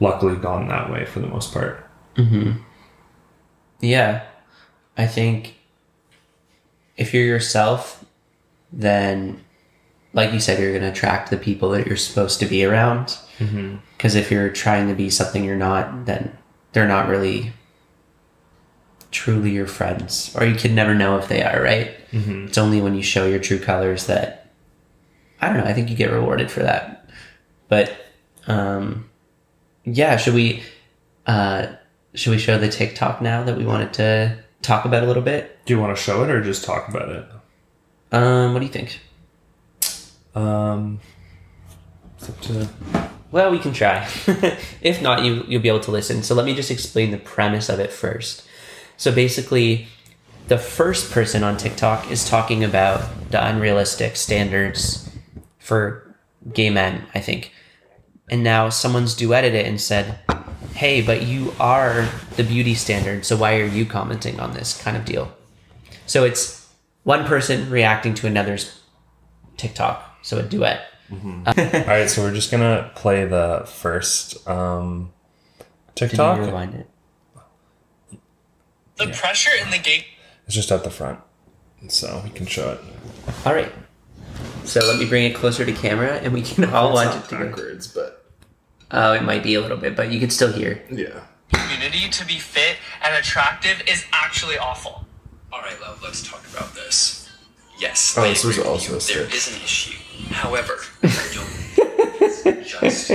luckily 0.00 0.36
gone 0.36 0.68
that 0.68 0.90
way 0.90 1.04
for 1.06 1.20
the 1.20 1.26
most 1.26 1.52
part 1.54 1.86
Yeah. 3.80 4.24
I 4.98 5.06
think 5.06 5.56
if 6.98 7.14
you're 7.14 7.24
yourself, 7.24 8.04
then, 8.70 9.42
like 10.12 10.32
you 10.32 10.40
said, 10.40 10.60
you're 10.60 10.72
going 10.72 10.82
to 10.82 10.90
attract 10.90 11.30
the 11.30 11.36
people 11.38 11.70
that 11.70 11.86
you're 11.86 11.96
supposed 11.96 12.38
to 12.40 12.46
be 12.46 12.64
around. 12.64 13.16
Because 13.96 14.14
if 14.14 14.30
you're 14.30 14.50
trying 14.50 14.88
to 14.88 14.94
be 14.94 15.10
something 15.10 15.44
you're 15.44 15.56
not, 15.56 16.06
then 16.06 16.36
they're 16.72 16.88
not 16.88 17.08
really 17.08 17.52
truly 19.10 19.50
your 19.50 19.66
friends, 19.66 20.34
or 20.38 20.46
you 20.46 20.54
can 20.56 20.74
never 20.74 20.94
know 20.94 21.18
if 21.18 21.28
they 21.28 21.42
are, 21.42 21.62
right? 21.62 21.90
Mm-hmm. 22.12 22.46
It's 22.46 22.56
only 22.58 22.80
when 22.80 22.94
you 22.94 23.02
show 23.02 23.26
your 23.26 23.38
true 23.40 23.58
colors 23.58 24.06
that, 24.06 24.50
I 25.40 25.48
don't 25.48 25.58
know, 25.58 25.64
I 25.64 25.74
think 25.74 25.90
you 25.90 25.96
get 25.96 26.10
rewarded 26.10 26.50
for 26.50 26.60
that. 26.62 27.10
But, 27.68 27.94
um, 28.46 29.10
yeah, 29.84 30.16
should 30.16 30.32
we, 30.34 30.62
uh, 31.26 31.66
should 32.14 32.30
we 32.30 32.38
show 32.38 32.56
the 32.58 32.70
TikTok 32.70 33.20
now 33.20 33.42
that 33.44 33.56
we 33.58 33.64
wanted 33.66 33.92
to 33.94 34.38
talk 34.62 34.84
about 34.86 35.02
a 35.02 35.06
little 35.06 35.22
bit? 35.22 35.58
do 35.64 35.74
you 35.74 35.80
want 35.80 35.94
to 35.96 36.02
show 36.02 36.24
it 36.24 36.30
or 36.30 36.42
just 36.42 36.64
talk 36.64 36.88
about 36.88 37.08
it 37.08 37.24
Um, 38.12 38.52
what 38.52 38.60
do 38.60 38.66
you 38.66 38.72
think? 38.72 39.00
um 40.34 40.98
it's 42.16 42.28
up 42.30 42.40
to 42.40 42.68
Well, 43.32 43.50
we 43.50 43.58
can 43.58 43.72
try. 43.72 44.06
if 44.82 45.00
not, 45.00 45.24
you 45.24 45.44
you'll 45.48 45.62
be 45.62 45.68
able 45.68 45.80
to 45.80 45.90
listen. 45.90 46.22
So 46.22 46.34
let 46.34 46.44
me 46.44 46.54
just 46.54 46.70
explain 46.70 47.10
the 47.10 47.18
premise 47.18 47.70
of 47.70 47.80
it 47.80 47.90
first. 47.90 48.46
So 48.98 49.10
basically, 49.10 49.88
the 50.48 50.58
first 50.58 51.10
person 51.10 51.42
on 51.42 51.56
TikTok 51.56 52.10
is 52.10 52.28
talking 52.28 52.62
about 52.62 53.30
the 53.30 53.44
unrealistic 53.44 54.16
standards 54.16 55.10
for 55.58 56.14
gay 56.52 56.68
men, 56.68 57.06
I 57.14 57.20
think. 57.20 57.52
And 58.30 58.44
now 58.44 58.68
someone's 58.68 59.16
duetted 59.16 59.54
it 59.54 59.66
and 59.66 59.80
said, 59.80 60.18
"Hey, 60.74 61.00
but 61.00 61.22
you 61.22 61.54
are 61.58 62.06
the 62.36 62.44
beauty 62.44 62.74
standard, 62.74 63.24
so 63.24 63.36
why 63.36 63.58
are 63.60 63.66
you 63.66 63.86
commenting 63.86 64.40
on 64.40 64.52
this 64.52 64.80
kind 64.80 64.96
of 64.96 65.06
deal?" 65.06 65.32
So 66.04 66.24
it's 66.24 66.68
one 67.02 67.24
person 67.24 67.70
reacting 67.70 68.12
to 68.14 68.26
another's 68.26 68.78
TikTok, 69.56 70.18
so 70.20 70.38
a 70.38 70.42
duet. 70.42 70.91
All 71.10 71.42
right, 71.46 72.08
so 72.08 72.22
we're 72.22 72.32
just 72.34 72.50
gonna 72.50 72.90
play 72.94 73.24
the 73.26 73.64
first 73.66 74.46
um, 74.48 75.12
Did 75.94 76.04
you 76.04 76.08
TikTok. 76.08 76.38
rewind 76.40 76.74
it? 76.74 76.88
The 78.96 79.08
pressure 79.08 79.50
in 79.62 79.70
the 79.70 79.78
gay 79.78 80.06
It's 80.46 80.54
just 80.54 80.70
at 80.70 80.84
the 80.84 80.90
front, 80.90 81.18
so 81.88 82.20
we 82.24 82.30
can 82.30 82.46
show 82.46 82.70
it. 82.72 82.80
All 83.44 83.54
right. 83.54 83.72
So 84.64 84.80
let 84.80 84.98
me 84.98 85.06
bring 85.06 85.24
it 85.24 85.34
closer 85.34 85.64
to 85.64 85.72
camera, 85.72 86.12
and 86.18 86.32
we 86.32 86.42
can 86.42 86.64
all 86.66 86.92
watch 86.92 87.14
it 87.16 87.24
together. 87.28 87.46
backwards, 87.46 87.88
but 87.88 88.18
Oh, 88.90 89.12
it 89.14 89.22
might 89.22 89.42
be 89.42 89.54
a 89.54 89.60
little 89.60 89.78
bit, 89.78 89.96
but 89.96 90.12
you 90.12 90.20
can 90.20 90.30
still 90.30 90.52
hear. 90.52 90.82
yeah. 90.90 91.20
community 91.52 92.08
to 92.10 92.24
be 92.26 92.38
fit 92.38 92.76
and 93.02 93.14
attractive 93.16 93.82
is 93.88 94.04
actually 94.12 94.56
awful. 94.58 95.06
All 95.52 95.60
right, 95.60 95.78
love, 95.80 96.00
let's 96.02 96.22
talk 96.26 96.44
about 96.54 96.74
this. 96.74 97.21
Yes, 97.82 98.14
Oh, 98.16 98.22
I 98.22 98.28
this 98.28 98.44
was 98.44 98.58
agree 98.58 98.70
also 98.70 98.92
you. 98.92 98.98
a 98.98 99.00
There 99.00 99.24
an 99.56 99.62
issue. 99.64 99.98
However, 100.30 100.78
you'll 101.34 102.54
just 102.62 103.10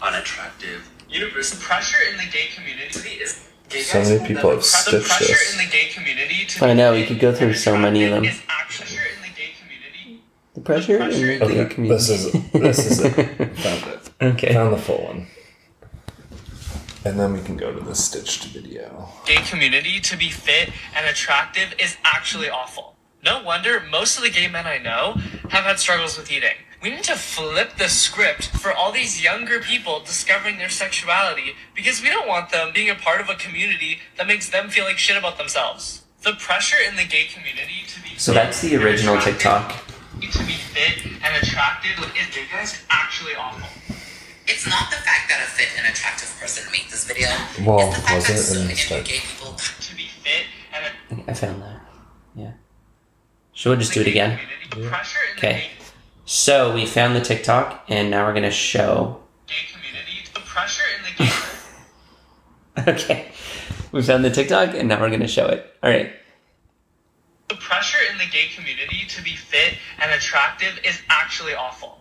unattractive. 0.00 0.88
Universe 1.10 1.54
pressure 1.62 1.98
in 2.10 2.16
the 2.16 2.24
gay 2.32 2.46
community 2.54 3.10
is. 3.22 3.46
Gay 3.68 3.82
So 3.82 4.02
many 4.02 4.26
people 4.26 4.48
have 4.50 4.60
the 4.60 4.64
stitched 4.64 5.06
pressure 5.06 5.24
this. 5.26 5.52
in 5.52 5.58
the 5.66 5.70
gay 5.70 5.88
community 5.88 6.46
to 6.46 6.64
I 6.64 6.72
know, 6.72 6.92
we 6.94 7.04
could 7.06 7.20
go 7.20 7.34
through 7.34 7.54
so 7.54 7.76
many 7.76 8.04
of 8.04 8.10
them. 8.12 8.24
attractive 8.24 8.46
pressure 8.48 9.02
in 9.14 9.22
the 9.22 9.28
gay 9.36 9.50
community. 9.60 10.22
The 10.54 10.60
pressure 10.62 10.96
in 11.02 11.10
the 11.10 11.44
Okay, 11.44 11.54
gay 11.54 11.74
community. 11.74 11.88
this 11.88 12.08
is 12.08 12.32
this 12.52 12.78
is 12.90 13.00
it. 13.04 13.56
Found 13.58 13.86
it. 13.86 14.10
okay. 14.22 14.54
Found 14.54 14.72
the 14.72 14.78
full 14.78 15.04
one. 15.04 15.26
And 17.04 17.18
then 17.20 17.32
we 17.32 17.40
can 17.42 17.56
go 17.56 17.72
to 17.72 17.80
the 17.80 17.94
stitched 17.94 18.44
video. 18.46 19.08
Gay 19.26 19.42
community 19.50 20.00
to 20.00 20.16
be 20.16 20.30
fit 20.30 20.70
and 20.96 21.06
attractive 21.06 21.74
is 21.78 21.96
actually 22.04 22.48
awful. 22.50 22.96
No 23.24 23.42
wonder 23.42 23.80
most 23.90 24.16
of 24.16 24.24
the 24.24 24.30
gay 24.30 24.48
men 24.48 24.66
I 24.66 24.78
know 24.78 25.14
have 25.50 25.64
had 25.64 25.78
struggles 25.78 26.16
with 26.16 26.30
eating. 26.30 26.56
We 26.82 26.90
need 26.90 27.04
to 27.04 27.16
flip 27.16 27.76
the 27.76 27.88
script 27.88 28.48
for 28.48 28.72
all 28.72 28.90
these 28.92 29.22
younger 29.22 29.60
people 29.60 30.00
discovering 30.00 30.56
their 30.56 30.70
sexuality 30.70 31.52
because 31.74 32.00
we 32.02 32.08
don't 32.08 32.26
want 32.26 32.50
them 32.50 32.70
being 32.74 32.88
a 32.88 32.94
part 32.94 33.20
of 33.20 33.28
a 33.28 33.34
community 33.34 33.98
that 34.16 34.26
makes 34.26 34.48
them 34.48 34.70
feel 34.70 34.84
like 34.84 34.96
shit 34.96 35.18
about 35.18 35.36
themselves. 35.36 36.02
The 36.22 36.32
pressure 36.32 36.78
in 36.88 36.96
the 36.96 37.04
gay 37.04 37.26
community 37.26 37.84
to 37.88 38.02
be 38.02 38.16
So 38.16 38.32
fit 38.32 38.38
that's 38.42 38.60
the 38.62 38.74
and 38.74 38.82
original 38.84 39.16
attractive- 39.18 39.42
TikTok. 39.42 39.84
To 40.32 40.38
be 40.44 40.52
fit 40.52 41.06
and 41.22 41.42
attractive 41.42 41.98
is 42.16 42.34
gay 42.34 42.44
guys 42.52 42.82
actually 42.90 43.34
awful. 43.34 43.68
It's 44.46 44.66
not 44.66 44.90
the 44.90 44.96
fact 44.96 45.28
that 45.28 45.40
a 45.42 45.50
fit 45.50 45.68
and 45.78 45.86
attractive 45.86 46.34
person 46.40 46.70
made 46.72 46.90
this 46.90 47.04
video. 47.04 47.28
Well, 47.64 47.88
it's 47.88 47.96
the 47.96 48.02
fact 48.02 48.16
was 48.16 48.26
that 48.26 48.34
it 48.34 48.38
so 48.38 48.52
in 48.54 48.60
many 48.66 48.72
of 48.72 48.78
you 48.78 48.84
start? 48.84 49.04
gay 49.04 49.18
people 49.20 49.52
To 49.54 49.94
be 49.96 50.08
fit 50.24 50.46
and 50.72 51.24
I 51.28 51.34
found 51.34 51.62
that. 51.62 51.80
Yeah. 52.34 52.52
Should 53.52 53.70
we 53.70 53.76
just 53.76 53.92
do 53.92 54.00
it 54.00 54.06
again? 54.06 54.38
The 54.70 54.88
pressure 54.88 55.18
in 55.30 55.36
the 55.36 55.40
Okay. 55.42 55.70
So 56.24 56.74
we 56.74 56.86
found 56.86 57.16
the 57.16 57.20
TikTok, 57.20 57.84
and 57.88 58.10
now 58.10 58.26
we're 58.26 58.34
gonna 58.34 58.50
show. 58.50 59.20
gay 59.46 59.54
community. 59.72 60.24
The 60.32 60.40
pressure 60.40 60.84
in 60.96 61.02
the 61.04 61.24
gay 61.24 62.92
Okay. 62.92 63.32
We 63.92 64.02
found 64.02 64.24
the 64.24 64.30
TikTok, 64.30 64.74
and 64.74 64.88
now 64.88 65.00
we're 65.00 65.10
gonna 65.10 65.26
show 65.28 65.46
it. 65.46 65.66
All 65.82 65.90
right. 65.90 66.12
The 67.48 67.56
pressure 67.56 67.98
in 68.12 68.18
the 68.18 68.26
gay 68.30 68.46
community 68.54 69.06
to 69.08 69.22
be 69.22 69.34
fit 69.34 69.74
and 69.98 70.12
attractive 70.12 70.78
is 70.84 71.00
actually 71.08 71.54
awful. 71.54 71.99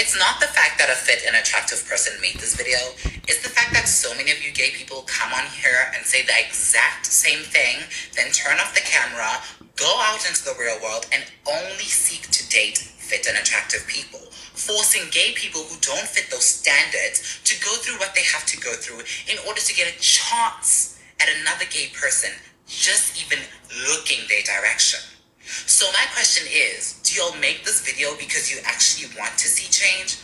It's 0.00 0.16
not 0.16 0.40
the 0.40 0.48
fact 0.48 0.80
that 0.80 0.88
a 0.88 0.96
fit 0.96 1.28
and 1.28 1.36
attractive 1.36 1.84
person 1.84 2.16
made 2.24 2.40
this 2.40 2.56
video. 2.56 2.80
it's 3.28 3.44
the 3.44 3.52
fact 3.52 3.76
that 3.76 3.84
so 3.84 4.08
many 4.16 4.32
of 4.32 4.40
you 4.40 4.50
gay 4.50 4.72
people 4.72 5.04
come 5.04 5.28
on 5.36 5.44
here 5.52 5.92
and 5.92 6.06
say 6.08 6.24
the 6.24 6.32
exact 6.40 7.04
same 7.04 7.44
thing, 7.44 7.84
then 8.16 8.32
turn 8.32 8.56
off 8.64 8.72
the 8.72 8.80
camera, 8.80 9.28
go 9.76 9.92
out 10.08 10.24
into 10.24 10.40
the 10.40 10.56
real 10.56 10.80
world, 10.80 11.04
and 11.12 11.28
only 11.44 11.84
seek 11.84 12.24
to 12.32 12.48
date 12.48 12.78
fit 12.80 13.28
and 13.28 13.36
attractive 13.36 13.84
people, 13.86 14.24
forcing 14.56 15.04
gay 15.12 15.36
people 15.36 15.68
who 15.68 15.76
don't 15.84 16.08
fit 16.08 16.32
those 16.32 16.48
standards 16.48 17.20
to 17.44 17.52
go 17.60 17.76
through 17.84 18.00
what 18.00 18.16
they 18.16 18.24
have 18.24 18.48
to 18.48 18.56
go 18.56 18.72
through 18.80 19.04
in 19.28 19.36
order 19.44 19.60
to 19.60 19.74
get 19.76 19.84
a 19.84 20.00
chance 20.00 20.96
at 21.20 21.28
another 21.44 21.68
gay 21.68 21.92
person 21.92 22.32
just 22.64 23.20
even 23.20 23.44
looking 23.92 24.24
their 24.32 24.40
direction. 24.48 25.19
So 25.66 25.86
my 25.92 26.06
question 26.14 26.46
is, 26.50 27.00
do 27.02 27.14
y'all 27.14 27.36
make 27.40 27.64
this 27.64 27.80
video 27.84 28.16
because 28.18 28.50
you 28.50 28.58
actually 28.64 29.08
want 29.18 29.32
to 29.38 29.48
see 29.48 29.70
change? 29.70 30.18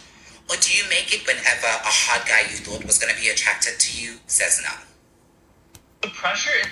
Or 0.48 0.56
do 0.60 0.72
you 0.76 0.84
make 0.88 1.12
it 1.12 1.26
whenever 1.26 1.66
a 1.66 1.90
hot 1.90 2.26
guy 2.28 2.42
you 2.50 2.56
thought 2.58 2.84
was 2.84 2.98
going 2.98 3.12
to 3.12 3.20
be 3.20 3.28
attracted 3.28 3.80
to 3.80 4.00
you 4.00 4.18
says 4.26 4.62
no? 4.62 4.70
The 6.02 6.08
pressure 6.08 6.68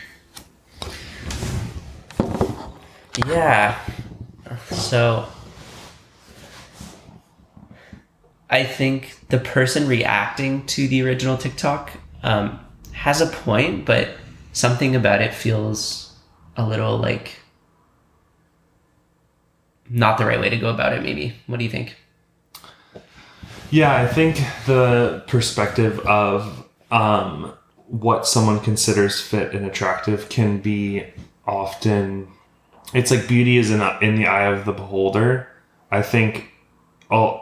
Yeah. 3.27 3.79
So 4.71 5.27
I 8.49 8.63
think 8.63 9.17
the 9.31 9.39
person 9.39 9.89
reacting 9.89 10.67
to 10.67 10.87
the 10.87 11.03
original 11.03 11.37
TikTok 11.37 11.93
um, 12.23 12.61
has 12.93 13.21
a 13.21 13.27
point, 13.27 13.85
but 13.85 14.11
something 14.53 14.95
about 14.95 15.21
it 15.21 15.35
feels 15.35 16.17
a 16.57 16.65
little 16.65 16.97
like 16.99 17.41
not 19.89 20.19
the 20.19 20.27
right 20.27 20.41
way 20.41 20.51
to 20.51 20.57
go 20.57 20.69
about 20.69 20.93
it, 20.93 21.03
maybe. 21.03 21.35
What 21.47 21.59
do 21.59 21.65
you 21.65 21.71
think? 21.71 21.97
Yeah, 23.71 23.95
I 23.95 24.07
think 24.07 24.37
the 24.67 25.25
perspective 25.27 25.99
of 26.01 26.67
um, 26.91 27.53
what 27.89 28.27
someone 28.27 28.61
considers 28.61 29.21
fit 29.21 29.55
and 29.55 29.67
attractive 29.67 30.29
can 30.29 30.59
be 30.59 31.05
often. 31.47 32.29
It's 32.93 33.11
like 33.11 33.27
beauty 33.27 33.59
is 33.59 33.71
in, 33.71 33.81
in 34.01 34.17
the 34.17 34.27
eye 34.27 34.47
of 34.47 34.65
the 34.65 34.73
beholder. 34.73 35.49
I 35.91 36.03
think 36.03 36.53
a, 37.11 37.39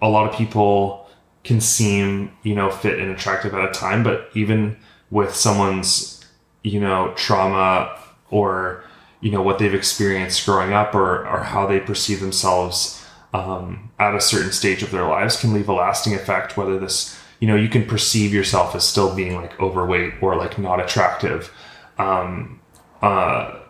a 0.00 0.08
lot 0.08 0.28
of 0.28 0.36
people 0.36 1.08
can 1.44 1.60
seem, 1.60 2.32
you 2.42 2.54
know, 2.54 2.70
fit 2.70 2.98
and 2.98 3.10
attractive 3.10 3.54
at 3.54 3.64
a 3.64 3.72
time, 3.72 4.02
but 4.02 4.28
even 4.34 4.76
with 5.10 5.34
someone's, 5.34 6.24
you 6.62 6.80
know, 6.80 7.12
trauma 7.16 7.98
or, 8.30 8.84
you 9.22 9.30
know, 9.30 9.40
what 9.40 9.58
they've 9.58 9.72
experienced 9.72 10.44
growing 10.44 10.74
up 10.74 10.94
or, 10.94 11.26
or 11.26 11.44
how 11.44 11.66
they 11.66 11.80
perceive 11.80 12.20
themselves 12.20 13.02
um, 13.32 13.90
at 13.98 14.14
a 14.14 14.20
certain 14.20 14.52
stage 14.52 14.82
of 14.82 14.90
their 14.90 15.06
lives 15.06 15.40
can 15.40 15.54
leave 15.54 15.68
a 15.68 15.72
lasting 15.72 16.12
effect. 16.12 16.56
Whether 16.56 16.78
this, 16.78 17.18
you 17.40 17.48
know, 17.48 17.56
you 17.56 17.68
can 17.68 17.86
perceive 17.86 18.34
yourself 18.34 18.74
as 18.74 18.86
still 18.86 19.14
being 19.14 19.36
like 19.36 19.58
overweight 19.60 20.14
or 20.20 20.36
like 20.36 20.58
not 20.58 20.80
attractive. 20.80 21.50
Um, 21.98 22.60
uh, 23.00 23.60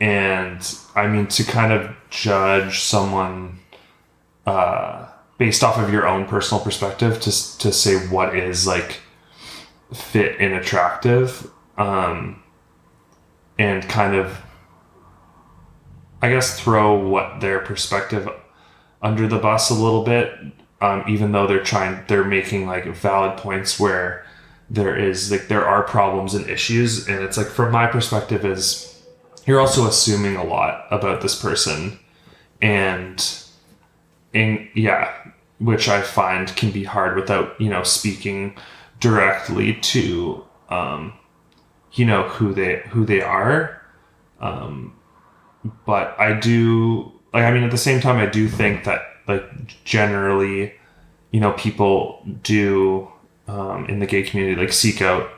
and 0.00 0.60
I 0.94 1.06
mean, 1.06 1.28
to 1.28 1.44
kind 1.44 1.72
of 1.72 1.94
judge 2.10 2.80
someone 2.80 3.60
uh, 4.46 5.08
based 5.38 5.62
off 5.62 5.78
of 5.78 5.92
your 5.92 6.06
own 6.06 6.26
personal 6.26 6.62
perspective 6.62 7.20
to, 7.20 7.58
to 7.58 7.72
say 7.72 7.96
what 8.08 8.36
is 8.36 8.66
like 8.66 9.00
fit 9.92 10.36
and 10.40 10.54
attractive 10.54 11.50
um, 11.76 12.42
and 13.58 13.88
kind 13.88 14.16
of, 14.16 14.42
I 16.20 16.30
guess, 16.30 16.58
throw 16.58 16.98
what 16.98 17.40
their 17.40 17.60
perspective 17.60 18.28
under 19.00 19.28
the 19.28 19.38
bus 19.38 19.70
a 19.70 19.74
little 19.74 20.02
bit, 20.02 20.32
um, 20.80 21.04
even 21.08 21.32
though 21.32 21.46
they're 21.46 21.62
trying, 21.62 22.04
they're 22.08 22.24
making 22.24 22.66
like 22.66 22.86
valid 22.86 23.38
points 23.38 23.78
where 23.78 24.24
there 24.70 24.96
is 24.96 25.30
like 25.30 25.48
there 25.48 25.64
are 25.64 25.82
problems 25.82 26.34
and 26.34 26.48
issues, 26.48 27.08
and 27.08 27.22
it's 27.22 27.36
like 27.36 27.46
from 27.46 27.72
my 27.72 27.86
perspective 27.86 28.44
is 28.44 29.02
you're 29.46 29.60
also 29.60 29.86
assuming 29.86 30.36
a 30.36 30.44
lot 30.44 30.86
about 30.90 31.22
this 31.22 31.40
person, 31.40 31.98
and 32.60 33.42
and 34.34 34.68
yeah, 34.74 35.12
which 35.58 35.88
I 35.88 36.02
find 36.02 36.54
can 36.54 36.70
be 36.70 36.84
hard 36.84 37.16
without 37.16 37.58
you 37.60 37.70
know 37.70 37.82
speaking 37.82 38.56
directly 39.00 39.74
to 39.74 40.44
um, 40.68 41.14
you 41.92 42.04
know 42.04 42.24
who 42.24 42.52
they 42.52 42.82
who 42.90 43.06
they 43.06 43.22
are. 43.22 43.82
Um, 44.40 44.97
but 45.86 46.18
I 46.18 46.38
do 46.38 47.12
like 47.32 47.44
I 47.44 47.52
mean 47.52 47.62
at 47.62 47.70
the 47.70 47.78
same 47.78 48.00
time 48.00 48.16
I 48.16 48.26
do 48.26 48.48
think 48.48 48.84
that 48.84 49.02
like 49.26 49.84
generally, 49.84 50.74
you 51.30 51.40
know, 51.40 51.52
people 51.52 52.26
do 52.42 53.08
um, 53.46 53.86
in 53.86 53.98
the 53.98 54.06
gay 54.06 54.22
community 54.22 54.60
like 54.60 54.72
seek 54.72 55.02
out 55.02 55.30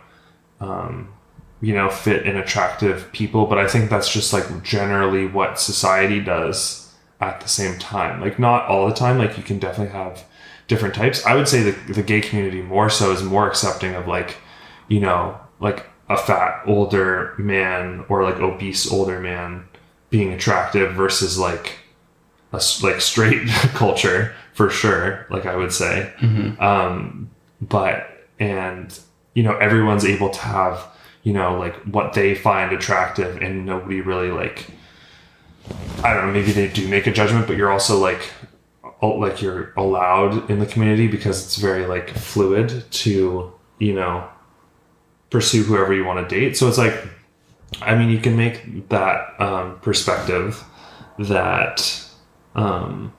um, 0.60 1.12
you 1.60 1.74
know 1.74 1.90
fit 1.90 2.26
and 2.26 2.38
attractive 2.38 3.10
people, 3.12 3.46
but 3.46 3.58
I 3.58 3.66
think 3.66 3.90
that's 3.90 4.12
just 4.12 4.32
like 4.32 4.62
generally 4.62 5.26
what 5.26 5.60
society 5.60 6.20
does 6.20 6.92
at 7.20 7.40
the 7.40 7.48
same 7.48 7.78
time. 7.78 8.20
Like 8.20 8.38
not 8.38 8.66
all 8.66 8.88
the 8.88 8.94
time. 8.94 9.18
Like 9.18 9.36
you 9.36 9.42
can 9.42 9.58
definitely 9.58 9.92
have 9.92 10.24
different 10.68 10.94
types. 10.94 11.24
I 11.26 11.34
would 11.34 11.48
say 11.48 11.62
the 11.62 11.92
the 11.92 12.02
gay 12.02 12.20
community 12.20 12.62
more 12.62 12.88
so 12.88 13.12
is 13.12 13.22
more 13.22 13.48
accepting 13.48 13.94
of 13.94 14.06
like 14.06 14.36
you 14.88 15.00
know 15.00 15.38
like 15.58 15.86
a 16.08 16.16
fat 16.16 16.62
older 16.66 17.34
man 17.38 18.04
or 18.08 18.24
like 18.24 18.36
obese 18.36 18.90
older 18.90 19.20
man 19.20 19.68
being 20.10 20.32
attractive 20.32 20.94
versus 20.94 21.38
like 21.38 21.78
a 22.52 22.60
like 22.82 23.00
straight 23.00 23.48
culture 23.74 24.34
for 24.52 24.68
sure 24.68 25.26
like 25.30 25.46
i 25.46 25.56
would 25.56 25.72
say. 25.72 26.12
Um 26.58 27.30
but 27.60 28.26
and 28.38 28.98
you 29.34 29.42
know 29.42 29.56
everyone's 29.56 30.04
able 30.04 30.30
to 30.30 30.40
have 30.40 30.86
you 31.22 31.32
know 31.32 31.58
like 31.58 31.76
what 31.84 32.12
they 32.14 32.34
find 32.34 32.72
attractive 32.72 33.36
and 33.42 33.66
nobody 33.66 34.00
really 34.00 34.30
like 34.30 34.66
i 36.02 36.14
don't 36.14 36.26
know 36.26 36.32
maybe 36.32 36.50
they 36.52 36.66
do 36.68 36.88
make 36.88 37.06
a 37.06 37.12
judgment 37.12 37.46
but 37.46 37.56
you're 37.56 37.70
also 37.70 37.98
like 37.98 38.32
like 39.02 39.40
you're 39.42 39.72
allowed 39.76 40.50
in 40.50 40.58
the 40.58 40.66
community 40.66 41.06
because 41.06 41.44
it's 41.44 41.56
very 41.56 41.86
like 41.86 42.10
fluid 42.10 42.84
to 42.90 43.52
you 43.78 43.94
know 43.94 44.26
pursue 45.30 45.62
whoever 45.62 45.94
you 45.94 46.04
want 46.04 46.28
to 46.28 46.40
date. 46.40 46.56
So 46.56 46.68
it's 46.68 46.78
like 46.78 46.94
I 47.80 47.94
mean, 47.94 48.10
you 48.10 48.18
can 48.18 48.36
make 48.36 48.88
that 48.88 49.40
um, 49.40 49.78
perspective 49.80 50.62
that 51.18 52.04
um, 52.54 53.12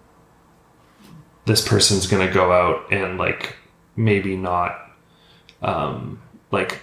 this 1.45 1.67
person's 1.67 2.07
going 2.07 2.25
to 2.25 2.33
go 2.33 2.51
out 2.51 2.91
and 2.91 3.17
like 3.17 3.55
maybe 3.95 4.35
not 4.35 4.77
um, 5.61 6.21
like 6.51 6.79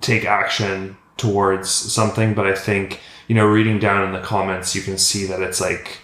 take 0.00 0.24
action 0.24 0.96
towards 1.16 1.70
something, 1.70 2.34
but 2.34 2.46
I 2.46 2.54
think 2.54 3.00
you 3.28 3.34
know, 3.34 3.46
reading 3.46 3.78
down 3.78 4.04
in 4.04 4.12
the 4.12 4.20
comments, 4.20 4.74
you 4.74 4.82
can 4.82 4.98
see 4.98 5.26
that 5.26 5.40
it's 5.40 5.60
like 5.60 5.98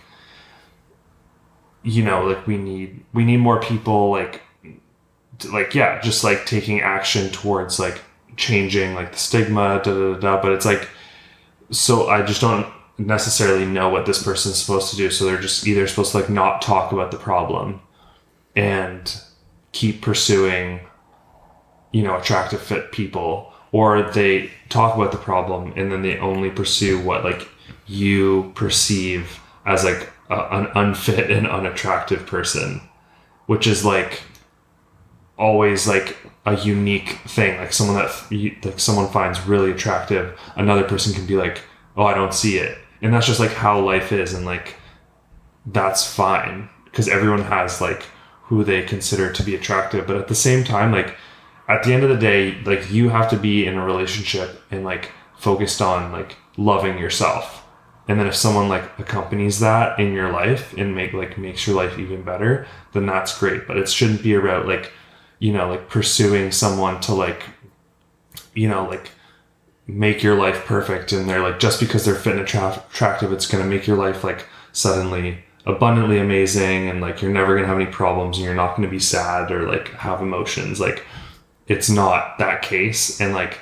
you 1.82 2.02
know, 2.02 2.24
like 2.24 2.46
we 2.46 2.56
need 2.56 3.04
we 3.12 3.24
need 3.24 3.38
more 3.38 3.60
people 3.60 4.10
like 4.10 4.42
like 5.52 5.74
yeah, 5.74 6.00
just 6.00 6.24
like 6.24 6.46
taking 6.46 6.80
action 6.80 7.30
towards 7.30 7.78
like 7.78 8.00
changing 8.38 8.94
like 8.94 9.12
the 9.12 9.18
stigma, 9.18 9.82
da 9.84 9.92
da 9.92 10.14
da. 10.14 10.18
da. 10.20 10.42
But 10.42 10.52
it's 10.52 10.64
like, 10.64 10.88
so 11.70 12.08
I 12.08 12.22
just 12.22 12.40
don't 12.40 12.66
necessarily 12.96 13.66
know 13.66 13.88
what 13.88 14.06
this 14.06 14.22
person's 14.22 14.56
supposed 14.56 14.90
to 14.90 14.96
do. 14.96 15.10
So 15.10 15.24
they're 15.24 15.40
just 15.40 15.66
either 15.66 15.86
supposed 15.86 16.12
to 16.12 16.18
like 16.18 16.30
not 16.30 16.62
talk 16.62 16.92
about 16.92 17.10
the 17.10 17.18
problem 17.18 17.80
and 18.56 19.20
keep 19.72 20.02
pursuing, 20.02 20.80
you 21.92 22.02
know, 22.02 22.16
attractive 22.16 22.60
fit 22.60 22.90
people, 22.90 23.52
or 23.72 24.02
they 24.02 24.50
talk 24.68 24.96
about 24.96 25.12
the 25.12 25.18
problem 25.18 25.72
and 25.76 25.92
then 25.92 26.02
they 26.02 26.18
only 26.18 26.50
pursue 26.50 27.00
what 27.00 27.24
like 27.24 27.48
you 27.86 28.52
perceive 28.54 29.40
as 29.66 29.84
like 29.84 30.10
a, 30.30 30.40
an 30.50 30.68
unfit 30.74 31.30
and 31.30 31.46
unattractive 31.46 32.26
person, 32.26 32.80
which 33.46 33.66
is 33.66 33.84
like 33.84 34.22
always 35.38 35.86
like 35.86 36.16
a 36.46 36.56
unique 36.56 37.10
thing 37.26 37.58
like 37.58 37.72
someone 37.72 37.96
that 37.96 38.64
like 38.64 38.80
someone 38.80 39.08
finds 39.08 39.40
really 39.46 39.70
attractive 39.70 40.38
another 40.56 40.82
person 40.82 41.12
can 41.12 41.26
be 41.26 41.36
like 41.36 41.60
oh 41.96 42.04
i 42.04 42.14
don't 42.14 42.32
see 42.32 42.56
it. 42.56 42.78
And 43.02 43.12
that's 43.12 43.26
just 43.26 43.40
like 43.40 43.52
how 43.52 43.78
life 43.80 44.12
is 44.12 44.32
and 44.34 44.46
like 44.46 44.76
that's 45.66 46.06
fine 46.12 46.68
because 46.86 47.08
everyone 47.08 47.42
has 47.42 47.80
like 47.80 48.04
who 48.44 48.64
they 48.64 48.82
consider 48.82 49.30
to 49.32 49.42
be 49.42 49.54
attractive. 49.54 50.06
But 50.06 50.16
at 50.16 50.28
the 50.28 50.34
same 50.34 50.64
time 50.64 50.92
like 50.92 51.16
at 51.68 51.82
the 51.82 51.92
end 51.92 52.02
of 52.02 52.08
the 52.08 52.16
day 52.16 52.60
like 52.62 52.90
you 52.90 53.10
have 53.10 53.28
to 53.30 53.36
be 53.36 53.66
in 53.66 53.76
a 53.76 53.84
relationship 53.84 54.62
and 54.70 54.84
like 54.84 55.12
focused 55.36 55.82
on 55.82 56.12
like 56.12 56.36
loving 56.56 56.98
yourself. 56.98 57.64
And 58.08 58.18
then 58.18 58.26
if 58.26 58.34
someone 58.34 58.68
like 58.68 58.98
accompanies 58.98 59.60
that 59.60 59.98
in 60.00 60.14
your 60.14 60.32
life 60.32 60.74
and 60.78 60.94
make 60.94 61.12
like 61.12 61.36
makes 61.36 61.66
your 61.66 61.76
life 61.76 61.98
even 61.98 62.22
better 62.22 62.66
then 62.92 63.06
that's 63.06 63.38
great. 63.38 63.66
But 63.66 63.76
it 63.76 63.88
shouldn't 63.88 64.22
be 64.22 64.34
about 64.34 64.66
like 64.66 64.92
you 65.38 65.52
know 65.52 65.68
like 65.68 65.88
pursuing 65.88 66.50
someone 66.50 67.00
to 67.00 67.14
like 67.14 67.44
you 68.54 68.68
know 68.68 68.84
like 68.88 69.10
make 69.86 70.22
your 70.22 70.36
life 70.36 70.64
perfect 70.66 71.12
and 71.12 71.28
they're 71.28 71.42
like 71.42 71.58
just 71.58 71.80
because 71.80 72.04
they're 72.04 72.14
fit 72.14 72.36
and 72.36 72.42
attra- 72.42 72.84
attractive 72.90 73.32
it's 73.32 73.46
going 73.46 73.62
to 73.62 73.68
make 73.68 73.86
your 73.86 73.96
life 73.96 74.22
like 74.22 74.46
suddenly 74.72 75.38
abundantly 75.68 76.18
amazing 76.18 76.88
and 76.88 77.00
like 77.02 77.20
you're 77.20 77.30
never 77.30 77.54
gonna 77.54 77.66
have 77.66 77.78
any 77.78 77.90
problems 77.90 78.38
and 78.38 78.44
you're 78.44 78.54
not 78.54 78.74
gonna 78.74 78.88
be 78.88 78.98
sad 78.98 79.52
or 79.52 79.68
like 79.68 79.88
have 79.90 80.22
emotions. 80.22 80.80
Like 80.80 81.04
it's 81.68 81.90
not 81.90 82.38
that 82.38 82.62
case. 82.62 83.20
And 83.20 83.34
like, 83.34 83.60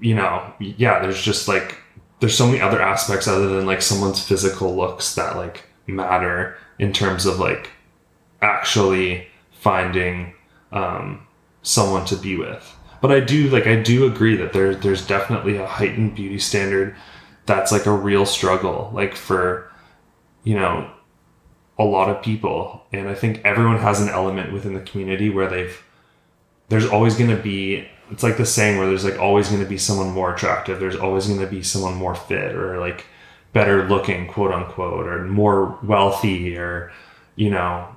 you 0.00 0.14
know, 0.14 0.54
yeah, 0.60 1.00
there's 1.00 1.20
just 1.20 1.48
like 1.48 1.76
there's 2.20 2.36
so 2.36 2.46
many 2.46 2.60
other 2.60 2.80
aspects 2.80 3.26
other 3.26 3.48
than 3.48 3.66
like 3.66 3.82
someone's 3.82 4.22
physical 4.24 4.76
looks 4.76 5.16
that 5.16 5.36
like 5.36 5.64
matter 5.88 6.56
in 6.78 6.92
terms 6.92 7.26
of 7.26 7.40
like 7.40 7.70
actually 8.40 9.26
finding 9.50 10.32
um, 10.72 11.26
someone 11.62 12.04
to 12.06 12.16
be 12.16 12.36
with. 12.36 12.74
But 13.00 13.12
I 13.12 13.20
do 13.20 13.48
like 13.50 13.66
I 13.66 13.80
do 13.80 14.06
agree 14.06 14.36
that 14.36 14.52
there 14.52 14.74
there's 14.74 15.06
definitely 15.06 15.56
a 15.56 15.66
heightened 15.66 16.14
beauty 16.14 16.38
standard 16.38 16.96
that's 17.46 17.72
like 17.72 17.86
a 17.86 17.92
real 17.92 18.26
struggle 18.26 18.90
like 18.92 19.14
for 19.14 19.70
you 20.44 20.54
know 20.54 20.90
a 21.78 21.84
lot 21.84 22.10
of 22.10 22.22
people 22.22 22.82
and 22.92 23.08
I 23.08 23.14
think 23.14 23.40
everyone 23.44 23.78
has 23.78 24.00
an 24.00 24.08
element 24.08 24.52
within 24.52 24.74
the 24.74 24.80
community 24.80 25.30
where 25.30 25.48
they've 25.48 25.82
there's 26.68 26.86
always 26.86 27.16
going 27.16 27.30
to 27.30 27.42
be 27.42 27.88
it's 28.10 28.22
like 28.22 28.36
the 28.36 28.44
saying 28.44 28.78
where 28.78 28.86
there's 28.86 29.04
like 29.04 29.18
always 29.18 29.48
going 29.48 29.62
to 29.62 29.68
be 29.68 29.78
someone 29.78 30.10
more 30.10 30.34
attractive 30.34 30.80
there's 30.80 30.96
always 30.96 31.26
going 31.26 31.40
to 31.40 31.46
be 31.46 31.62
someone 31.62 31.94
more 31.94 32.14
fit 32.14 32.54
or 32.54 32.78
like 32.80 33.06
better 33.52 33.88
looking 33.88 34.26
quote 34.26 34.52
unquote 34.52 35.06
or 35.06 35.24
more 35.24 35.78
wealthy 35.82 36.56
or 36.56 36.92
you 37.36 37.48
know 37.48 37.88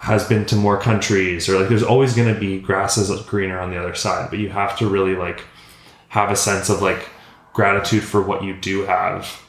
has 0.00 0.26
been 0.28 0.44
to 0.46 0.56
more 0.56 0.78
countries 0.78 1.48
or 1.48 1.58
like 1.58 1.68
there's 1.68 1.82
always 1.82 2.14
going 2.14 2.32
to 2.32 2.38
be 2.38 2.58
grasses 2.58 3.10
greener 3.26 3.58
on 3.60 3.70
the 3.70 3.76
other 3.76 3.94
side 3.94 4.28
but 4.30 4.38
you 4.38 4.48
have 4.48 4.76
to 4.76 4.88
really 4.88 5.14
like 5.14 5.44
have 6.08 6.30
a 6.30 6.36
sense 6.36 6.68
of 6.68 6.82
like 6.82 7.08
gratitude 7.52 8.02
for 8.02 8.22
what 8.22 8.42
you 8.42 8.54
do 8.54 8.82
have 8.82 9.46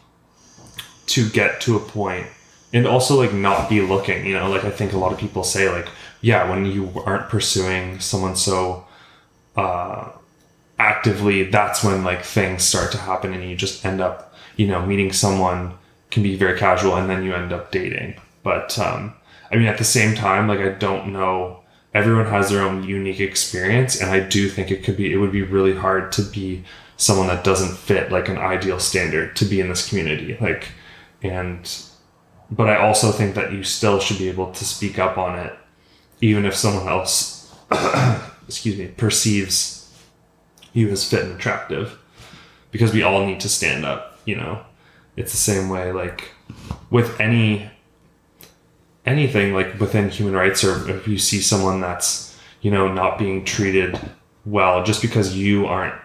to 1.05 1.29
get 1.29 1.61
to 1.61 1.75
a 1.75 1.79
point 1.79 2.27
and 2.73 2.85
also 2.85 3.15
like 3.15 3.33
not 3.33 3.69
be 3.69 3.81
looking 3.81 4.25
you 4.25 4.33
know 4.33 4.49
like 4.49 4.63
i 4.63 4.69
think 4.69 4.93
a 4.93 4.97
lot 4.97 5.11
of 5.11 5.19
people 5.19 5.43
say 5.43 5.69
like 5.69 5.87
yeah 6.21 6.49
when 6.49 6.65
you 6.65 6.91
aren't 7.05 7.29
pursuing 7.29 7.99
someone 7.99 8.35
so 8.35 8.85
uh 9.55 10.09
actively 10.79 11.43
that's 11.43 11.83
when 11.83 12.03
like 12.03 12.23
things 12.23 12.63
start 12.63 12.91
to 12.91 12.97
happen 12.97 13.33
and 13.33 13.43
you 13.49 13.55
just 13.55 13.85
end 13.85 14.01
up 14.01 14.33
you 14.57 14.67
know 14.67 14.85
meeting 14.85 15.13
someone 15.13 15.73
can 16.11 16.21
be 16.21 16.35
very 16.35 16.57
casual 16.59 16.95
and 16.95 17.09
then 17.09 17.23
you 17.23 17.33
end 17.33 17.51
up 17.51 17.71
dating. 17.71 18.19
But 18.43 18.77
um 18.77 19.13
i 19.51 19.55
mean 19.55 19.67
at 19.67 19.77
the 19.77 19.83
same 19.83 20.15
time 20.15 20.47
like 20.47 20.59
i 20.59 20.69
don't 20.69 21.11
know. 21.11 21.57
Everyone 21.93 22.27
has 22.27 22.49
their 22.49 22.61
own 22.61 22.83
unique 22.83 23.19
experience 23.19 23.99
and 23.99 24.09
i 24.09 24.19
do 24.21 24.47
think 24.47 24.71
it 24.71 24.83
could 24.83 24.95
be 24.95 25.11
it 25.11 25.17
would 25.17 25.31
be 25.31 25.41
really 25.41 25.75
hard 25.75 26.11
to 26.13 26.21
be 26.21 26.63
someone 26.95 27.27
that 27.27 27.43
doesn't 27.43 27.75
fit 27.75 28.11
like 28.11 28.29
an 28.29 28.37
ideal 28.37 28.79
standard 28.79 29.35
to 29.35 29.45
be 29.45 29.59
in 29.59 29.67
this 29.67 29.89
community 29.89 30.37
like 30.39 30.69
and 31.21 31.83
but 32.49 32.69
i 32.69 32.77
also 32.77 33.11
think 33.11 33.35
that 33.35 33.51
you 33.51 33.61
still 33.61 33.99
should 33.99 34.17
be 34.17 34.29
able 34.29 34.53
to 34.53 34.63
speak 34.63 34.97
up 34.99 35.17
on 35.17 35.37
it 35.37 35.53
even 36.21 36.45
if 36.45 36.55
someone 36.55 36.87
else 36.87 37.53
excuse 38.47 38.77
me 38.77 38.87
perceives 38.87 39.93
you 40.71 40.87
as 40.87 41.09
fit 41.09 41.23
and 41.25 41.33
attractive 41.33 41.97
because 42.71 42.93
we 42.93 43.03
all 43.03 43.25
need 43.25 43.41
to 43.41 43.49
stand 43.49 43.83
up 43.83 44.11
you 44.25 44.35
know? 44.35 44.61
It's 45.17 45.31
the 45.31 45.37
same 45.37 45.69
way 45.69 45.91
like 45.91 46.29
with 46.89 47.19
any 47.19 47.69
anything 49.05 49.53
like 49.53 49.79
within 49.79 50.09
human 50.09 50.33
rights 50.33 50.63
or 50.63 50.89
if 50.89 51.07
you 51.07 51.17
see 51.17 51.39
someone 51.39 51.81
that's 51.81 52.37
you 52.61 52.69
know 52.69 52.91
not 52.91 53.17
being 53.17 53.43
treated 53.43 53.99
well 54.45 54.83
just 54.83 55.01
because 55.01 55.35
you 55.35 55.65
aren't 55.65 55.95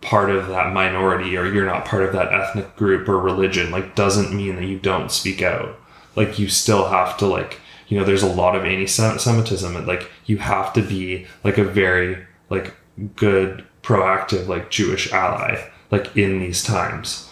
part 0.00 0.30
of 0.30 0.48
that 0.48 0.72
minority 0.72 1.36
or 1.36 1.46
you're 1.52 1.66
not 1.66 1.84
part 1.84 2.02
of 2.02 2.12
that 2.12 2.32
ethnic 2.32 2.74
group 2.76 3.08
or 3.08 3.18
religion 3.18 3.70
like 3.70 3.94
doesn't 3.94 4.34
mean 4.34 4.56
that 4.56 4.64
you 4.64 4.78
don't 4.78 5.10
speak 5.10 5.42
out. 5.42 5.78
Like 6.16 6.38
you 6.38 6.48
still 6.48 6.88
have 6.88 7.16
to 7.18 7.26
like 7.26 7.60
you 7.88 7.98
know 7.98 8.04
there's 8.04 8.22
a 8.22 8.32
lot 8.32 8.56
of 8.56 8.64
anti-semitism 8.64 9.76
and 9.76 9.86
like 9.86 10.10
you 10.26 10.38
have 10.38 10.72
to 10.74 10.82
be 10.82 11.26
like 11.44 11.58
a 11.58 11.64
very 11.64 12.24
like 12.48 12.74
good 13.16 13.64
proactive 13.82 14.46
like 14.46 14.70
jewish 14.70 15.12
ally 15.12 15.68
like 15.90 16.16
in 16.16 16.38
these 16.38 16.62
times. 16.62 17.28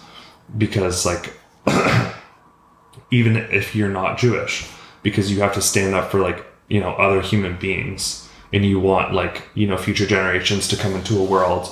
Because 0.57 1.07
like 1.07 1.33
even 3.11 3.37
if 3.37 3.75
you're 3.75 3.89
not 3.89 4.19
jewish 4.19 4.69
because 5.03 5.31
you 5.31 5.41
have 5.41 5.55
to 5.55 5.63
stand 5.63 5.95
up 5.95 6.11
for 6.11 6.21
like 6.21 6.45
you 6.69 6.81
know 6.81 6.93
other 6.95 7.21
human 7.21 7.57
beings 7.59 8.29
and 8.53 8.65
you 8.65 8.79
want 8.79 9.13
like 9.13 9.49
you 9.55 9.67
know 9.67 9.77
future 9.77 10.07
generations 10.07 10.69
to 10.69 10.77
come 10.77 10.95
into 10.95 11.19
a 11.19 11.25
world 11.25 11.69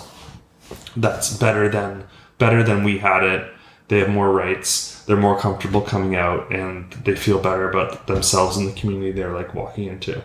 that's 0.96 1.36
better 1.36 1.68
than 1.68 2.04
better 2.38 2.62
than 2.62 2.84
we 2.84 2.98
had 2.98 3.22
it. 3.22 3.52
They 3.88 4.00
have 4.00 4.08
more 4.08 4.32
rights 4.32 5.04
they're 5.06 5.16
more 5.16 5.38
comfortable 5.38 5.80
coming 5.80 6.16
out 6.16 6.52
and 6.52 6.92
they 7.04 7.14
feel 7.14 7.38
better 7.38 7.70
about 7.70 8.08
themselves 8.08 8.56
and 8.56 8.68
the 8.68 8.72
community 8.72 9.12
they're 9.12 9.32
like 9.32 9.54
walking 9.54 9.84
into. 9.86 10.20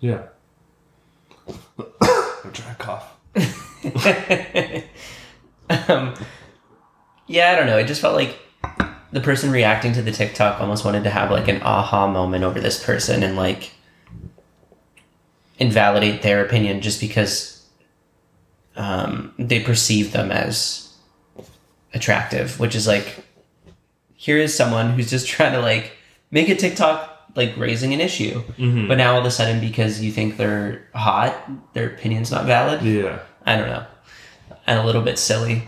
Yeah. 0.00 0.24
I'm 1.78 2.52
trying 2.52 2.74
to 2.74 2.78
cough. 2.78 3.16
Um, 5.88 6.14
yeah, 7.26 7.52
I 7.52 7.56
don't 7.56 7.66
know. 7.66 7.78
It 7.78 7.86
just 7.86 8.00
felt 8.00 8.14
like 8.14 8.36
the 9.12 9.20
person 9.20 9.50
reacting 9.50 9.92
to 9.92 10.02
the 10.02 10.12
TikTok 10.12 10.60
almost 10.60 10.84
wanted 10.84 11.04
to 11.04 11.10
have 11.10 11.30
like 11.30 11.48
an 11.48 11.62
aha 11.62 12.08
moment 12.08 12.44
over 12.44 12.60
this 12.60 12.82
person 12.82 13.22
and 13.22 13.36
like 13.36 13.72
invalidate 15.58 16.22
their 16.22 16.44
opinion 16.44 16.80
just 16.80 17.00
because 17.00 17.64
um, 18.76 19.32
they 19.38 19.60
perceive 19.60 20.12
them 20.12 20.32
as 20.32 20.92
attractive, 21.92 22.58
which 22.58 22.74
is 22.74 22.86
like, 22.88 23.24
here 24.14 24.36
is 24.38 24.54
someone 24.54 24.90
who's 24.90 25.10
just 25.10 25.28
trying 25.34 25.52
to 25.52 25.60
like 25.60 25.92
make 26.30 26.48
a 26.48 26.56
TikTok 26.56 27.10
like 27.36 27.56
raising 27.56 27.92
an 27.92 28.00
issue, 28.00 28.42
but 28.88 28.96
now 28.96 29.14
all 29.14 29.18
of 29.20 29.24
a 29.24 29.30
sudden 29.30 29.60
because 29.60 30.00
you 30.00 30.12
think 30.12 30.36
they're 30.36 30.86
hot, 30.94 31.36
their 31.72 31.90
opinion's 31.90 32.30
not 32.30 32.46
valid. 32.46 32.82
yeah 32.82 33.20
I 33.46 33.56
don't 33.56 33.68
know, 33.68 33.84
and 34.66 34.78
a 34.78 34.84
little 34.84 35.02
bit 35.02 35.18
silly. 35.18 35.64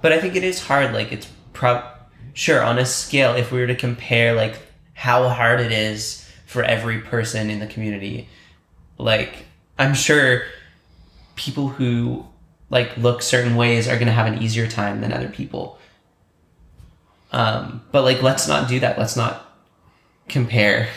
But 0.00 0.12
I 0.12 0.20
think 0.20 0.36
it 0.36 0.44
is 0.44 0.62
hard. 0.62 0.92
Like 0.92 1.12
it's 1.12 1.28
prob 1.52 1.84
sure 2.34 2.62
on 2.62 2.78
a 2.78 2.86
scale. 2.86 3.34
If 3.34 3.52
we 3.52 3.60
were 3.60 3.66
to 3.66 3.76
compare 3.76 4.34
like 4.34 4.58
how 4.94 5.28
hard 5.28 5.60
it 5.60 5.72
is 5.72 6.28
for 6.46 6.62
every 6.62 7.00
person 7.00 7.50
in 7.50 7.58
the 7.58 7.66
community, 7.66 8.28
like 8.96 9.46
I'm 9.78 9.94
sure 9.94 10.42
people 11.36 11.68
who 11.68 12.26
like 12.70 12.96
look 12.96 13.22
certain 13.22 13.56
ways 13.56 13.88
are 13.88 13.98
gonna 13.98 14.12
have 14.12 14.26
an 14.26 14.42
easier 14.42 14.66
time 14.66 15.00
than 15.00 15.12
other 15.12 15.28
people. 15.28 15.78
Um, 17.32 17.82
but 17.92 18.04
like 18.04 18.22
let's 18.22 18.48
not 18.48 18.68
do 18.68 18.80
that. 18.80 18.98
Let's 18.98 19.16
not 19.16 19.44
compare. 20.28 20.88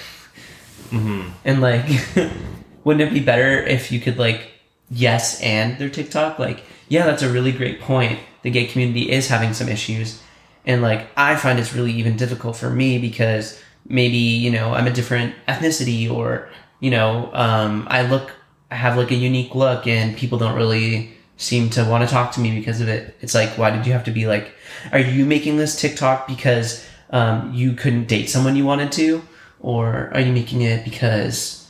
And 1.46 1.62
like, 1.62 1.86
wouldn't 2.84 3.10
it 3.10 3.14
be 3.14 3.22
better 3.22 3.64
if 3.64 3.92
you 3.92 4.00
could 4.00 4.18
like 4.18 4.52
yes 4.90 5.42
and 5.42 5.78
their 5.78 5.90
TikTok? 5.90 6.38
Like, 6.40 6.64
yeah, 6.92 7.06
that's 7.06 7.22
a 7.24 7.30
really 7.30 7.54
great 7.54 7.80
point. 7.80 8.20
The 8.42 8.50
gay 8.50 8.66
community 8.66 9.10
is 9.10 9.30
having 9.30 9.54
some 9.54 9.70
issues. 9.70 10.22
And 10.66 10.82
like, 10.82 11.08
I 11.16 11.38
find 11.38 11.58
it's 11.58 11.74
really 11.74 11.94
even 11.94 12.18
difficult 12.18 12.58
for 12.58 12.70
me 12.70 12.98
because 12.98 13.58
maybe, 13.88 14.18
you 14.18 14.52
know, 14.52 14.74
I'm 14.74 14.88
a 14.88 14.92
different 14.92 15.34
ethnicity 15.48 16.12
or, 16.12 16.50
you 16.82 16.92
know, 16.92 17.32
um, 17.32 17.88
I 17.90 18.02
look, 18.02 18.34
I 18.70 18.76
have 18.76 18.98
like 18.98 19.10
a 19.10 19.16
unique 19.16 19.56
look 19.56 19.88
and 19.88 20.18
people 20.18 20.38
don't 20.38 20.58
really 20.58 21.14
seem 21.38 21.70
to 21.70 21.86
want 21.86 22.04
to 22.04 22.14
talk 22.14 22.34
to 22.34 22.42
me 22.42 22.60
because 22.60 22.82
of 22.82 22.90
it. 22.90 23.16
It's 23.22 23.34
like, 23.34 23.58
why 23.58 23.70
did 23.70 23.88
you 23.88 23.94
have 23.94 24.04
to 24.04 24.12
be 24.12 24.28
like, 24.28 24.54
are 24.92 25.00
you 25.00 25.26
making 25.26 25.56
this 25.56 25.80
TikTok 25.80 26.28
because 26.28 26.86
um, 27.12 27.54
you 27.54 27.72
couldn't 27.72 28.10
date 28.10 28.30
someone 28.30 28.58
you 28.58 28.66
wanted 28.66 28.92
to? 28.92 29.22
Or 29.62 30.12
are 30.14 30.20
you 30.20 30.34
making 30.34 30.62
it 30.64 30.84
because 30.84 31.70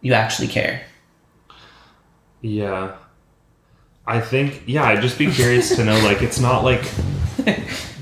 you 0.00 0.14
actually 0.14 0.48
care? 0.48 0.80
Yeah. 2.40 2.96
I 4.06 4.20
think 4.20 4.62
yeah, 4.66 4.84
I'd 4.84 5.02
just 5.02 5.18
be 5.18 5.30
curious 5.30 5.74
to 5.76 5.84
know 5.84 5.98
like 6.04 6.22
it's 6.22 6.38
not 6.38 6.62
like 6.62 6.82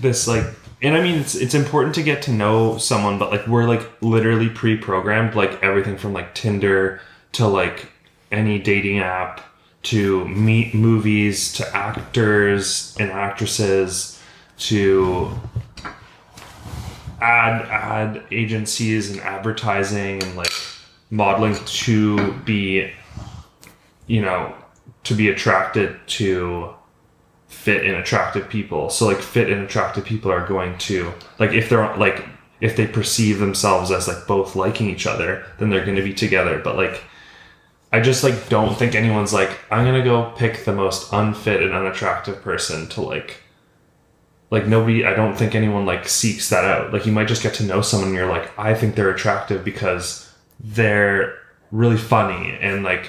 this 0.01 0.27
like 0.27 0.45
and 0.83 0.97
I 0.97 1.03
mean 1.03 1.19
it's 1.21 1.35
it's 1.35 1.55
important 1.55 1.95
to 1.95 2.03
get 2.03 2.23
to 2.23 2.33
know 2.33 2.77
someone, 2.79 3.19
but 3.19 3.31
like 3.31 3.47
we're 3.47 3.69
like 3.69 3.89
literally 4.03 4.49
pre-programmed 4.49 5.35
like 5.35 5.63
everything 5.63 5.97
from 5.97 6.13
like 6.13 6.35
Tinder 6.35 7.01
to 7.33 7.47
like 7.47 7.91
any 8.33 8.59
dating 8.59 8.99
app 8.99 9.41
to 9.83 10.27
meet 10.29 10.75
movies 10.75 11.53
to 11.55 11.77
actors 11.77 12.97
and 12.99 13.11
actresses 13.11 14.21
to 14.59 15.31
ad 17.21 17.63
ad 17.69 18.25
agencies 18.33 19.11
and 19.11 19.21
advertising 19.21 20.23
and 20.23 20.37
like 20.37 20.53
modeling 21.11 21.55
to 21.67 22.33
be 22.45 22.91
you 24.07 24.21
know 24.21 24.55
to 25.05 25.15
be 25.15 25.29
attracted 25.29 25.97
to 26.07 26.75
fit 27.49 27.85
and 27.85 27.97
attractive 27.97 28.49
people 28.49 28.89
so 28.89 29.07
like 29.07 29.21
fit 29.21 29.51
and 29.51 29.63
attractive 29.63 30.05
people 30.05 30.31
are 30.31 30.47
going 30.47 30.77
to 30.79 31.13
like 31.39 31.53
if 31.53 31.69
they're 31.69 31.97
like 31.97 32.25
if 32.61 32.77
they 32.77 32.87
perceive 32.87 33.39
themselves 33.39 33.91
as 33.91 34.09
like 34.09 34.27
both 34.27 34.57
liking 34.57 34.89
each 34.89 35.07
other 35.07 35.45
then 35.59 35.69
they're 35.69 35.85
going 35.85 35.97
to 35.97 36.03
be 36.03 36.15
together 36.15 36.61
but 36.65 36.77
like 36.77 37.03
i 37.93 38.01
just 38.01 38.25
like 38.25 38.49
don't 38.49 38.79
think 38.79 38.95
anyone's 38.95 39.35
like 39.35 39.59
i'm 39.71 39.85
going 39.85 40.03
to 40.03 40.09
go 40.09 40.31
pick 40.37 40.65
the 40.65 40.73
most 40.73 41.13
unfit 41.13 41.63
and 41.63 41.75
unattractive 41.75 42.41
person 42.41 42.89
to 42.89 43.03
like 43.03 43.43
like 44.53 44.67
nobody 44.67 45.03
I 45.07 45.15
don't 45.15 45.35
think 45.35 45.55
anyone 45.55 45.87
like 45.87 46.07
seeks 46.07 46.51
that 46.51 46.67
out. 46.67 46.93
Like 46.93 47.07
you 47.07 47.11
might 47.11 47.27
just 47.27 47.43
get 47.43 47.55
to 47.55 47.65
know 47.65 47.81
someone 47.81 48.11
and 48.11 48.17
you're 48.17 48.29
like, 48.29 48.57
I 48.59 48.75
think 48.75 48.95
they're 48.95 49.11
attractive 49.11 49.65
because 49.65 50.31
they're 50.61 51.39
really 51.71 51.97
funny 51.97 52.59
and 52.61 52.85
like 52.85 53.09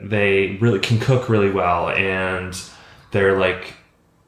they 0.00 0.56
really 0.60 0.78
can 0.80 0.98
cook 0.98 1.28
really 1.28 1.50
well 1.50 1.90
and 1.90 2.60
they're 3.10 3.38
like 3.38 3.74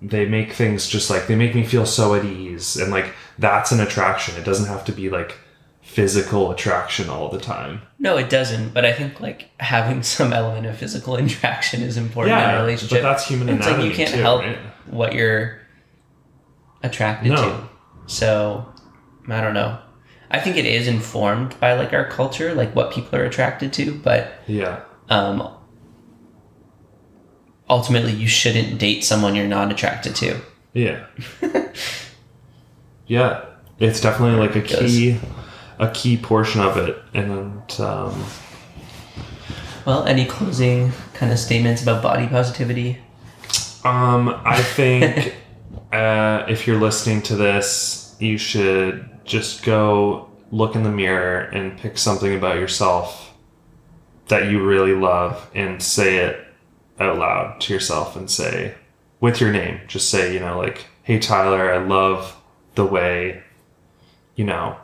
they 0.03 0.27
make 0.27 0.53
things 0.53 0.87
just 0.89 1.09
like 1.09 1.27
they 1.27 1.35
make 1.35 1.55
me 1.55 1.65
feel 1.65 1.87
so 1.87 2.15
at 2.15 2.25
ease 2.25 2.77
and 2.77 2.91
like 2.91 3.15
that's 3.39 3.73
an 3.73 3.81
attraction. 3.81 4.37
It 4.37 4.45
doesn't 4.45 4.67
have 4.69 4.85
to 4.87 4.93
be 4.93 5.09
like 5.11 5.37
physical 5.83 6.51
attraction 6.51 7.09
all 7.09 7.29
the 7.29 7.39
time. 7.41 7.81
No, 7.99 8.17
it 8.17 8.29
doesn't. 8.31 8.73
But 8.75 8.85
I 8.85 8.93
think 8.93 9.21
like 9.21 9.49
having 9.61 10.03
some 10.15 10.33
element 10.33 10.67
of 10.67 10.77
physical 10.77 11.17
interaction 11.17 11.81
is 11.83 11.97
important 11.97 12.35
in 12.35 12.39
Yeah, 12.41 12.51
a 12.51 12.57
but 12.59 12.61
relationship. 12.65 13.03
that's 13.03 13.27
human 13.27 13.49
it's 13.49 13.67
like 13.67 13.83
you 13.85 13.93
can't 13.93 14.11
too, 14.15 14.21
help 14.21 14.43
right? 14.43 14.59
what 14.87 15.15
you're 15.15 15.61
attracted 16.83 17.31
No. 17.33 17.37
to. 17.37 17.69
So 18.07 18.67
I 19.29 19.41
don't 19.41 19.55
know. 19.55 19.79
I 20.31 20.41
think 20.41 20.57
it 20.57 20.67
is 20.67 20.87
informed 20.89 21.59
by 21.61 21.75
like 21.75 21.93
our 21.93 22.05
culture, 22.07 22.55
like 22.55 22.75
what 22.75 22.93
people 22.93 23.19
are 23.19 23.25
attracted 23.25 23.73
to, 23.75 23.95
but 23.99 24.33
Yeah. 24.47 24.81
Um 25.09 25.55
ultimately 27.69 28.13
you 28.13 28.27
shouldn't 28.27 28.79
date 28.79 29.05
someone 29.05 29.35
you're 29.35 29.47
not 29.47 29.71
attracted 29.71 30.15
to. 30.17 30.41
Yeah. 30.73 31.07
yeah. 33.07 33.45
It's 33.79 34.01
definitely 34.01 34.39
like 34.47 34.57
a 34.57 34.63
key 34.63 35.19
a 35.79 35.91
key 35.91 36.17
portion 36.17 36.61
of 36.61 36.77
it. 36.77 36.97
And 37.13 37.81
um 37.81 38.25
Well, 39.85 40.05
any 40.05 40.25
closing 40.25 40.93
kind 41.15 41.33
of 41.33 41.39
statements 41.39 41.83
about 41.83 42.03
body 42.03 42.27
positivity? 42.27 42.99
Um, 43.85 44.41
I 44.45 44.63
think 44.63 45.35
uh, 45.93 46.47
if 46.49 46.67
you're 46.67 46.81
listening 46.81 47.21
to 47.23 47.37
this, 47.37 48.17
you 48.19 48.39
should 48.39 49.09
just 49.25 49.63
go 49.63 50.31
look 50.51 50.75
in 50.75 50.83
the 50.85 50.91
mirror 50.91 51.41
and 51.41 51.77
pick 51.79 51.99
something 51.99 52.35
about 52.35 52.57
yourself 52.57 53.34
that 54.29 54.51
you 54.51 54.65
really 54.65 54.95
love 54.95 55.51
and 55.55 55.83
say 55.83 56.19
it 56.19 56.47
out 56.99 57.19
loud 57.19 57.61
to 57.61 57.73
yourself 57.73 58.17
and 58.17 58.31
say, 58.31 58.75
with 59.21 59.41
your 59.41 59.53
name, 59.53 59.81
just 59.87 60.11
say, 60.11 60.33
you 60.33 60.41
know, 60.41 60.59
like, 60.59 60.87
hey, 61.03 61.19
Tyler, 61.19 61.73
I 61.73 61.79
love 61.79 62.37
the 62.75 62.85
way, 62.85 63.43
you 64.37 64.45
know, 64.45 64.77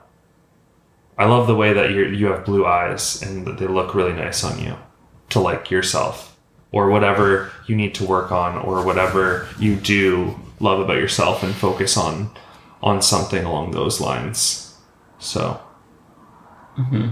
I 1.18 1.26
love 1.26 1.46
the 1.46 1.54
way 1.54 1.74
that 1.74 1.90
you 1.90 2.06
you 2.06 2.28
have 2.28 2.46
blue 2.46 2.64
eyes 2.64 3.20
and 3.20 3.46
that 3.46 3.58
they 3.58 3.66
look 3.66 3.94
really 3.94 4.14
nice 4.14 4.42
on 4.42 4.58
you 4.58 4.76
to 5.28 5.38
like 5.38 5.70
yourself 5.70 6.34
or 6.72 6.88
whatever 6.88 7.52
you 7.66 7.76
need 7.76 7.94
to 7.96 8.06
work 8.06 8.32
on 8.32 8.56
or 8.56 8.82
whatever 8.82 9.46
you 9.58 9.76
do 9.76 10.38
love 10.60 10.80
about 10.80 10.96
yourself 10.96 11.42
and 11.42 11.54
focus 11.54 11.98
on 11.98 12.30
on 12.82 13.02
something 13.02 13.44
along 13.44 13.72
those 13.72 14.00
lines. 14.00 14.78
So 15.18 15.60
mm-hmm. 16.78 17.10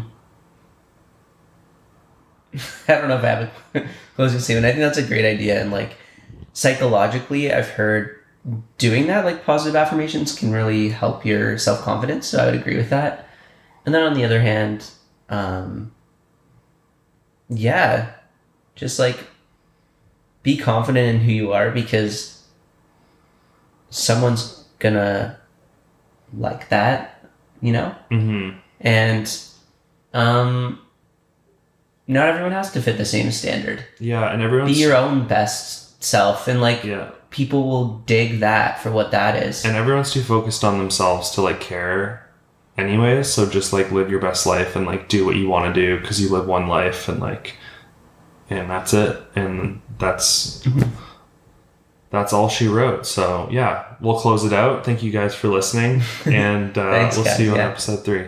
I 2.88 2.94
don't 2.94 3.08
know 3.08 3.18
if 3.18 3.24
I 3.24 3.28
have 3.28 3.50
a 3.74 3.88
closing 4.16 4.40
statement. 4.40 4.66
I 4.66 4.70
think 4.70 4.80
that's 4.80 4.98
a 4.98 5.06
great 5.06 5.24
idea. 5.24 5.60
And 5.60 5.70
like 5.70 5.96
psychologically, 6.52 7.52
I've 7.52 7.68
heard 7.70 8.16
doing 8.78 9.06
that, 9.08 9.24
like 9.24 9.44
positive 9.44 9.76
affirmations, 9.76 10.36
can 10.36 10.52
really 10.52 10.88
help 10.90 11.24
your 11.24 11.58
self 11.58 11.82
confidence. 11.82 12.26
So 12.26 12.38
I 12.38 12.46
would 12.46 12.54
agree 12.54 12.76
with 12.76 12.90
that. 12.90 13.28
And 13.84 13.94
then 13.94 14.02
on 14.02 14.14
the 14.14 14.24
other 14.24 14.40
hand, 14.40 14.90
um, 15.28 15.92
yeah, 17.48 18.12
just 18.74 18.98
like 18.98 19.18
be 20.42 20.56
confident 20.56 21.16
in 21.16 21.20
who 21.20 21.32
you 21.32 21.52
are 21.52 21.70
because 21.70 22.44
someone's 23.90 24.64
gonna 24.78 25.38
like 26.36 26.68
that, 26.68 27.24
you 27.60 27.72
know? 27.72 27.94
hmm 28.10 28.50
And 28.80 29.40
um, 30.14 30.80
not 32.08 32.28
everyone 32.28 32.50
has 32.52 32.72
to 32.72 32.82
fit 32.82 32.96
the 32.96 33.04
same 33.04 33.30
standard. 33.30 33.84
yeah 34.00 34.32
and 34.32 34.42
everyone 34.42 34.66
Be 34.68 34.74
your 34.74 34.96
own 34.96 35.26
best 35.28 36.02
self, 36.02 36.48
and 36.48 36.60
like 36.60 36.82
yeah. 36.84 37.10
people 37.30 37.68
will 37.68 37.98
dig 38.06 38.40
that 38.40 38.80
for 38.80 38.90
what 38.90 39.10
that 39.12 39.40
is. 39.42 39.64
and 39.64 39.76
everyone's 39.76 40.12
too 40.12 40.22
focused 40.22 40.64
on 40.64 40.78
themselves 40.78 41.30
to 41.32 41.42
like 41.42 41.60
care 41.60 42.24
anyways 42.76 43.28
so 43.32 43.48
just 43.48 43.72
like 43.72 43.90
live 43.92 44.08
your 44.10 44.20
best 44.20 44.46
life 44.46 44.74
and 44.76 44.86
like 44.86 45.08
do 45.08 45.26
what 45.26 45.34
you 45.36 45.48
want 45.48 45.72
to 45.74 45.80
do 45.80 46.00
because 46.00 46.20
you 46.20 46.28
live 46.28 46.46
one 46.46 46.66
life 46.68 47.08
and 47.08 47.20
like 47.20 47.54
and 48.50 48.70
that's 48.70 48.94
it. 48.94 49.20
And 49.36 49.82
that's 49.98 50.66
that's 52.10 52.32
all 52.32 52.48
she 52.48 52.66
wrote. 52.68 53.04
So 53.06 53.48
yeah 53.50 53.84
we'll 54.00 54.18
close 54.20 54.44
it 54.44 54.52
out. 54.52 54.84
Thank 54.84 55.02
you 55.02 55.10
guys 55.10 55.34
for 55.34 55.48
listening. 55.48 56.02
And 56.26 56.76
uh, 56.78 56.90
Thanks, 56.92 57.16
we'll 57.16 57.24
guys, 57.26 57.36
see 57.36 57.44
you 57.44 57.50
on 57.50 57.56
yeah. 57.56 57.68
episode 57.68 58.04
three 58.04 58.26